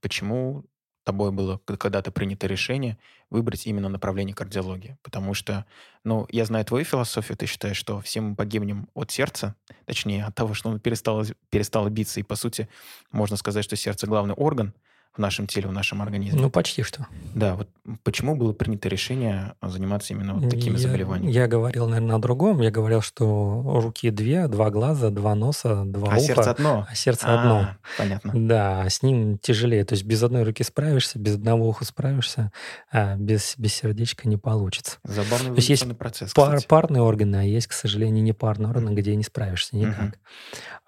почему 0.00 0.64
тобой 1.04 1.32
было 1.32 1.58
когда-то 1.58 2.12
принято 2.12 2.46
решение 2.46 2.96
выбрать 3.28 3.66
именно 3.66 3.88
направление 3.88 4.36
кардиологии? 4.36 4.98
Потому 5.02 5.34
что, 5.34 5.66
ну, 6.04 6.26
я 6.30 6.44
знаю 6.44 6.64
твою 6.64 6.84
философию, 6.84 7.36
ты 7.36 7.46
считаешь, 7.46 7.76
что 7.76 8.00
все 8.00 8.20
мы 8.20 8.36
погибнем 8.36 8.88
от 8.94 9.10
сердца, 9.10 9.56
точнее, 9.84 10.24
от 10.24 10.34
того, 10.36 10.54
что 10.54 10.70
оно 10.70 10.78
перестало, 10.78 11.24
перестало 11.50 11.88
биться, 11.88 12.20
и, 12.20 12.22
по 12.22 12.36
сути, 12.36 12.68
можно 13.10 13.36
сказать, 13.36 13.64
что 13.64 13.74
сердце 13.74 14.06
главный 14.06 14.34
орган, 14.34 14.74
в 15.14 15.18
нашем 15.18 15.46
теле, 15.46 15.68
в 15.68 15.72
нашем 15.72 16.00
организме. 16.00 16.40
Ну, 16.40 16.50
почти 16.50 16.82
что. 16.82 17.06
Да, 17.34 17.54
вот 17.54 17.68
почему 18.02 18.34
было 18.34 18.54
принято 18.54 18.88
решение 18.88 19.54
заниматься 19.60 20.14
именно 20.14 20.34
вот 20.34 20.48
такими 20.48 20.72
я, 20.72 20.78
заболеваниями? 20.78 21.30
Я 21.30 21.46
говорил, 21.48 21.86
наверное, 21.86 22.16
о 22.16 22.18
другом. 22.18 22.62
Я 22.62 22.70
говорил, 22.70 23.02
что 23.02 23.62
руки 23.82 24.08
две, 24.10 24.48
два 24.48 24.70
глаза, 24.70 25.10
два 25.10 25.34
носа, 25.34 25.84
два 25.84 26.12
а 26.12 26.16
уха. 26.16 26.20
сердце 26.20 26.50
одно? 26.50 26.86
А 26.88 26.94
сердце 26.94 27.26
а, 27.28 27.40
одно. 27.40 27.68
Понятно. 27.98 28.32
Да, 28.34 28.88
с 28.88 29.02
ним 29.02 29.36
тяжелее. 29.36 29.84
То 29.84 29.94
есть 29.94 30.04
без 30.04 30.22
одной 30.22 30.44
руки 30.44 30.64
справишься, 30.64 31.18
без 31.18 31.34
одного 31.34 31.68
уха 31.68 31.84
справишься, 31.84 32.50
а 32.90 33.16
без, 33.16 33.54
без 33.58 33.74
сердечка 33.74 34.28
не 34.28 34.38
получится. 34.38 34.96
Забавный 35.04 35.50
То 35.50 35.56
есть 35.56 35.68
есть 35.68 35.98
процесс, 35.98 36.32
пар, 36.32 36.58
парные 36.66 37.02
органы, 37.02 37.36
а 37.36 37.42
есть, 37.42 37.66
к 37.66 37.72
сожалению, 37.72 38.24
не 38.24 38.32
парные 38.32 38.70
органы, 38.70 38.94
где 38.94 39.14
не 39.14 39.24
справишься 39.24 39.76
никак. 39.76 40.06
Угу. 40.06 40.14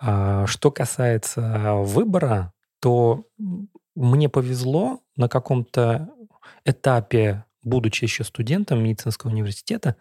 А, 0.00 0.46
что 0.46 0.70
касается 0.70 1.74
выбора, 1.74 2.52
то 2.80 3.24
мне 3.94 4.28
повезло 4.28 5.00
на 5.16 5.28
каком-то 5.28 6.10
этапе, 6.64 7.44
будучи 7.62 8.04
еще 8.04 8.24
студентом 8.24 8.82
медицинского 8.82 9.30
университета, 9.30 9.96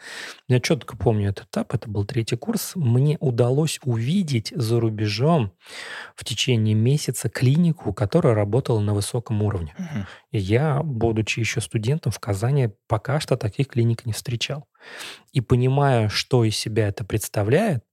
я 0.47 0.59
четко 0.59 0.97
помню 0.97 1.29
этот 1.29 1.47
этап, 1.47 1.73
это 1.73 1.89
был 1.89 2.05
третий 2.05 2.35
курс, 2.35 2.73
мне 2.75 3.17
удалось 3.19 3.79
увидеть 3.83 4.51
за 4.55 4.79
рубежом 4.79 5.53
в 6.15 6.25
течение 6.25 6.75
месяца 6.75 7.29
клинику, 7.29 7.93
которая 7.93 8.35
работала 8.35 8.79
на 8.79 8.93
высоком 8.93 9.41
уровне. 9.41 9.73
Угу. 9.77 10.05
И 10.31 10.39
я, 10.39 10.81
будучи 10.83 11.39
еще 11.39 11.61
студентом 11.61 12.11
в 12.11 12.19
Казани, 12.19 12.69
пока 12.87 13.19
что 13.19 13.37
таких 13.37 13.69
клиник 13.69 14.05
не 14.05 14.13
встречал. 14.13 14.67
И 15.31 15.41
понимая, 15.41 16.09
что 16.09 16.43
из 16.43 16.57
себя 16.57 16.89
это 16.89 17.05
представляет, 17.05 17.83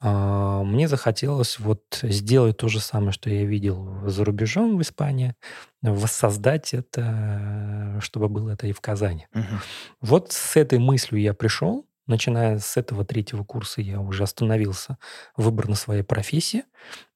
мне 0.00 0.86
захотелось 0.86 1.58
вот 1.58 1.82
сделать 2.02 2.56
то 2.56 2.68
же 2.68 2.80
самое, 2.80 3.12
что 3.12 3.30
я 3.30 3.44
видел 3.44 4.06
за 4.06 4.24
рубежом 4.24 4.78
в 4.78 4.82
Испании, 4.82 5.34
воссоздать 5.82 6.72
это, 6.74 7.98
чтобы 8.00 8.28
было 8.28 8.50
это 8.50 8.66
и 8.66 8.72
в 8.72 8.80
Казани. 8.80 9.26
Угу. 9.34 9.44
Вот 10.02 10.32
с 10.32 10.56
этой 10.56 10.78
мыслью 10.78 11.20
я 11.20 11.34
пришел, 11.34 11.84
начиная 12.08 12.58
с 12.58 12.76
этого 12.76 13.04
третьего 13.04 13.44
курса 13.44 13.80
я 13.80 14.00
уже 14.00 14.24
остановился 14.24 14.98
выбор 15.36 15.68
на 15.68 15.76
своей 15.76 16.02
профессии, 16.02 16.64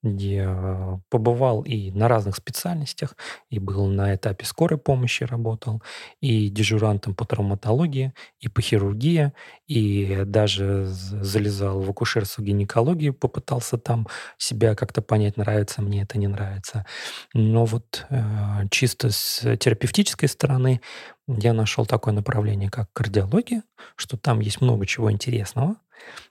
где 0.02 0.44
э, 0.46 0.98
побывал 1.08 1.62
и 1.62 1.90
на 1.92 2.08
разных 2.08 2.36
специальностях, 2.36 3.16
и 3.50 3.58
был 3.58 3.86
на 3.86 4.14
этапе 4.14 4.44
скорой 4.44 4.78
помощи 4.78 5.24
работал, 5.24 5.82
и 6.20 6.48
дежурантом 6.48 7.14
по 7.14 7.24
травматологии, 7.24 8.12
и 8.40 8.48
по 8.48 8.60
хирургии, 8.60 9.32
и 9.66 10.22
даже 10.26 10.86
залезал 10.86 11.80
в 11.80 11.90
акушерство 11.90 12.42
гинекологии, 12.42 13.10
попытался 13.10 13.78
там 13.78 14.08
себя 14.38 14.74
как-то 14.74 15.02
понять, 15.02 15.36
нравится 15.36 15.82
мне 15.82 16.02
это, 16.02 16.18
не 16.18 16.26
нравится. 16.26 16.84
Но 17.32 17.64
вот 17.64 18.04
э, 18.10 18.20
чисто 18.70 19.10
с 19.10 19.56
терапевтической 19.56 20.28
стороны 20.28 20.80
я 21.38 21.52
нашел 21.52 21.86
такое 21.86 22.14
направление, 22.14 22.70
как 22.70 22.92
кардиология, 22.92 23.62
что 23.96 24.16
там 24.16 24.40
есть 24.40 24.60
много 24.60 24.86
чего 24.86 25.10
интересного, 25.10 25.76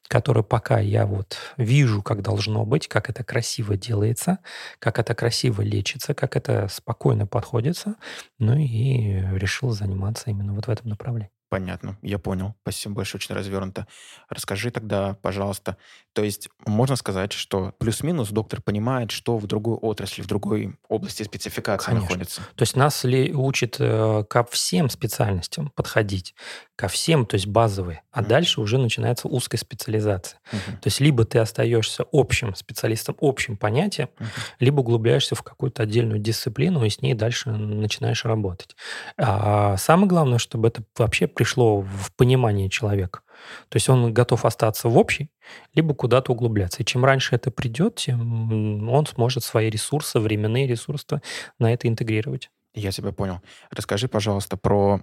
которое 0.07 0.43
пока 0.43 0.79
я 0.79 1.05
вот 1.05 1.37
вижу, 1.57 2.01
как 2.01 2.21
должно 2.21 2.65
быть, 2.65 2.87
как 2.87 3.09
это 3.09 3.23
красиво 3.23 3.77
делается, 3.77 4.39
как 4.79 4.99
это 4.99 5.15
красиво 5.15 5.61
лечится, 5.61 6.13
как 6.13 6.35
это 6.35 6.67
спокойно 6.69 7.27
подходится, 7.27 7.95
ну 8.39 8.57
и 8.57 9.21
решил 9.37 9.71
заниматься 9.71 10.29
именно 10.29 10.53
вот 10.53 10.67
в 10.67 10.69
этом 10.69 10.89
направлении. 10.89 11.31
Понятно, 11.51 11.97
я 12.01 12.17
понял. 12.17 12.55
Спасибо 12.61 12.95
большое, 12.95 13.19
очень 13.19 13.35
развернуто. 13.35 13.85
Расскажи 14.29 14.71
тогда, 14.71 15.15
пожалуйста, 15.21 15.75
то 16.13 16.23
есть 16.23 16.47
можно 16.65 16.95
сказать, 16.95 17.33
что 17.33 17.73
плюс-минус 17.77 18.29
доктор 18.29 18.61
понимает, 18.61 19.11
что 19.11 19.37
в 19.37 19.47
другой 19.47 19.75
отрасли, 19.75 20.21
в 20.21 20.27
другой 20.27 20.77
области 20.87 21.23
спецификации 21.23 21.87
Конечно. 21.87 22.07
находится? 22.07 22.41
То 22.55 22.61
есть 22.61 22.77
нас 22.77 23.03
ли 23.03 23.33
учат 23.33 23.75
э, 23.79 24.23
ко 24.29 24.45
всем 24.45 24.89
специальностям 24.89 25.71
подходить, 25.75 26.35
ко 26.77 26.87
всем, 26.87 27.25
то 27.25 27.35
есть 27.35 27.47
базовые, 27.47 28.03
а 28.11 28.21
mm-hmm. 28.21 28.27
дальше 28.27 28.61
уже 28.61 28.77
начинается 28.77 29.27
узкая 29.27 29.59
специализация. 29.59 30.39
Mm-hmm. 30.53 30.71
То 30.77 30.87
есть 30.87 31.01
либо 31.01 31.25
ты 31.25 31.39
остаешься 31.39 32.05
общим 32.13 32.55
специалистом, 32.55 33.17
общим 33.19 33.57
понятием, 33.57 34.07
mm-hmm. 34.17 34.25
либо 34.59 34.79
углубляешься 34.79 35.35
в 35.35 35.43
какую-то 35.43 35.83
отдельную 35.83 36.19
дисциплину 36.19 36.85
и 36.85 36.89
с 36.89 37.01
ней 37.01 37.13
дальше 37.13 37.51
начинаешь 37.51 38.23
работать. 38.23 38.77
А 39.17 39.75
самое 39.75 40.07
главное, 40.07 40.37
чтобы 40.37 40.69
это 40.69 40.83
вообще 40.97 41.27
пришло 41.41 41.81
в 41.81 42.11
понимание 42.17 42.69
человека. 42.69 43.21
То 43.69 43.77
есть 43.77 43.89
он 43.89 44.13
готов 44.13 44.45
остаться 44.45 44.89
в 44.89 44.95
общей, 44.95 45.31
либо 45.73 45.95
куда-то 45.95 46.33
углубляться. 46.33 46.83
И 46.83 46.85
чем 46.85 47.03
раньше 47.03 47.33
это 47.33 47.49
придет, 47.49 47.95
тем 47.95 48.87
он 48.87 49.07
сможет 49.07 49.43
свои 49.43 49.71
ресурсы, 49.71 50.19
временные 50.19 50.67
ресурсы 50.67 51.19
на 51.57 51.73
это 51.73 51.87
интегрировать. 51.87 52.51
Я 52.75 52.91
тебя 52.91 53.11
понял. 53.11 53.41
Расскажи, 53.71 54.07
пожалуйста, 54.07 54.55
про 54.55 55.01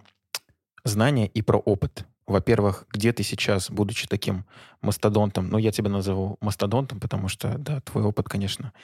знания 0.84 1.26
и 1.26 1.42
про 1.42 1.58
опыт. 1.58 2.06
Во-первых, 2.28 2.84
где 2.92 3.14
ты 3.14 3.22
сейчас, 3.22 3.70
будучи 3.70 4.06
таким 4.06 4.44
мастодонтом, 4.82 5.48
ну, 5.48 5.56
я 5.56 5.72
тебя 5.72 5.88
назову 5.88 6.36
мастодонтом, 6.42 7.00
потому 7.00 7.28
что, 7.28 7.56
да, 7.56 7.80
твой 7.80 8.04
опыт, 8.04 8.28
конечно, 8.28 8.74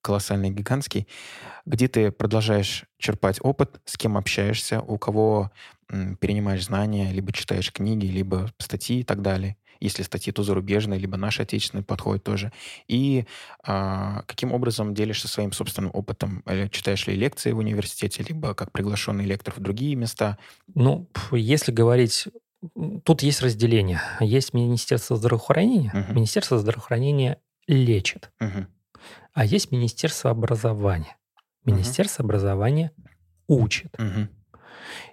колоссальный, 0.00 0.48
гигантский. 0.50 1.06
Где 1.66 1.88
ты 1.88 2.10
продолжаешь 2.10 2.86
черпать 2.96 3.38
опыт, 3.42 3.82
с 3.84 3.98
кем 3.98 4.16
общаешься, 4.16 4.80
у 4.80 4.96
кого 4.96 5.52
перенимаешь 5.88 6.64
знания, 6.64 7.12
либо 7.12 7.32
читаешь 7.34 7.70
книги, 7.70 8.06
либо 8.06 8.50
статьи 8.58 9.00
и 9.00 9.04
так 9.04 9.20
далее. 9.20 9.58
Если 9.78 10.02
статьи, 10.02 10.32
то 10.32 10.42
зарубежные, 10.42 10.98
либо 10.98 11.18
наши 11.18 11.42
отечественные 11.42 11.84
подходят 11.84 12.24
тоже. 12.24 12.50
И 12.88 13.26
а, 13.62 14.22
каким 14.26 14.54
образом 14.54 14.94
делишься 14.94 15.28
своим 15.28 15.52
собственным 15.52 15.90
опытом? 15.92 16.42
Читаешь 16.70 17.06
ли 17.06 17.14
лекции 17.14 17.52
в 17.52 17.58
университете, 17.58 18.22
либо 18.22 18.54
как 18.54 18.72
приглашенный 18.72 19.26
лектор 19.26 19.52
в 19.54 19.60
другие 19.60 19.94
места? 19.94 20.38
Ну, 20.74 21.10
если 21.30 21.72
говорить 21.72 22.28
Тут 23.04 23.22
есть 23.22 23.42
разделение. 23.42 24.00
Есть 24.20 24.54
Министерство 24.54 25.16
здравоохранения. 25.16 25.92
Uh-huh. 25.94 26.14
Министерство 26.14 26.58
здравоохранения 26.58 27.38
лечит. 27.66 28.30
Uh-huh. 28.40 28.66
А 29.32 29.44
есть 29.44 29.70
Министерство 29.70 30.30
образования. 30.30 31.16
Министерство 31.64 32.22
uh-huh. 32.22 32.26
образования 32.26 32.92
учит. 33.48 33.94
Uh-huh. 33.98 34.28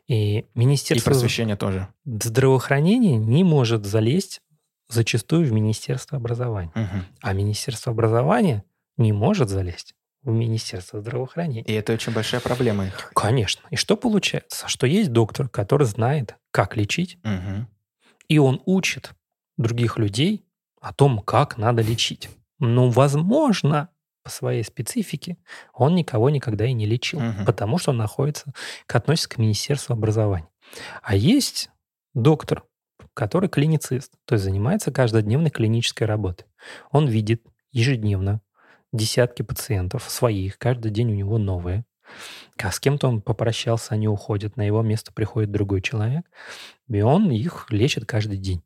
И 0.07 0.45
Министерство... 0.53 1.09
И 1.09 1.13
просвещение 1.13 1.55
тоже. 1.55 1.87
Здравоохранения 2.05 3.17
не 3.17 3.43
может 3.43 3.85
залезть 3.85 4.41
зачастую 4.89 5.47
в 5.47 5.51
Министерство 5.51 6.17
образования. 6.17 6.71
Угу. 6.75 7.03
А 7.21 7.33
Министерство 7.33 7.91
образования 7.91 8.63
не 8.97 9.11
может 9.11 9.49
залезть 9.49 9.95
в 10.23 10.31
Министерство 10.31 11.01
здравоохранения. 11.01 11.63
И 11.63 11.73
это 11.73 11.93
очень 11.93 12.13
большая 12.13 12.41
проблема 12.41 12.87
их. 12.87 13.11
Конечно. 13.13 13.67
И 13.71 13.75
что 13.75 13.97
получается? 13.97 14.67
Что 14.67 14.87
есть 14.87 15.11
доктор, 15.11 15.49
который 15.49 15.85
знает, 15.85 16.35
как 16.51 16.77
лечить, 16.77 17.17
угу. 17.23 17.67
и 18.27 18.37
он 18.37 18.61
учит 18.65 19.11
других 19.57 19.97
людей 19.97 20.45
о 20.81 20.93
том, 20.93 21.19
как 21.19 21.57
надо 21.57 21.81
лечить. 21.81 22.29
Ну, 22.59 22.89
возможно, 22.89 23.89
по 24.23 24.29
своей 24.29 24.63
специфике 24.63 25.37
он 25.73 25.95
никого 25.95 26.29
никогда 26.29 26.65
и 26.65 26.73
не 26.73 26.85
лечил, 26.85 27.19
угу. 27.19 27.45
потому 27.45 27.77
что 27.77 27.91
он 27.91 27.97
находится, 27.97 28.53
относится 28.87 29.29
к 29.29 29.37
Министерству 29.37 29.93
образования. 29.93 30.47
А 31.01 31.15
есть 31.15 31.69
доктор, 32.13 32.63
который 33.13 33.49
клиницист, 33.49 34.13
то 34.25 34.35
есть 34.35 34.45
занимается 34.45 34.91
каждодневной 34.91 35.49
клинической 35.49 36.07
работой. 36.07 36.47
Он 36.91 37.07
видит 37.07 37.45
ежедневно 37.71 38.41
десятки 38.93 39.41
пациентов 39.41 40.09
своих, 40.09 40.57
каждый 40.57 40.91
день 40.91 41.11
у 41.11 41.15
него 41.15 41.37
новые. 41.37 41.85
А 42.57 42.71
с 42.71 42.79
кем-то 42.79 43.07
он 43.07 43.21
попрощался, 43.21 43.93
они 43.93 44.07
уходят, 44.07 44.55
на 44.55 44.61
его 44.61 44.81
место 44.81 45.11
приходит 45.11 45.51
другой 45.51 45.81
человек, 45.81 46.25
и 46.87 47.01
он 47.01 47.31
их 47.31 47.67
лечит 47.69 48.05
каждый 48.05 48.37
день. 48.37 48.63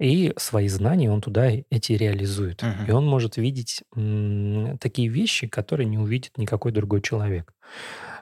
И 0.00 0.32
свои 0.36 0.68
знания 0.68 1.10
он 1.10 1.20
туда 1.20 1.50
эти 1.70 1.92
реализует. 1.92 2.62
Uh-huh. 2.62 2.86
И 2.86 2.90
он 2.92 3.04
может 3.06 3.36
видеть 3.36 3.82
м, 3.96 4.78
такие 4.78 5.08
вещи, 5.08 5.48
которые 5.48 5.86
не 5.86 5.98
увидит 5.98 6.38
никакой 6.38 6.70
другой 6.70 7.02
человек. 7.02 7.52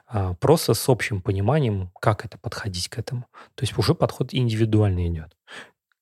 А, 0.07 0.33
просто 0.33 0.73
с 0.73 0.89
общим 0.89 1.21
пониманием, 1.21 1.91
как 2.01 2.25
это 2.25 2.39
подходить 2.39 2.89
к 2.89 2.97
этому. 2.97 3.27
То 3.53 3.63
есть 3.63 3.77
уже 3.77 3.93
подход 3.93 4.33
индивидуальный 4.33 5.07
идет. 5.07 5.37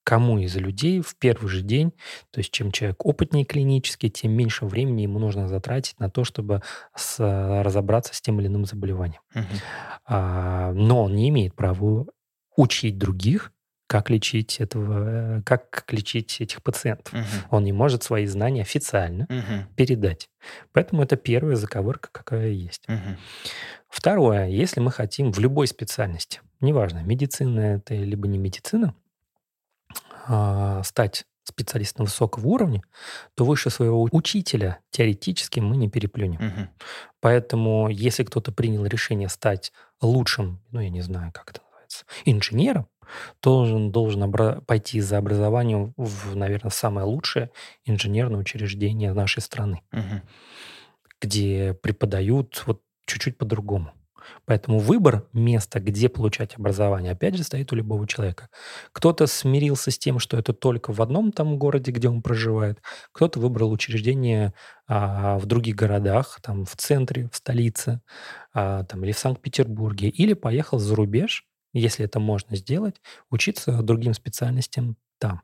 Кому 0.05 0.37
из 0.37 0.55
людей 0.55 1.01
в 1.01 1.17
первый 1.17 1.49
же 1.49 1.61
день, 1.61 1.91
то 2.31 2.37
есть 2.39 2.51
чем 2.51 2.71
человек 2.71 3.05
опытнее 3.05 3.43
клинически, 3.43 4.07
тем 4.07 4.31
меньше 4.31 4.65
времени 4.65 5.01
ему 5.01 5.19
нужно 5.19 5.49
затратить 5.49 5.99
на 5.99 6.09
то, 6.09 6.23
чтобы 6.23 6.61
с, 6.95 7.19
разобраться 7.19 8.13
с 8.13 8.21
тем 8.21 8.39
или 8.39 8.47
иным 8.47 8.65
заболеванием. 8.65 9.21
Uh-huh. 9.33 9.43
А, 10.05 10.71
но 10.73 11.03
он 11.03 11.15
не 11.15 11.29
имеет 11.29 11.55
права 11.55 12.05
учить 12.55 12.97
других 12.97 13.51
как 13.87 14.09
лечить 14.09 14.59
этого, 14.59 15.37
э, 15.37 15.41
как 15.43 15.85
лечить 15.91 16.41
этих 16.41 16.63
пациентов. 16.63 17.13
Угу. 17.13 17.23
Он 17.51 17.63
не 17.63 17.71
может 17.71 18.03
свои 18.03 18.25
знания 18.25 18.61
официально 18.61 19.25
угу. 19.25 19.67
передать. 19.75 20.29
Поэтому 20.71 21.03
это 21.03 21.17
первая 21.17 21.55
заковырка, 21.55 22.09
какая 22.11 22.49
есть. 22.49 22.83
Угу. 22.87 23.17
Второе, 23.89 24.47
если 24.47 24.79
мы 24.79 24.91
хотим 24.91 25.31
в 25.31 25.39
любой 25.39 25.67
специальности, 25.67 26.41
неважно, 26.61 27.03
медицина 27.03 27.59
это 27.77 27.93
либо 27.93 28.27
не 28.27 28.37
медицина, 28.37 28.95
а, 30.27 30.83
стать 30.83 31.25
специалист 31.43 31.99
на 31.99 32.05
высокого 32.05 32.47
уровня, 32.47 32.81
то 33.35 33.45
выше 33.45 33.69
своего 33.69 34.07
учителя 34.11 34.79
теоретически 34.89 35.59
мы 35.59 35.77
не 35.77 35.89
переплюнем. 35.89 36.39
Мгм. 36.41 36.69
Поэтому 37.21 37.87
если 37.89 38.23
кто-то 38.23 38.51
принял 38.51 38.85
решение 38.85 39.29
стать 39.29 39.71
лучшим, 40.01 40.61
ну, 40.71 40.79
я 40.79 40.89
не 40.89 41.01
знаю, 41.01 41.31
как 41.31 41.51
это 41.51 41.61
называется, 41.61 42.05
инженером, 42.25 42.87
то 43.39 43.57
он 43.59 43.91
должен 43.91 44.23
обра- 44.23 44.61
пойти 44.61 44.99
за 45.01 45.19
образованием 45.19 45.93
в, 45.97 46.35
наверное, 46.35 46.71
самое 46.71 47.05
лучшее 47.05 47.51
инженерное 47.85 48.39
учреждение 48.39 49.13
нашей 49.13 49.41
страны, 49.43 49.81
Мгм. 49.91 50.23
где 51.21 51.73
преподают 51.75 52.63
вот 52.65 52.81
чуть-чуть 53.05 53.37
по-другому. 53.37 53.91
Поэтому 54.45 54.79
выбор 54.79 55.27
места, 55.33 55.79
где 55.79 56.09
получать 56.09 56.57
образование, 56.57 57.13
опять 57.13 57.35
же, 57.35 57.43
стоит 57.43 57.71
у 57.71 57.75
любого 57.75 58.07
человека. 58.07 58.49
Кто-то 58.91 59.27
смирился 59.27 59.91
с 59.91 59.97
тем, 59.97 60.19
что 60.19 60.37
это 60.37 60.53
только 60.53 60.93
в 60.93 61.01
одном 61.01 61.31
там 61.31 61.57
городе, 61.57 61.91
где 61.91 62.09
он 62.09 62.21
проживает. 62.21 62.81
Кто-то 63.11 63.39
выбрал 63.39 63.71
учреждение 63.71 64.53
а, 64.87 65.37
в 65.37 65.45
других 65.45 65.75
городах, 65.75 66.39
там 66.41 66.65
в 66.65 66.75
центре, 66.75 67.29
в 67.31 67.35
столице, 67.35 68.01
а, 68.53 68.83
там, 68.83 69.03
или 69.03 69.11
в 69.11 69.19
Санкт-Петербурге. 69.19 70.09
Или 70.09 70.33
поехал 70.33 70.79
за 70.79 70.95
рубеж, 70.95 71.45
если 71.73 72.05
это 72.05 72.19
можно 72.19 72.55
сделать, 72.55 73.01
учиться 73.29 73.81
другим 73.81 74.13
специальностям 74.13 74.95
там. 75.19 75.41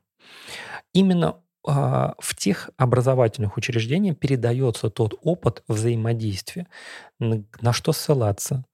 Именно 0.92 1.36
в 1.64 2.34
тех 2.36 2.70
образовательных 2.76 3.56
учреждениях 3.56 4.18
передается 4.18 4.90
тот 4.90 5.14
опыт 5.22 5.62
взаимодействия, 5.68 6.66
на, 7.18 7.72
что 7.72 7.92
ссылаться, 7.92 8.64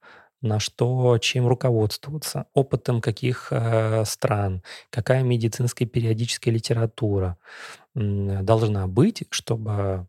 на 0.41 0.59
что, 0.59 1.17
чем 1.19 1.47
руководствоваться, 1.47 2.45
опытом 2.53 3.01
каких 3.01 3.49
э, 3.51 4.05
стран, 4.05 4.63
какая 4.89 5.21
медицинская 5.23 5.87
периодическая 5.87 6.53
литература 6.53 7.37
должна 7.95 8.87
быть, 8.87 9.23
чтобы, 9.31 10.07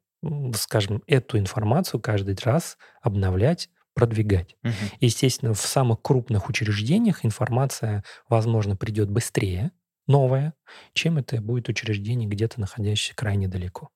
скажем, 0.55 1.03
эту 1.07 1.39
информацию 1.39 2.01
каждый 2.01 2.37
раз 2.45 2.78
обновлять, 3.03 3.70
продвигать. 3.95 4.57
Мгм. 4.62 4.74
Естественно, 5.01 5.55
в 5.55 5.61
самых 5.61 6.01
крупных 6.03 6.49
учреждениях 6.49 7.24
информация, 7.24 8.05
возможно, 8.28 8.76
придет 8.76 9.11
быстрее, 9.11 9.72
новая, 10.11 10.55
чем 10.95 11.19
это 11.19 11.41
будет 11.43 11.69
учреждение, 11.71 12.29
где-то 12.29 12.61
находящееся 12.61 13.17
крайне 13.17 13.49
далеко. 13.49 13.91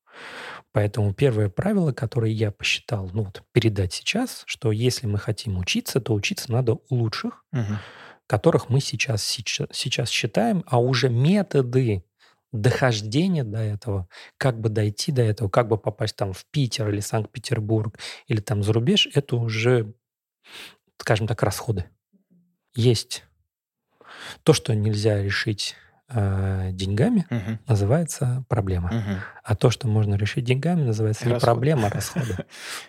Поэтому 0.72 1.14
первое 1.14 1.48
правило, 1.48 1.92
которое 1.92 2.32
я 2.32 2.50
посчитал, 2.52 3.10
ну 3.12 3.24
вот, 3.24 3.42
передать 3.52 3.92
сейчас, 3.92 4.44
что 4.46 4.72
если 4.72 5.06
мы 5.06 5.18
хотим 5.18 5.58
учиться, 5.58 6.00
то 6.00 6.14
учиться 6.14 6.52
надо 6.52 6.74
у 6.74 6.96
лучших, 6.96 7.44
Мгм. 7.52 7.84
которых 8.26 8.68
мы 8.70 8.80
сейчас, 8.80 9.24
сейчас, 9.24 9.68
сейчас 9.72 10.10
считаем, 10.10 10.64
а 10.66 10.80
уже 10.80 11.08
методы 11.10 12.04
дохождения 12.52 13.44
до 13.44 13.58
этого, 13.58 14.08
как 14.38 14.60
бы 14.60 14.68
дойти 14.68 15.12
до 15.12 15.22
этого, 15.22 15.48
как 15.48 15.68
бы 15.68 15.76
попасть 15.78 16.16
там 16.16 16.32
в 16.32 16.46
Питер 16.50 16.88
или 16.90 17.00
Санкт-Петербург 17.00 17.98
или 18.28 18.40
там 18.40 18.62
за 18.62 18.72
рубеж, 18.72 19.08
это 19.14 19.36
уже, 19.36 19.94
скажем 20.98 21.26
так, 21.26 21.42
расходы. 21.42 21.86
Есть 22.74 23.24
то, 24.42 24.52
что 24.52 24.74
нельзя 24.74 25.22
решить 25.22 25.76
э, 26.08 26.70
деньгами, 26.72 27.26
Мгм. 27.30 27.58
называется 27.66 28.44
проблема. 28.48 28.90
Мгм. 28.92 29.16
А 29.42 29.56
то, 29.56 29.70
что 29.70 29.88
можно 29.88 30.14
решить 30.16 30.44
деньгами, 30.44 30.82
называется 30.82 31.26
не 31.26 31.32
Расходы. 31.32 31.52
проблема, 31.52 31.86
а 31.88 31.90
расходы. 31.94 32.36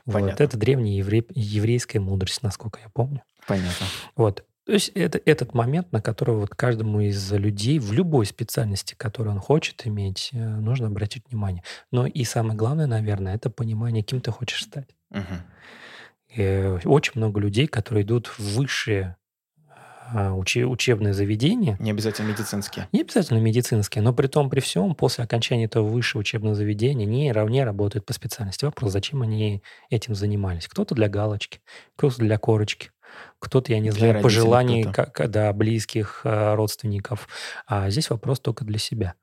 Вот. 0.06 0.40
Это 0.40 0.58
древняя 0.58 0.98
евре- 1.02 1.26
еврейская 1.34 2.00
мудрость, 2.00 2.44
насколько 2.44 2.80
я 2.82 2.90
помню. 2.90 3.22
Понятно. 3.48 3.86
Вот. 4.16 4.44
То 4.66 4.72
есть 4.74 4.90
это 4.96 5.22
этот 5.26 5.54
момент, 5.54 5.92
на 5.92 6.02
который 6.02 6.36
вот 6.36 6.50
каждому 6.56 7.00
из 7.02 7.32
людей 7.32 7.78
в 7.78 7.94
любой 7.94 8.26
специальности, 8.26 8.96
которую 8.98 9.36
он 9.36 9.40
хочет 9.40 9.86
иметь, 9.86 10.30
э, 10.34 10.38
нужно 10.38 10.88
обратить 10.88 11.24
внимание. 11.30 11.64
Но 11.92 12.08
и 12.08 12.24
самое 12.24 12.58
главное, 12.58 12.88
наверное, 12.88 13.36
это 13.36 13.52
понимание, 13.52 14.02
кем 14.04 14.22
ты 14.22 14.32
хочешь 14.32 14.64
стать. 14.64 14.90
Э, 16.36 16.80
Очень 16.84 17.14
много 17.16 17.40
людей, 17.40 17.68
которые 17.68 18.04
идут 18.04 18.28
в 18.28 18.40
высшие 18.58 19.16
учебные 20.14 21.14
заведения, 21.14 21.78
Не 21.80 21.92
обязательно 21.92 22.28
медицинские. 22.30 22.88
не 22.92 23.02
обязательно 23.02 23.40
медицинские, 23.40 24.02
но 24.04 24.14
при 24.14 24.28
том, 24.28 24.50
при 24.50 24.60
всем, 24.60 24.96
после 24.96 25.24
окончания 25.24 25.66
этого 25.66 25.88
высшего 25.88 26.22
учебного 26.22 26.56
заведения 26.56 27.06
не 27.06 27.32
равне 27.32 27.64
работают 27.64 28.06
по 28.06 28.14
специальности. 28.14 28.66
Вопрос, 28.66 28.92
зачем 28.92 29.22
они 29.22 29.62
этим 29.90 30.16
занимались? 30.16 30.68
Кто-то 30.68 30.96
для 30.96 31.10
галочки, 31.10 31.60
кто-то 31.96 32.18
для 32.18 32.38
корочки, 32.38 32.92
кто-то, 33.40 33.72
я 33.72 33.80
не 33.80 33.92
Для 33.92 34.10
знаю, 34.10 34.24
пожеланий 34.24 34.84
кто-то. 34.84 35.12
как, 35.12 35.30
да, 35.32 35.54
близких, 35.54 36.22
э, 36.24 36.56
родственников. 36.56 37.28
А 37.66 37.90
здесь 37.90 38.10
вопрос 38.10 38.40
только 38.40 38.66
для 38.66 38.78
себя. 38.80 39.14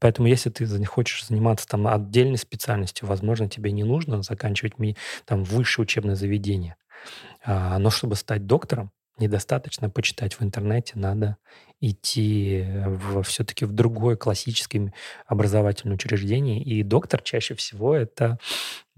Поэтому 0.00 0.28
если 0.28 0.50
ты 0.50 0.66
хочешь 0.84 1.24
заниматься 1.26 1.66
там 1.68 1.86
отдельной 1.86 2.38
специальностью, 2.38 3.06
возможно, 3.08 3.48
тебе 3.48 3.72
не 3.72 3.84
нужно 3.84 4.22
заканчивать 4.22 4.74
там 5.24 5.44
высшее 5.44 5.84
учебное 5.84 6.16
заведение. 6.16 6.76
А, 7.44 7.78
но 7.78 7.90
чтобы 7.90 8.16
стать 8.16 8.46
доктором, 8.46 8.90
недостаточно 9.18 9.90
почитать 9.90 10.34
в 10.34 10.42
интернете, 10.42 10.94
надо 10.96 11.36
идти 11.80 12.64
в, 12.86 13.22
все-таки 13.22 13.64
в 13.64 13.72
другое 13.72 14.16
классическое 14.16 14.92
образовательное 15.26 15.96
учреждение. 15.96 16.62
И 16.62 16.82
доктор 16.82 17.20
чаще 17.22 17.54
всего 17.54 17.94
это 17.94 18.38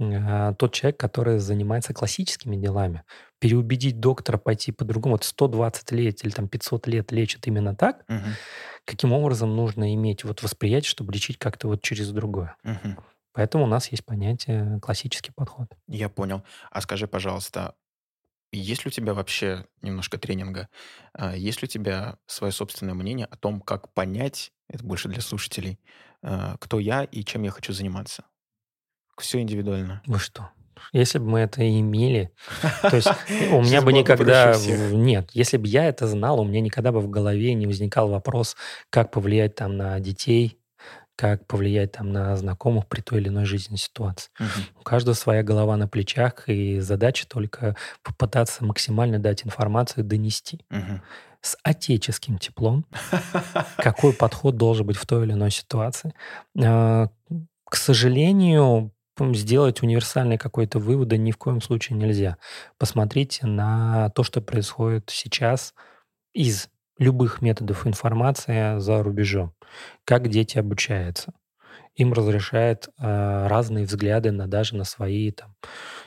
а, 0.01 0.55
тот 0.55 0.73
человек, 0.73 0.99
который 0.99 1.39
занимается 1.39 1.95
классическими 1.95 2.57
делами. 2.57 3.05
Переубедить 3.39 4.01
доктора 4.01 4.37
пойти 4.37 4.73
по-другому. 4.73 5.15
Вот 5.15 5.25
120 5.25 5.93
лет 5.93 6.25
или 6.25 6.33
там 6.33 6.49
500 6.49 6.87
лет 6.87 7.13
лечат 7.13 7.47
именно 7.47 7.75
так. 7.75 8.05
Мгм. 8.09 8.35
Каким 8.85 9.13
образом 9.13 9.57
нужно 9.57 9.95
иметь 9.95 10.25
вот 10.25 10.43
восприятие, 10.43 10.91
чтобы 10.91 11.13
лечить 11.13 11.39
как-то 11.39 11.69
вот 11.69 11.83
через 11.83 12.11
другое. 12.11 12.57
Мгм. 12.63 12.99
Поэтому 13.33 13.65
у 13.65 13.67
нас 13.67 13.89
есть 13.91 14.05
понятие 14.05 14.79
классический 14.81 15.33
подход. 15.33 15.67
Я 15.89 16.09
понял. 16.09 16.45
А 16.71 16.81
скажи, 16.81 17.09
пожалуйста, 17.09 17.75
есть 18.59 18.85
ли 18.85 18.89
у 18.89 18.93
тебя 18.93 19.15
вообще 19.15 19.67
немножко 19.83 20.19
тренинга? 20.19 20.69
а, 21.13 21.37
Есть 21.37 21.63
ли 21.63 21.67
у 21.67 21.69
тебя 21.69 22.17
свое 22.27 22.53
собственное 22.53 22.95
мнение 22.95 23.27
о 23.27 23.37
том, 23.37 23.61
как 23.61 23.93
понять, 23.93 24.53
это 24.69 24.85
больше 24.85 25.09
для 25.09 25.21
слушателей, 25.21 25.79
а, 26.23 26.57
кто 26.59 26.79
я 26.79 27.05
и 27.05 27.25
чем 27.25 27.43
я 27.43 27.51
хочу 27.51 27.73
заниматься? 27.73 28.25
Все 29.19 29.41
индивидуально. 29.41 30.03
Вы 30.07 30.19
что? 30.19 30.51
Если 30.93 31.19
бы 31.19 31.27
мы 31.27 31.41
это 31.41 31.67
имели, 31.67 32.33
то 32.83 32.97
есть 32.97 33.09
у 33.53 33.63
меня 33.63 33.81
бы 33.81 33.93
никогда... 33.93 34.55
Нет, 34.93 35.31
если 35.33 35.57
бы 35.57 35.69
я 35.69 35.87
это 35.87 36.07
знал, 36.07 36.41
у 36.41 36.45
меня 36.45 36.61
никогда 36.61 36.93
бы 36.93 37.01
в 37.01 37.09
голове 37.09 37.55
не 37.55 37.67
возникал 37.67 38.09
вопрос, 38.09 38.57
как 38.91 39.11
повлиять 39.11 39.55
там 39.55 39.77
на 39.77 39.99
детей, 40.01 40.59
как 41.17 41.47
повлиять 41.47 41.93
там 41.93 42.13
на 42.13 42.37
знакомых 42.37 42.87
при 42.89 43.01
той 43.01 43.21
или 43.21 43.29
иной 43.29 43.45
жизненной 43.45 43.79
ситуации. 43.79 44.31
Мгм. 44.39 44.51
У 44.81 44.83
каждого 44.83 45.15
своя 45.15 45.43
голова 45.43 45.77
на 45.77 45.89
плечах, 45.89 46.49
и 46.49 46.81
задача 46.81 47.27
только 47.29 47.77
попытаться 48.03 48.65
максимально 48.65 49.19
дать 49.19 49.45
информацию, 49.47 50.05
донести 50.05 50.61
Мгм. 50.71 51.03
с 51.41 51.57
отеческим 51.63 52.39
теплом, 52.39 52.87
какой 53.77 54.13
подход 54.13 54.57
должен 54.57 54.87
быть 54.87 54.97
в 54.97 55.07
той 55.07 55.25
или 55.25 55.33
иной 55.33 55.51
ситуации. 55.51 56.15
А, 56.63 57.09
К 57.65 57.77
сожалению, 57.77 58.93
сделать 59.19 59.83
универсальный 59.83 60.39
какой-то 60.39 60.79
выводы 60.79 61.19
ни 61.19 61.31
в 61.33 61.37
коем 61.39 61.61
случае 61.61 61.99
нельзя. 61.99 62.37
Посмотрите 62.79 63.47
на 63.47 64.11
то, 64.11 64.23
что 64.25 64.41
происходит 64.41 65.11
сейчас 65.11 65.75
из 66.35 66.69
любых 66.99 67.43
методов 67.43 67.87
информации 67.87 68.79
за 68.79 69.03
рубежом. 69.03 69.55
Как 70.05 70.29
дети 70.29 70.59
обучаются. 70.59 71.33
Им 71.97 72.13
разрешают 72.13 72.89
а, 72.99 73.49
разные 73.49 73.87
взгляды 73.87 74.33
на 74.33 74.47
даже 74.49 74.77
на 74.77 74.85
свои, 74.85 75.31
там, 75.31 75.55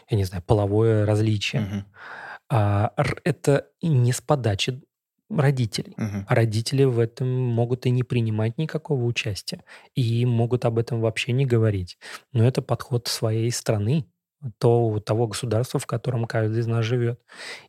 я 0.09 0.17
не 0.17 0.25
знаю, 0.25 0.43
половое 0.45 1.05
различие. 1.05 1.61
Мгм. 1.61 1.85
А, 2.49 2.93
это 3.23 3.67
не 3.81 4.13
с 4.13 4.21
подачи 4.21 4.81
родителей. 5.29 5.93
Мгм. 5.97 6.25
А 6.27 6.35
родители 6.35 6.83
в 6.83 6.99
этом 6.99 7.27
могут 7.29 7.85
и 7.85 7.89
не 7.89 8.03
принимать 8.03 8.57
никакого 8.57 9.03
участия. 9.05 9.63
И 9.95 10.25
могут 10.25 10.65
об 10.65 10.77
этом 10.79 11.01
вообще 11.01 11.31
не 11.33 11.45
говорить. 11.45 11.97
Но 12.33 12.45
это 12.47 12.61
подход 12.61 13.07
своей 13.07 13.51
страны, 13.51 14.05
то, 14.59 14.99
того 14.99 15.27
государства, 15.27 15.79
в 15.79 15.85
котором 15.87 16.25
каждый 16.25 16.59
из 16.59 16.67
нас 16.67 16.85
живет. 16.85 17.19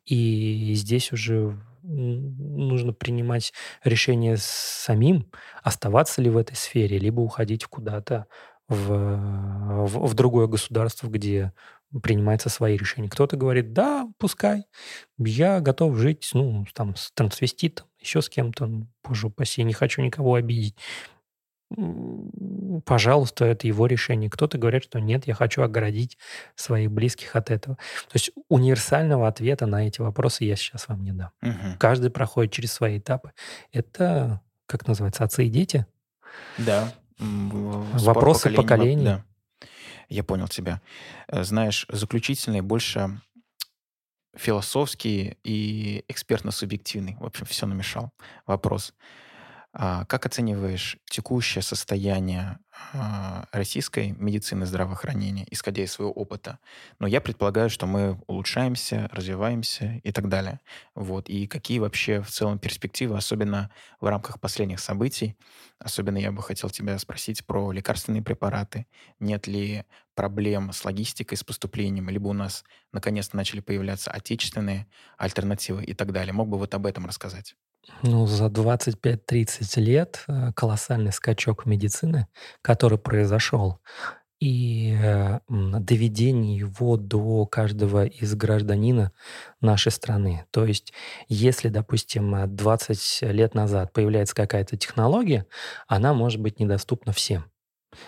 И 0.04 0.72
здесь 0.74 1.12
уже 1.12 1.58
нужно 1.88 2.92
принимать 2.92 3.52
решение 3.82 4.36
самим, 4.38 5.30
оставаться 5.62 6.20
ли 6.20 6.30
в 6.30 6.36
этой 6.36 6.56
сфере, 6.56 6.98
либо 6.98 7.20
уходить 7.20 7.64
куда-то 7.64 8.26
в, 8.68 9.86
в, 9.86 10.06
в 10.06 10.14
другое 10.14 10.46
государство, 10.46 11.08
где 11.08 11.52
принимаются 12.02 12.50
свои 12.50 12.76
решения. 12.76 13.08
Кто-то 13.08 13.36
говорит, 13.36 13.72
да, 13.72 14.08
пускай, 14.18 14.64
я 15.18 15.60
готов 15.60 15.96
жить, 15.96 16.28
ну, 16.34 16.66
там, 16.74 16.94
с 16.96 17.10
трансвеститом, 17.12 17.86
еще 17.98 18.20
с 18.20 18.28
кем-то, 18.28 18.66
ну, 18.66 18.86
боже 19.02 19.28
упаси, 19.28 19.62
не 19.62 19.72
хочу 19.72 20.02
никого 20.02 20.34
обидеть. 20.34 20.76
Пожалуйста, 22.84 23.44
это 23.44 23.66
его 23.66 23.86
решение. 23.86 24.30
Кто-то 24.30 24.56
говорит, 24.56 24.84
что 24.84 25.00
нет, 25.00 25.26
я 25.26 25.34
хочу 25.34 25.62
оградить 25.62 26.16
своих 26.54 26.90
близких 26.90 27.36
от 27.36 27.50
этого. 27.50 27.76
То 27.76 28.14
есть 28.14 28.30
универсального 28.48 29.28
ответа 29.28 29.66
на 29.66 29.86
эти 29.86 30.00
вопросы 30.00 30.44
я 30.44 30.56
сейчас 30.56 30.88
вам 30.88 31.02
не 31.04 31.12
дам. 31.12 31.30
Мгм. 31.42 31.76
Каждый 31.78 32.10
проходит 32.10 32.52
через 32.52 32.72
свои 32.72 32.98
этапы. 32.98 33.32
Это, 33.72 34.40
как 34.66 34.86
называется, 34.86 35.24
отцы 35.24 35.46
и 35.46 35.50
дети. 35.50 35.86
Да. 36.56 36.92
Вопросы 37.18 38.50
поколений. 38.50 39.04
Да. 39.04 39.24
Я 40.08 40.24
понял 40.24 40.48
тебя. 40.48 40.80
Э, 41.28 41.44
знаешь, 41.44 41.86
заключительный 41.90 42.62
больше 42.62 43.20
философский 44.34 45.36
и 45.44 46.04
экспертно-субъективный. 46.08 47.16
В 47.20 47.26
общем, 47.26 47.44
все 47.44 47.66
намешал. 47.66 48.10
Вопрос. 48.46 48.94
А 49.80 50.04
как 50.06 50.26
оцениваешь 50.26 50.96
текущее 51.08 51.62
состояние 51.62 52.58
а, 52.92 53.46
российской 53.52 54.10
медицины 54.10 54.66
здравоохранения, 54.66 55.46
исходя 55.50 55.84
из 55.84 55.92
своего 55.92 56.10
опыта? 56.12 56.58
Но 56.98 57.06
я 57.06 57.20
предполагаю, 57.20 57.70
что 57.70 57.86
мы 57.86 58.20
улучшаемся, 58.26 59.08
развиваемся 59.12 60.00
и 60.02 60.10
так 60.10 60.28
далее. 60.28 60.58
Вот. 60.96 61.28
И 61.28 61.46
какие 61.46 61.78
вообще 61.78 62.20
в 62.22 62.28
целом 62.28 62.58
перспективы, 62.58 63.16
особенно 63.16 63.70
в 64.00 64.06
рамках 64.06 64.40
последних 64.40 64.80
событий? 64.80 65.36
Особенно 65.78 66.18
я 66.18 66.32
бы 66.32 66.42
хотел 66.42 66.70
тебя 66.70 66.98
спросить 66.98 67.46
про 67.46 67.70
лекарственные 67.70 68.22
препараты. 68.22 68.88
Нет 69.20 69.46
ли 69.46 69.84
проблем 70.16 70.72
с 70.72 70.84
логистикой, 70.84 71.38
с 71.38 71.44
поступлением, 71.44 72.08
либо 72.10 72.26
у 72.26 72.32
нас 72.32 72.64
наконец-то 72.92 73.36
начали 73.36 73.60
появляться 73.60 74.10
отечественные 74.10 74.88
альтернативы 75.16 75.84
и 75.84 75.94
так 75.94 76.10
далее. 76.10 76.32
Мог 76.32 76.48
бы 76.48 76.58
вот 76.58 76.74
об 76.74 76.84
этом 76.84 77.06
рассказать? 77.06 77.54
Ну, 78.02 78.26
за 78.26 78.46
25-30 78.46 79.80
лет 79.80 80.24
э, 80.28 80.52
колоссальный 80.54 81.12
скачок 81.12 81.66
медицины, 81.66 82.28
который 82.62 82.98
произошел, 82.98 83.80
и 84.40 84.96
э, 84.96 85.40
доведение 85.48 86.56
его 86.56 86.96
до 86.96 87.44
каждого 87.46 88.06
из 88.06 88.34
гражданина 88.34 89.12
нашей 89.60 89.90
страны. 89.90 90.44
То 90.52 90.64
есть, 90.64 90.92
если, 91.28 91.68
допустим, 91.68 92.54
20 92.54 93.22
лет 93.22 93.54
назад 93.54 93.92
появляется 93.92 94.36
какая-то 94.36 94.76
технология, 94.76 95.46
она 95.88 96.14
может 96.14 96.40
быть 96.40 96.60
недоступна 96.60 97.12
всем. 97.12 97.50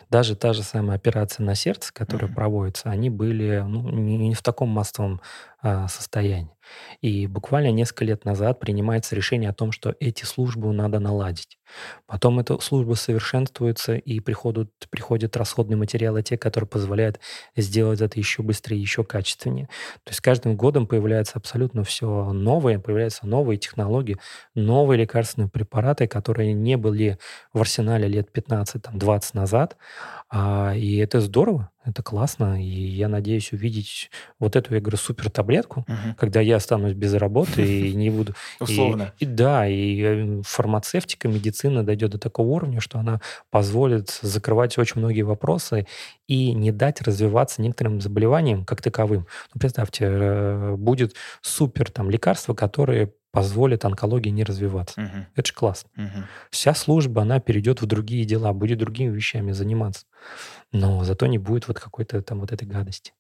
Даже 0.08 0.36
та 0.36 0.52
же 0.52 0.62
самая 0.62 0.96
операция 0.96 1.44
на 1.44 1.54
сердце, 1.54 1.92
которая 1.92 2.30
mm-hmm. 2.30 2.34
проводится, 2.34 2.90
они 2.90 3.10
были 3.10 3.64
ну, 3.66 3.88
не, 3.90 4.18
не 4.18 4.34
в 4.34 4.42
таком 4.42 4.68
массовом 4.68 5.20
а, 5.62 5.88
состоянии. 5.88 6.50
И 7.00 7.26
буквально 7.26 7.70
несколько 7.70 8.04
лет 8.04 8.24
назад 8.24 8.60
принимается 8.60 9.14
решение 9.16 9.50
о 9.50 9.54
том, 9.54 9.72
что 9.72 9.94
эти 10.00 10.24
службы 10.24 10.72
надо 10.72 11.00
наладить. 11.00 11.58
Потом 12.06 12.38
эта 12.40 12.58
служба 12.60 12.94
совершенствуется, 12.94 13.94
и 13.94 14.20
приходят, 14.20 14.70
приходят 14.90 15.36
расходные 15.36 15.76
материалы, 15.76 16.22
те, 16.22 16.36
которые 16.36 16.68
позволяют 16.68 17.20
сделать 17.56 18.00
это 18.00 18.18
еще 18.18 18.42
быстрее, 18.42 18.80
еще 18.80 19.04
качественнее. 19.04 19.66
То 20.04 20.10
есть 20.10 20.20
каждым 20.20 20.56
годом 20.56 20.86
появляется 20.86 21.38
абсолютно 21.38 21.84
все 21.84 22.32
новое, 22.32 22.78
появляются 22.78 23.26
новые 23.26 23.58
технологии, 23.58 24.18
новые 24.54 24.98
лекарственные 25.00 25.48
препараты, 25.48 26.06
которые 26.08 26.52
не 26.52 26.76
были 26.76 27.18
в 27.52 27.60
арсенале 27.60 28.08
лет 28.08 28.28
15-20 28.34 29.30
назад. 29.34 29.76
А, 30.28 30.74
и 30.74 30.96
это 30.96 31.20
здорово. 31.20 31.70
Это 31.90 32.04
классно, 32.04 32.62
и 32.62 32.68
я 32.68 33.08
надеюсь 33.08 33.52
увидеть 33.52 34.10
вот 34.38 34.54
эту, 34.54 34.74
я 34.74 34.80
говорю, 34.80 34.96
супер 34.96 35.28
таблетку, 35.28 35.80
угу. 35.80 36.14
когда 36.16 36.40
я 36.40 36.56
останусь 36.56 36.92
без 36.92 37.14
работы 37.14 37.88
и 37.88 37.94
не 37.94 38.10
буду... 38.10 38.34
Условно. 38.60 39.12
И, 39.18 39.24
и 39.24 39.26
да, 39.26 39.66
и 39.66 40.00
э, 40.00 40.42
фармацевтика, 40.44 41.26
медицина 41.26 41.84
дойдет 41.84 42.12
до 42.12 42.18
такого 42.18 42.46
уровня, 42.46 42.80
что 42.80 43.00
она 43.00 43.20
позволит 43.50 44.10
закрывать 44.22 44.78
очень 44.78 45.00
многие 45.00 45.22
вопросы 45.22 45.88
и 46.28 46.52
не 46.52 46.70
дать 46.70 47.02
развиваться 47.02 47.60
некоторым 47.60 48.00
заболеваниям 48.00 48.64
как 48.64 48.82
таковым. 48.82 49.26
Ну, 49.52 49.58
представьте, 49.58 50.04
э, 50.08 50.74
будет 50.76 51.16
супер 51.42 51.90
там 51.90 52.08
лекарство, 52.08 52.54
которое 52.54 53.12
позволит 53.32 53.84
онкологии 53.84 54.30
не 54.30 54.44
развиваться. 54.44 55.00
Угу. 55.00 55.26
Это 55.36 55.46
же 55.46 55.54
классно. 55.54 55.90
Угу. 55.96 56.24
Вся 56.50 56.74
служба, 56.74 57.22
она 57.22 57.40
перейдет 57.40 57.80
в 57.80 57.86
другие 57.86 58.24
дела, 58.24 58.52
будет 58.52 58.78
другими 58.78 59.14
вещами 59.14 59.52
заниматься 59.52 60.06
но 60.72 61.04
зато 61.04 61.26
не 61.26 61.38
будет 61.38 61.68
вот 61.68 61.78
какой-то 61.78 62.22
там 62.22 62.40
вот 62.40 62.52
этой 62.52 62.66
гадости, 62.66 63.12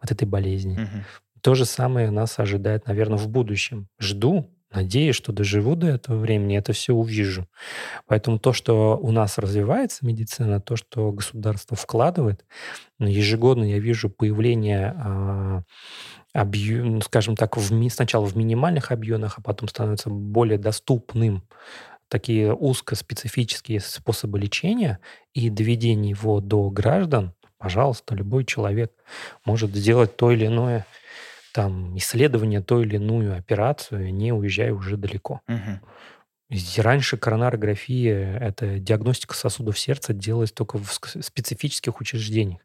вот 0.00 0.10
этой 0.10 0.26
болезни. 0.26 0.74
Угу. 0.74 1.04
То 1.42 1.54
же 1.54 1.64
самое 1.64 2.10
нас 2.10 2.38
ожидает, 2.38 2.86
наверное, 2.86 3.18
в 3.18 3.28
будущем. 3.28 3.88
Жду, 3.98 4.48
надеюсь, 4.72 5.16
что 5.16 5.32
доживу 5.32 5.74
до 5.74 5.88
этого 5.88 6.18
времени, 6.18 6.56
это 6.56 6.72
все 6.72 6.94
увижу. 6.94 7.48
Поэтому 8.06 8.38
то, 8.38 8.52
что 8.52 8.96
у 8.96 9.10
нас 9.10 9.38
развивается 9.38 10.06
медицина, 10.06 10.60
то, 10.60 10.76
что 10.76 11.10
государство 11.10 11.76
вкладывает, 11.76 12.44
ежегодно 13.00 13.64
я 13.64 13.80
вижу 13.80 14.08
появление 14.08 14.94
а, 14.96 15.62
объем, 16.32 16.96
ну, 16.96 17.00
скажем 17.00 17.36
так, 17.36 17.56
в, 17.56 17.88
сначала 17.90 18.26
в 18.26 18.36
минимальных 18.36 18.90
объемах, 18.90 19.38
а 19.38 19.42
потом 19.42 19.68
становится 19.68 20.10
более 20.10 20.58
доступным 20.58 21.44
такие 22.08 22.54
узкоспецифические 22.54 23.80
способы 23.80 24.38
лечения 24.38 24.98
и 25.32 25.48
доведение 25.48 26.10
его 26.10 26.40
до 26.40 26.68
граждан, 26.70 27.32
пожалуйста, 27.56 28.14
любой 28.14 28.44
человек 28.44 28.92
может 29.44 29.74
сделать 29.74 30.16
то 30.16 30.30
или 30.30 30.46
иное 30.46 30.84
там, 31.52 31.96
исследование, 31.96 32.60
то 32.60 32.82
или 32.82 32.96
иную 32.96 33.36
операцию, 33.36 34.12
не 34.12 34.32
уезжая 34.32 34.72
уже 34.72 34.96
далеко. 34.96 35.40
Угу. 35.48 35.80
Раньше 36.78 37.16
коронарография, 37.16 38.38
это 38.38 38.78
диагностика 38.78 39.34
сосудов 39.34 39.78
сердца, 39.78 40.12
делалась 40.12 40.52
только 40.52 40.78
в 40.78 40.92
специфических 40.92 41.98
учреждениях. 42.00 42.60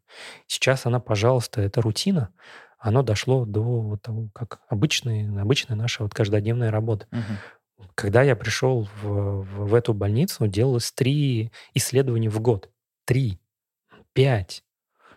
Сейчас 0.45 0.85
она, 0.85 0.99
пожалуйста, 0.99 1.61
это 1.61 1.81
рутина. 1.81 2.29
Оно 2.77 3.01
дошло 3.01 3.45
до 3.45 3.97
того, 4.01 4.29
как 4.33 4.61
обычная, 4.69 5.41
обычная 5.41 5.75
наша 5.75 6.03
вот 6.03 6.13
каждодневная 6.13 6.71
работа. 6.71 7.07
Угу. 7.11 7.87
Когда 7.95 8.23
я 8.23 8.35
пришел 8.35 8.87
в, 9.01 9.03
в, 9.03 9.67
в 9.67 9.73
эту 9.73 9.93
больницу, 9.93 10.47
делалось 10.47 10.91
три 10.91 11.51
исследования 11.73 12.29
в 12.29 12.39
год. 12.39 12.69
Три. 13.05 13.39
Пять. 14.13 14.63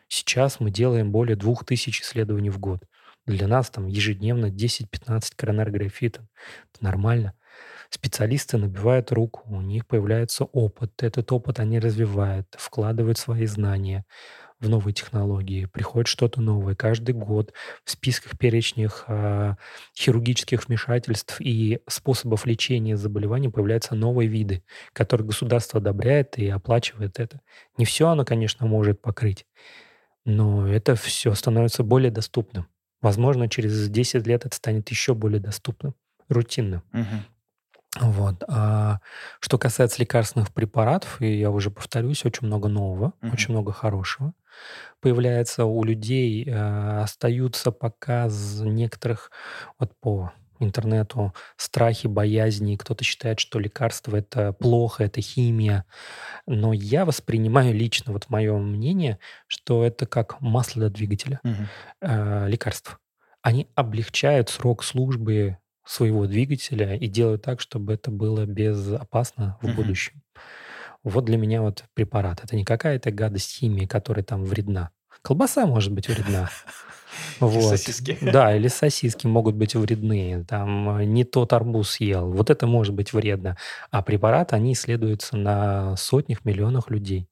Сейчас 0.08 0.60
мы 0.60 0.70
делаем 0.70 1.12
более 1.12 1.36
двух 1.36 1.64
тысяч 1.64 2.02
исследований 2.02 2.50
в 2.50 2.58
год. 2.58 2.82
Для 3.26 3.46
нас 3.46 3.70
там 3.70 3.86
ежедневно 3.86 4.46
10-15 4.46 5.32
коронарографий. 5.36 6.08
Это 6.08 6.26
нормально. 6.80 7.34
Специалисты 7.90 8.56
набивают 8.56 9.10
руку, 9.10 9.42
у 9.46 9.60
них 9.60 9.86
появляется 9.86 10.44
опыт. 10.44 11.02
Этот 11.02 11.30
опыт 11.32 11.58
они 11.58 11.78
развивают, 11.78 12.46
вкладывают 12.56 13.18
свои 13.18 13.46
знания 13.46 14.04
в 14.60 14.68
новые 14.68 14.92
технологии, 14.92 15.64
приходит 15.64 16.06
что-то 16.06 16.40
новое. 16.40 16.74
Каждый 16.74 17.14
год 17.14 17.52
в 17.82 17.90
списках 17.90 18.38
перечнях 18.38 19.04
э, 19.08 19.54
хирургических 19.96 20.68
вмешательств 20.68 21.40
и 21.40 21.80
способов 21.88 22.44
лечения 22.44 22.96
заболеваний 22.96 23.48
появляются 23.48 23.94
новые 23.94 24.28
виды, 24.28 24.62
которые 24.92 25.26
государство 25.26 25.80
одобряет 25.80 26.38
и 26.38 26.48
оплачивает 26.48 27.18
это. 27.18 27.40
Не 27.78 27.86
все 27.86 28.08
оно, 28.08 28.24
конечно, 28.24 28.66
может 28.66 29.00
покрыть, 29.00 29.46
но 30.26 30.68
это 30.68 30.94
все 30.94 31.34
становится 31.34 31.82
более 31.82 32.10
доступным. 32.10 32.66
Возможно, 33.00 33.48
через 33.48 33.88
10 33.88 34.26
лет 34.26 34.44
это 34.44 34.54
станет 34.54 34.90
еще 34.90 35.14
более 35.14 35.40
доступным, 35.40 35.94
рутинным. 36.28 36.82
Угу. 36.92 38.10
Вот. 38.12 38.44
А 38.46 39.00
что 39.40 39.56
касается 39.56 40.00
лекарственных 40.00 40.52
препаратов, 40.52 41.22
и 41.22 41.38
я 41.38 41.50
уже 41.50 41.70
повторюсь, 41.70 42.26
очень 42.26 42.46
много 42.46 42.68
нового, 42.68 43.14
угу. 43.22 43.32
очень 43.32 43.52
много 43.52 43.72
хорошего 43.72 44.34
появляется 45.00 45.64
у 45.64 45.82
людей, 45.84 46.44
э, 46.46 47.00
остаются 47.02 47.72
пока 47.72 48.28
некоторых 48.60 49.30
вот 49.78 49.92
по 50.00 50.32
интернету 50.60 51.34
страхи, 51.56 52.06
боязни. 52.06 52.76
Кто-то 52.76 53.02
считает, 53.02 53.40
что 53.40 53.58
лекарство 53.58 54.16
это 54.16 54.52
плохо, 54.52 55.04
это 55.04 55.20
химия. 55.20 55.84
Но 56.46 56.72
я 56.72 57.04
воспринимаю 57.04 57.74
лично, 57.74 58.12
вот 58.12 58.28
мое 58.28 58.56
мнение, 58.58 59.18
что 59.46 59.84
это 59.84 60.06
как 60.06 60.40
масло 60.40 60.82
для 60.82 60.90
двигателя 60.90 61.40
угу. 61.42 61.54
э, 62.02 62.48
лекарств. 62.48 62.98
Они 63.42 63.68
облегчают 63.74 64.50
срок 64.50 64.84
службы 64.84 65.56
своего 65.86 66.26
двигателя 66.26 66.94
и 66.94 67.08
делают 67.08 67.42
так, 67.42 67.60
чтобы 67.60 67.94
это 67.94 68.10
было 68.10 68.44
безопасно 68.44 69.58
в 69.62 69.66
угу. 69.66 69.74
будущем. 69.76 70.22
Вот 71.02 71.24
для 71.24 71.38
меня 71.38 71.62
вот 71.62 71.84
препарат. 71.94 72.44
Это 72.44 72.56
не 72.56 72.64
какая-то 72.64 73.10
гадость 73.10 73.58
химии, 73.58 73.86
которая 73.86 74.24
там 74.24 74.44
вредна. 74.44 74.90
Колбаса 75.22 75.66
может 75.66 75.92
быть 75.92 76.08
вредна. 76.08 76.50
Вот. 77.40 77.76
Сосиски. 77.76 78.16
Да, 78.32 78.54
или 78.54 78.68
сосиски 78.68 79.26
могут 79.26 79.56
быть 79.56 79.74
вредны. 79.74 80.44
Там 80.48 80.98
э, 80.98 81.04
не 81.04 81.24
тот 81.24 81.52
арбуз 81.52 81.90
съел. 81.90 82.30
Вот 82.30 82.50
это 82.50 82.66
может 82.66 82.94
быть 82.94 83.12
вредно. 83.12 83.56
А 83.90 84.02
препараты, 84.02 84.54
они 84.54 84.74
исследуются 84.74 85.36
на 85.36 85.96
сотнях, 85.96 86.44
миллионах 86.44 86.88
людей. 86.88 87.28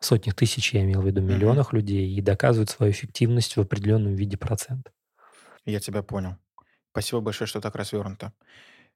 Сотнях 0.00 0.34
тысяч, 0.34 0.72
я 0.72 0.82
имел 0.82 1.02
в 1.02 1.06
виду, 1.06 1.20
миллионах 1.20 1.68
угу. 1.68 1.76
людей. 1.76 2.10
И 2.10 2.20
доказывают 2.22 2.70
свою 2.70 2.92
эффективность 2.92 3.56
в 3.56 3.60
определенном 3.60 4.14
виде 4.14 4.36
процента. 4.36 4.90
Я 5.66 5.80
тебя 5.80 6.02
понял. 6.02 6.36
Спасибо 6.92 7.20
большое, 7.20 7.46
что 7.46 7.60
так 7.60 7.76
развернуто. 7.76 8.32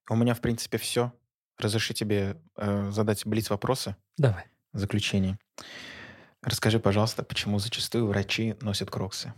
У 0.09 0.16
меня, 0.16 0.34
в 0.34 0.41
принципе, 0.41 0.78
все. 0.78 1.12
Разреши 1.61 1.94
тебе 1.94 2.36
э, 2.56 2.90
задать 2.90 3.24
блиц 3.26 3.50
вопросы. 3.50 3.96
Давай. 4.16 4.44
В 4.72 4.78
заключение. 4.78 5.38
Расскажи, 6.42 6.78
пожалуйста, 6.80 7.22
почему 7.22 7.58
зачастую 7.58 8.06
врачи 8.06 8.56
носят 8.61 8.90
кроксы? 8.90 9.32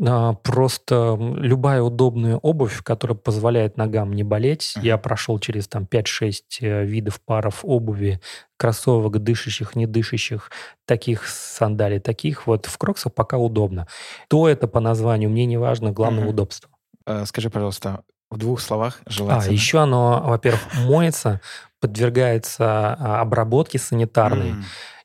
А, 0.00 0.32
просто 0.32 1.16
любая 1.20 1.82
удобная 1.82 2.36
обувь, 2.36 2.82
которая 2.82 3.16
позволяет 3.16 3.76
ногам 3.76 4.12
не 4.14 4.22
болеть. 4.22 4.72
Мгм. 4.76 4.86
Я 4.86 4.96
прошел 4.98 5.38
через 5.38 5.68
там 5.68 5.84
5-6 5.84 6.58
э, 6.62 6.84
видов 6.84 7.20
паров 7.20 7.60
обуви, 7.62 8.20
кроссовок, 8.56 9.22
дышащих, 9.22 9.76
не 9.76 9.86
дышащих, 9.86 10.50
таких 10.86 11.26
сандалий, 11.28 12.00
таких. 12.00 12.46
Вот 12.46 12.66
в 12.66 12.78
кроксах 12.78 13.12
пока 13.14 13.36
удобно. 13.36 13.86
То 14.28 14.48
это 14.48 14.66
по 14.66 14.80
названию, 14.80 15.28
мне 15.28 15.44
не 15.44 15.58
важно, 15.58 15.92
главное 15.92 16.20
Мгм. 16.22 16.30
удобство. 16.30 16.70
Э, 17.04 17.26
Скажи, 17.26 17.50
пожалуйста, 17.50 18.02
в 18.32 18.38
двух 18.38 18.60
словах 18.60 19.00
А, 19.04 19.10
желательно. 19.10 19.52
еще 19.52 19.78
оно, 19.80 20.22
во-первых, 20.24 20.62
моется, 20.74 21.40
подвергается 21.80 22.94
а, 22.94 23.20
обработке 23.20 23.78
санитарной, 23.78 24.50
М, 24.50 24.64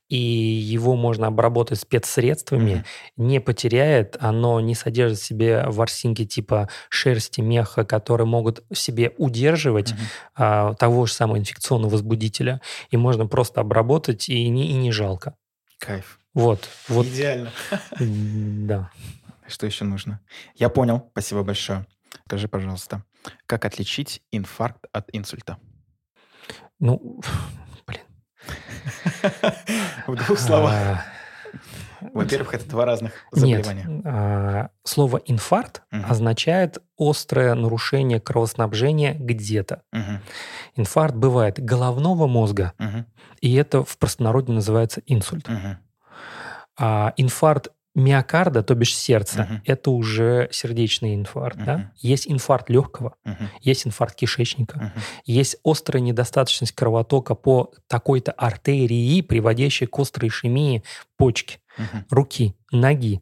и 0.10 0.16
его 0.16 0.96
можно 0.96 1.28
обработать 1.28 1.82
спецсредствами, 1.82 2.76
мгм. 3.18 3.26
не 3.28 3.40
потеряет, 3.42 4.16
оно 4.22 4.62
не 4.62 4.74
содержит 4.74 5.20
в 5.20 5.26
себе 5.26 5.64
ворсинки 5.68 6.24
типа 6.26 6.70
шерсти, 6.90 7.42
меха, 7.42 7.84
которые 7.84 8.26
могут 8.26 8.64
в 8.70 8.76
себе 8.76 9.14
удерживать 9.18 9.92
Мгм. 9.92 10.00
а, 10.36 10.74
того 10.76 11.06
же 11.08 11.14
самого 11.14 11.38
инфекционного 11.38 11.92
возбудителя, 11.92 12.62
и 12.90 12.96
можно 12.96 13.28
просто 13.28 13.60
обработать, 13.60 14.30
и 14.30 14.48
не, 14.48 14.68
и 14.70 14.74
не 14.76 14.92
жалко. 14.94 15.36
Кайф. 15.80 16.20
Вот, 16.34 16.70
вот, 16.88 17.06
Идеально. 17.08 17.52
да. 18.00 18.92
Что 19.48 19.66
еще 19.66 19.84
нужно? 19.86 20.20
Я 20.56 20.70
понял. 20.70 21.08
Спасибо 21.12 21.44
большое. 21.44 21.86
Скажи, 22.28 22.48
пожалуйста, 22.48 23.04
как 23.46 23.66
отличить 23.66 24.22
инфаркт 24.32 24.86
от 24.92 25.10
инсульта? 25.14 25.58
Ну, 26.80 27.22
блин. 27.88 28.02
В 30.08 30.16
двух 30.16 30.40
словах. 30.40 30.74
А, 30.74 31.04
Во-первых, 32.14 32.54
это 32.54 32.70
два 32.70 32.86
разных 32.86 33.14
заболевания. 33.32 34.02
а, 34.06 34.70
слово 34.84 35.18
инфаркт 35.26 35.82
означает 35.92 36.78
острое 36.98 37.54
нарушение 37.56 38.20
кровоснабжения 38.20 39.14
где-то. 39.16 39.82
Инфаркт 40.76 41.16
бывает 41.16 41.60
головного 41.64 42.28
мозга, 42.28 42.74
и 43.42 43.54
это 43.56 43.84
в 43.84 43.98
простонародье 43.98 44.54
называется 44.54 45.02
инсульт. 45.08 45.48
А 46.80 47.14
инфаркт 47.18 47.70
миокарда, 47.98 48.64
то 48.64 48.76
бишь 48.76 48.96
сердца, 48.96 49.44
Мгм. 49.44 49.62
это 49.66 49.92
уже 49.92 50.48
сердечный 50.52 51.16
инфаркт. 51.16 51.58
да? 51.64 51.78
Мгм. 51.78 51.92
Есть 51.98 52.28
инфаркт 52.28 52.70
легкого, 52.70 53.16
Мгм. 53.26 53.50
есть 53.62 53.88
инфаркт 53.88 54.16
кишечника, 54.16 54.78
Мгм. 54.78 54.92
есть 55.26 55.58
острая 55.64 56.02
недостаточность 56.02 56.74
кровотока 56.74 57.36
по 57.36 57.72
такой-то 57.88 58.32
артерии, 58.32 59.22
приводящей 59.22 59.88
к 59.88 59.98
острой 60.00 60.30
ишемии 60.30 60.84
почки, 61.18 61.60
Мгм. 61.78 62.06
руки, 62.12 62.56
ноги. 62.72 63.22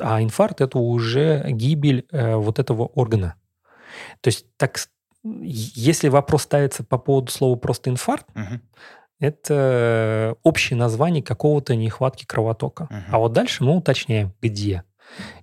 А 0.00 0.22
инфаркт 0.22 0.60
это 0.60 0.78
уже 0.78 1.44
гибель 1.50 2.06
э, 2.10 2.36
вот 2.36 2.58
этого 2.58 2.86
органа. 2.86 3.34
То 4.20 4.28
есть 4.28 4.46
так, 4.56 4.78
если 5.24 6.08
вопрос 6.08 6.42
ставится 6.42 6.84
по 6.84 6.98
поводу 6.98 7.30
слова 7.32 7.56
просто 7.56 7.90
инфаркт, 7.90 8.26
Мгм. 8.34 8.62
Это 9.18 10.36
общее 10.42 10.78
название 10.78 11.22
какого-то 11.22 11.74
нехватки 11.74 12.24
кровотока. 12.24 12.84
Мгм. 12.90 13.04
А 13.10 13.18
вот 13.18 13.32
дальше 13.32 13.64
мы 13.64 13.76
уточняем, 13.76 14.32
где. 14.42 14.84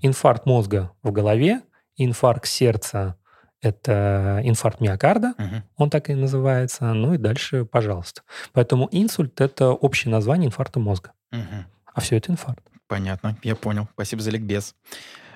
Инфаркт 0.02 0.46
мозга 0.46 0.92
в 1.04 1.12
голове, 1.12 1.62
инфаркт 1.98 2.48
сердца– 2.48 3.16
это 3.62 4.42
инфаркт 4.44 4.82
миокарда, 4.82 5.34
Мгм. 5.38 5.64
он 5.78 5.90
так 5.90 6.10
и 6.10 6.16
называется. 6.16 6.94
Ну 6.94 7.14
и 7.14 7.18
дальше, 7.18 7.66
пожалуйста. 7.66 8.22
Поэтому 8.52 8.90
инсульт– 8.92 9.40
это 9.42 9.70
общее 9.70 10.12
название 10.12 10.48
инфаркта 10.48 10.80
мозга. 10.80 11.12
Мгм. 11.32 11.66
А 11.94 12.02
все 12.02 12.18
это 12.18 12.32
инфаркт. 12.32 12.64
Понятно, 12.88 13.38
я 13.44 13.56
понял. 13.56 13.88
Спасибо 13.94 14.22
за 14.22 14.32
ликбез. 14.32 14.76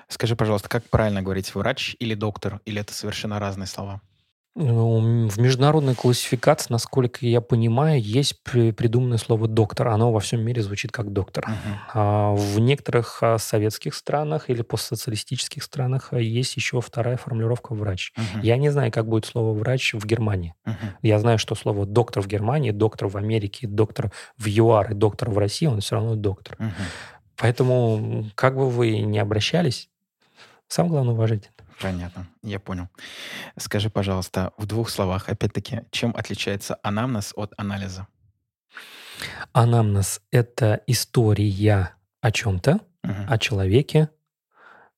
Скажи, 0.08 0.36
пожалуйста, 0.36 0.68
как 0.68 0.84
правильно 0.84 1.22
говорить 1.22 1.54
врач 1.54 1.96
или 1.98 2.14
доктор, 2.14 2.60
или 2.64 2.80
это 2.80 2.92
совершенно 2.92 3.38
разные 3.38 3.66
слова? 3.66 4.00
В 4.60 5.38
международной 5.38 5.94
классификации, 5.94 6.72
насколько 6.72 7.24
я 7.24 7.40
понимаю, 7.40 8.02
есть 8.02 8.42
при- 8.42 8.72
придуманное 8.72 9.18
слово 9.18 9.46
доктор. 9.46 9.86
Оно 9.88 10.10
во 10.10 10.18
всем 10.18 10.40
мире 10.40 10.62
звучит 10.62 10.90
как 10.90 11.12
доктор. 11.12 11.46
Мгм. 11.46 11.78
А 11.94 12.34
В 12.34 12.58
некоторых 12.58 13.22
а, 13.22 13.38
советских 13.38 13.94
странах 13.94 14.50
или 14.50 14.62
постсоциалистических 14.62 15.62
странах 15.62 16.08
а, 16.10 16.18
есть 16.18 16.56
еще 16.56 16.80
вторая 16.80 17.16
формулировка 17.16 17.72
врач. 17.72 18.12
Мгм. 18.16 18.40
Я 18.42 18.56
не 18.56 18.70
знаю, 18.70 18.90
как 18.90 19.06
будет 19.06 19.26
слово 19.26 19.56
врач 19.56 19.94
в 19.94 20.04
Германии. 20.04 20.54
Мгм. 20.64 20.76
Я 21.02 21.20
знаю, 21.20 21.38
что 21.38 21.54
слово 21.54 21.86
доктор 21.86 22.24
в 22.24 22.26
Германии, 22.26 22.72
доктор 22.72 23.06
в 23.06 23.16
Америке, 23.16 23.68
доктор 23.68 24.10
в 24.38 24.46
ЮАР 24.48 24.90
и 24.90 24.94
доктор 24.94 25.30
в 25.30 25.38
России, 25.38 25.66
он 25.66 25.80
все 25.80 25.94
равно 25.94 26.16
доктор. 26.16 26.56
Мгм. 26.58 26.72
Поэтому, 27.36 28.24
как 28.34 28.56
бы 28.56 28.68
вы 28.68 28.98
ни 28.98 29.18
обращались, 29.18 29.88
самое 30.66 30.94
главное 30.94 31.14
уважить. 31.14 31.50
Понятно, 31.80 32.26
я 32.42 32.58
понял. 32.58 32.88
Скажи, 33.56 33.88
пожалуйста, 33.90 34.52
в 34.56 34.66
двух 34.66 34.90
словах, 34.90 35.28
опять-таки, 35.28 35.82
чем 35.90 36.14
отличается 36.16 36.78
анамнез 36.82 37.32
от 37.36 37.52
анализа? 37.56 38.06
Анамнез– 39.52 40.20
это 40.30 40.80
история 40.86 41.94
о 42.20 42.30
чем-то, 42.32 42.80
Мгм. 43.02 43.26
о 43.28 43.38
человеке. 43.38 44.08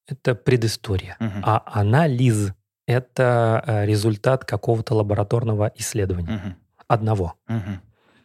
Это 0.06 0.34
предыстория. 0.34 1.16
Мгм. 1.20 1.42
А 1.44 1.62
анализ– 1.66 2.52
это 2.86 3.62
э, 3.66 3.86
результат 3.86 4.44
какого-то 4.44 4.94
лабораторного 4.94 5.70
исследования. 5.76 6.32
Мгм. 6.32 6.56
Одного. 6.88 7.34
Мгм. 7.46 7.80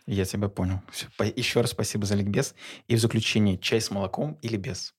Я 0.07 0.25
тебя 0.25 0.49
понял. 0.49 0.81
По- 1.17 1.23
Еще 1.23 1.61
раз 1.61 1.71
спасибо 1.71 2.05
за 2.05 2.15
ликбез. 2.15 2.55
И 2.87 2.95
в 2.95 2.99
заключение, 2.99 3.57
чай 3.57 3.79
с 3.81 3.91
молоком 3.91 4.37
или 4.41 4.57
без? 4.57 4.93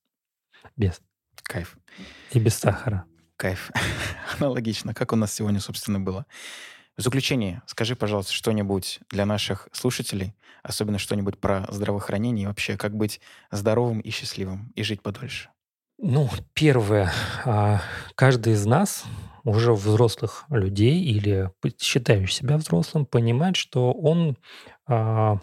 Без. 0.76 1.00
Кайф. 1.42 1.76
И 2.32 2.38
без 2.38 2.54
сахара. 2.54 3.04
Кайф. 3.36 3.70
Аналогично, 4.38 4.94
как 4.94 5.12
у 5.12 5.16
нас 5.16 5.32
сегодня, 5.32 5.60
собственно, 5.60 6.00
было. 6.00 6.26
В 6.96 7.02
заключение, 7.02 7.62
скажи, 7.66 7.94
пожалуйста, 7.94 8.32
что-нибудь 8.32 9.00
для 9.10 9.26
наших 9.26 9.68
слушателей, 9.72 10.34
особенно 10.62 10.98
что-нибудь 10.98 11.38
про 11.38 11.66
здравоохранение 11.70 12.44
и 12.44 12.46
вообще, 12.46 12.78
как 12.78 12.96
быть 12.96 13.20
здоровым 13.50 14.00
и 14.00 14.10
счастливым 14.10 14.72
и 14.74 14.82
жить 14.82 15.02
подольше. 15.02 15.50
Ну, 15.98 16.30
первое. 16.54 17.12
а, 17.44 17.82
Каждый 18.14 18.54
из 18.54 18.64
нас, 18.64 19.04
уже 19.44 19.72
взрослых 19.72 20.44
людей 20.48 21.02
или 21.02 21.50
считающих 21.78 22.32
себя 22.32 22.56
взрослым, 22.56 23.04
понимает, 23.04 23.56
что 23.56 23.92
он 23.92 24.38
а, 24.86 25.38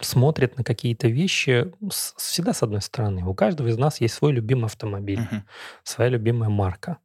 смотрит 0.00 0.56
на 0.58 0.64
какие-то 0.64 1.08
вещи 1.08 1.72
с- 1.90 2.14
всегда 2.16 2.52
с 2.52 2.62
одной 2.62 2.82
стороны. 2.82 3.24
У 3.24 3.34
каждого 3.34 3.68
из 3.68 3.78
нас 3.78 4.00
есть 4.00 4.14
свой 4.14 4.32
любимый 4.32 4.66
автомобиль, 4.66 5.20
Мгм. 5.20 5.44
своя 5.82 6.10
любимая 6.10 6.50
марка. 6.50 6.98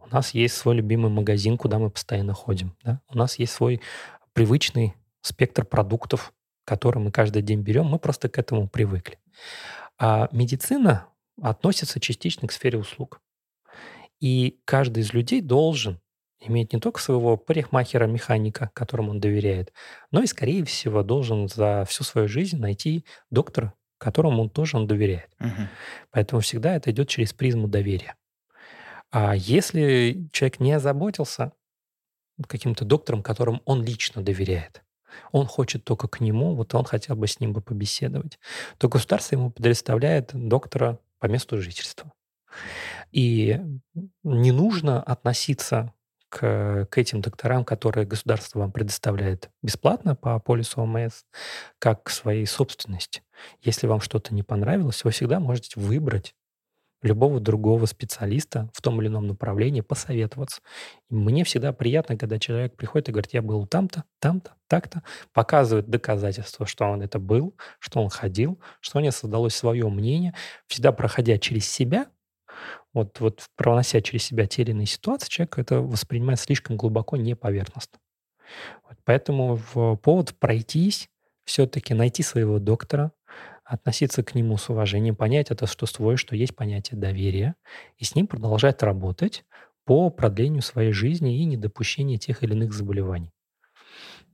У 0.00 0.06
нас 0.14 0.30
есть 0.34 0.56
свой 0.56 0.76
любимый 0.76 1.10
магазин, 1.10 1.56
куда 1.56 1.78
мы 1.78 1.90
постоянно 1.90 2.34
ходим. 2.34 2.76
да. 2.84 3.00
У 3.08 3.16
нас 3.18 3.38
есть 3.38 3.52
свой 3.52 3.80
привычный 4.32 4.94
спектр 5.22 5.64
продуктов, 5.64 6.32
которые 6.64 7.02
мы 7.02 7.10
каждый 7.10 7.42
день 7.42 7.60
берем. 7.62 7.86
Мы 7.86 7.98
просто 7.98 8.28
к 8.28 8.38
этому 8.38 8.68
привыкли. 8.68 9.18
А 9.98 10.28
медицина 10.32 11.06
относится 11.42 11.98
частично 12.00 12.46
к 12.48 12.52
сфере 12.52 12.78
услуг. 12.78 13.20
И 14.20 14.60
каждый 14.64 15.00
из 15.02 15.12
людей 15.12 15.40
должен 15.40 16.00
иметь 16.46 16.72
не 16.72 16.80
только 16.80 17.00
своего 17.00 17.36
парикмахера, 17.36 18.06
механика, 18.06 18.70
которому 18.74 19.10
он 19.10 19.20
доверяет, 19.20 19.72
но 20.10 20.22
и, 20.22 20.26
скорее 20.26 20.64
всего, 20.64 21.02
должен 21.02 21.48
за 21.48 21.84
всю 21.88 22.04
свою 22.04 22.28
жизнь 22.28 22.58
найти 22.58 23.04
доктора, 23.30 23.74
которому 23.98 24.42
он 24.42 24.50
тоже 24.50 24.76
он 24.76 24.86
доверяет. 24.86 25.30
Мгм. 25.38 25.68
Поэтому 26.10 26.40
всегда 26.40 26.74
это 26.74 26.90
идет 26.90 27.08
через 27.08 27.32
призму 27.32 27.68
доверия. 27.68 28.16
А 29.10 29.34
если 29.34 30.28
человек 30.32 30.60
не 30.60 30.72
озаботился 30.72 31.52
каким-то 32.48 32.84
доктором, 32.84 33.22
которому 33.22 33.62
он 33.64 33.84
лично 33.84 34.22
доверяет, 34.22 34.82
он 35.30 35.46
хочет 35.46 35.84
только 35.84 36.08
к 36.08 36.20
нему, 36.20 36.54
вот 36.54 36.74
он 36.74 36.84
хотел 36.84 37.16
бы 37.16 37.26
с 37.28 37.38
ним 37.38 37.52
бы 37.52 37.60
побеседовать, 37.60 38.38
то 38.78 38.88
государство 38.88 39.36
ему 39.36 39.50
предоставляет 39.50 40.30
доктора 40.32 40.98
по 41.20 41.26
месту 41.26 41.60
жительства. 41.62 42.12
И 43.12 43.60
не 44.22 44.52
нужно 44.52 45.02
относиться 45.02 45.92
к, 46.34 46.88
к 46.90 46.98
этим 46.98 47.20
докторам, 47.20 47.64
которые 47.64 48.06
государство 48.06 48.58
вам 48.58 48.72
предоставляет 48.72 49.50
бесплатно 49.62 50.16
по 50.16 50.40
полису 50.40 50.80
ОМС, 50.80 51.22
как 51.78 52.02
к 52.02 52.10
своей 52.10 52.44
собственности. 52.44 53.22
Если 53.62 53.86
вам 53.86 54.00
что-то 54.00 54.34
не 54.34 54.42
понравилось, 54.42 55.04
вы 55.04 55.12
всегда 55.12 55.38
можете 55.38 55.78
выбрать 55.78 56.34
любого 57.02 57.38
другого 57.38 57.86
специалиста 57.86 58.68
в 58.72 58.82
том 58.82 59.00
или 59.00 59.08
ином 59.08 59.28
направлении, 59.28 59.80
посоветоваться. 59.80 60.60
Мне 61.08 61.44
всегда 61.44 61.72
приятно, 61.72 62.16
когда 62.16 62.40
человек 62.40 62.76
приходит 62.76 63.10
и 63.10 63.12
говорит, 63.12 63.32
я 63.32 63.42
был 63.42 63.64
там-то, 63.66 64.02
там-то, 64.18 64.54
так-то, 64.66 65.02
показывает 65.32 65.88
доказательства, 65.88 66.66
что 66.66 66.86
он 66.86 67.02
это 67.02 67.20
был, 67.20 67.54
что 67.78 68.02
он 68.02 68.08
ходил, 68.08 68.58
что 68.80 68.98
у 68.98 69.02
него 69.02 69.12
создалось 69.12 69.54
свое 69.54 69.88
мнение, 69.88 70.34
всегда 70.66 70.90
проходя 70.90 71.38
через 71.38 71.68
себя, 71.68 72.06
вот, 72.92 73.20
вот 73.20 73.46
пронося 73.56 74.00
через 74.00 74.24
себя 74.24 74.46
те 74.46 74.62
или 74.62 74.70
иные 74.72 74.86
ситуации, 74.86 75.28
человек 75.28 75.58
это 75.58 75.80
воспринимает 75.80 76.40
слишком 76.40 76.76
глубоко, 76.76 77.16
не 77.16 77.34
поверхностно. 77.34 77.98
Вот, 78.88 78.98
поэтому 79.04 79.56
в 79.74 79.96
повод 79.96 80.34
пройтись, 80.38 81.08
все-таки 81.44 81.94
найти 81.94 82.22
своего 82.22 82.58
доктора, 82.58 83.12
относиться 83.64 84.22
к 84.22 84.34
нему 84.34 84.56
с 84.58 84.68
уважением, 84.68 85.16
понять 85.16 85.50
это, 85.50 85.66
что 85.66 85.86
свое, 85.86 86.16
что 86.16 86.36
есть 86.36 86.54
понятие 86.54 86.98
доверия, 87.00 87.54
и 87.98 88.04
с 88.04 88.14
ним 88.14 88.26
продолжать 88.26 88.82
работать 88.82 89.44
по 89.84 90.10
продлению 90.10 90.62
своей 90.62 90.92
жизни 90.92 91.38
и 91.38 91.44
недопущению 91.44 92.18
тех 92.18 92.42
или 92.42 92.52
иных 92.52 92.72
заболеваний. 92.72 93.30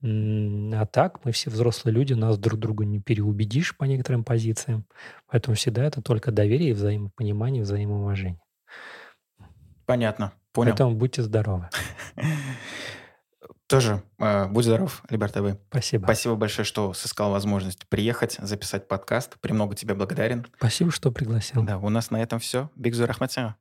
А 0.03 0.86
так 0.86 1.24
мы 1.24 1.32
все 1.32 1.51
взрослые 1.51 1.94
люди, 1.94 2.14
нас 2.14 2.38
друг 2.38 2.59
другу 2.59 2.84
не 2.84 3.01
переубедишь 3.01 3.76
по 3.76 3.84
некоторым 3.84 4.24
позициям. 4.24 4.86
Поэтому 5.28 5.57
всегда 5.57 5.84
это 5.84 6.01
только 6.01 6.32
доверие, 6.32 6.74
взаимопонимание, 6.74 7.62
взаимоуважение. 7.62 8.40
Понятно, 9.84 10.32
понял. 10.53 10.70
Поэтому 10.70 10.94
будьте 10.94 11.22
здоровы. 11.22 11.68
Тоже 13.66 14.03
э, 14.18 14.48
будь 14.48 14.64
здоров, 14.64 15.05
Либерта 15.11 15.57
Спасибо. 15.68 16.05
Спасибо 16.05 16.34
большое, 16.34 16.66
что 16.66 16.92
сыскал 16.92 17.30
возможность 17.30 17.86
приехать, 17.86 18.36
записать 18.40 18.88
подкаст. 18.88 19.38
Премного 19.40 19.76
тебе 19.76 19.94
благодарен. 19.94 20.44
Спасибо, 20.57 20.90
что 20.90 21.12
пригласил. 21.12 21.62
Да, 21.62 21.78
у 21.78 21.88
нас 21.88 22.11
на 22.11 22.20
этом 22.20 22.40
все. 22.40 22.68
Бигзу 22.74 23.07
Рахматсяна. 23.07 23.57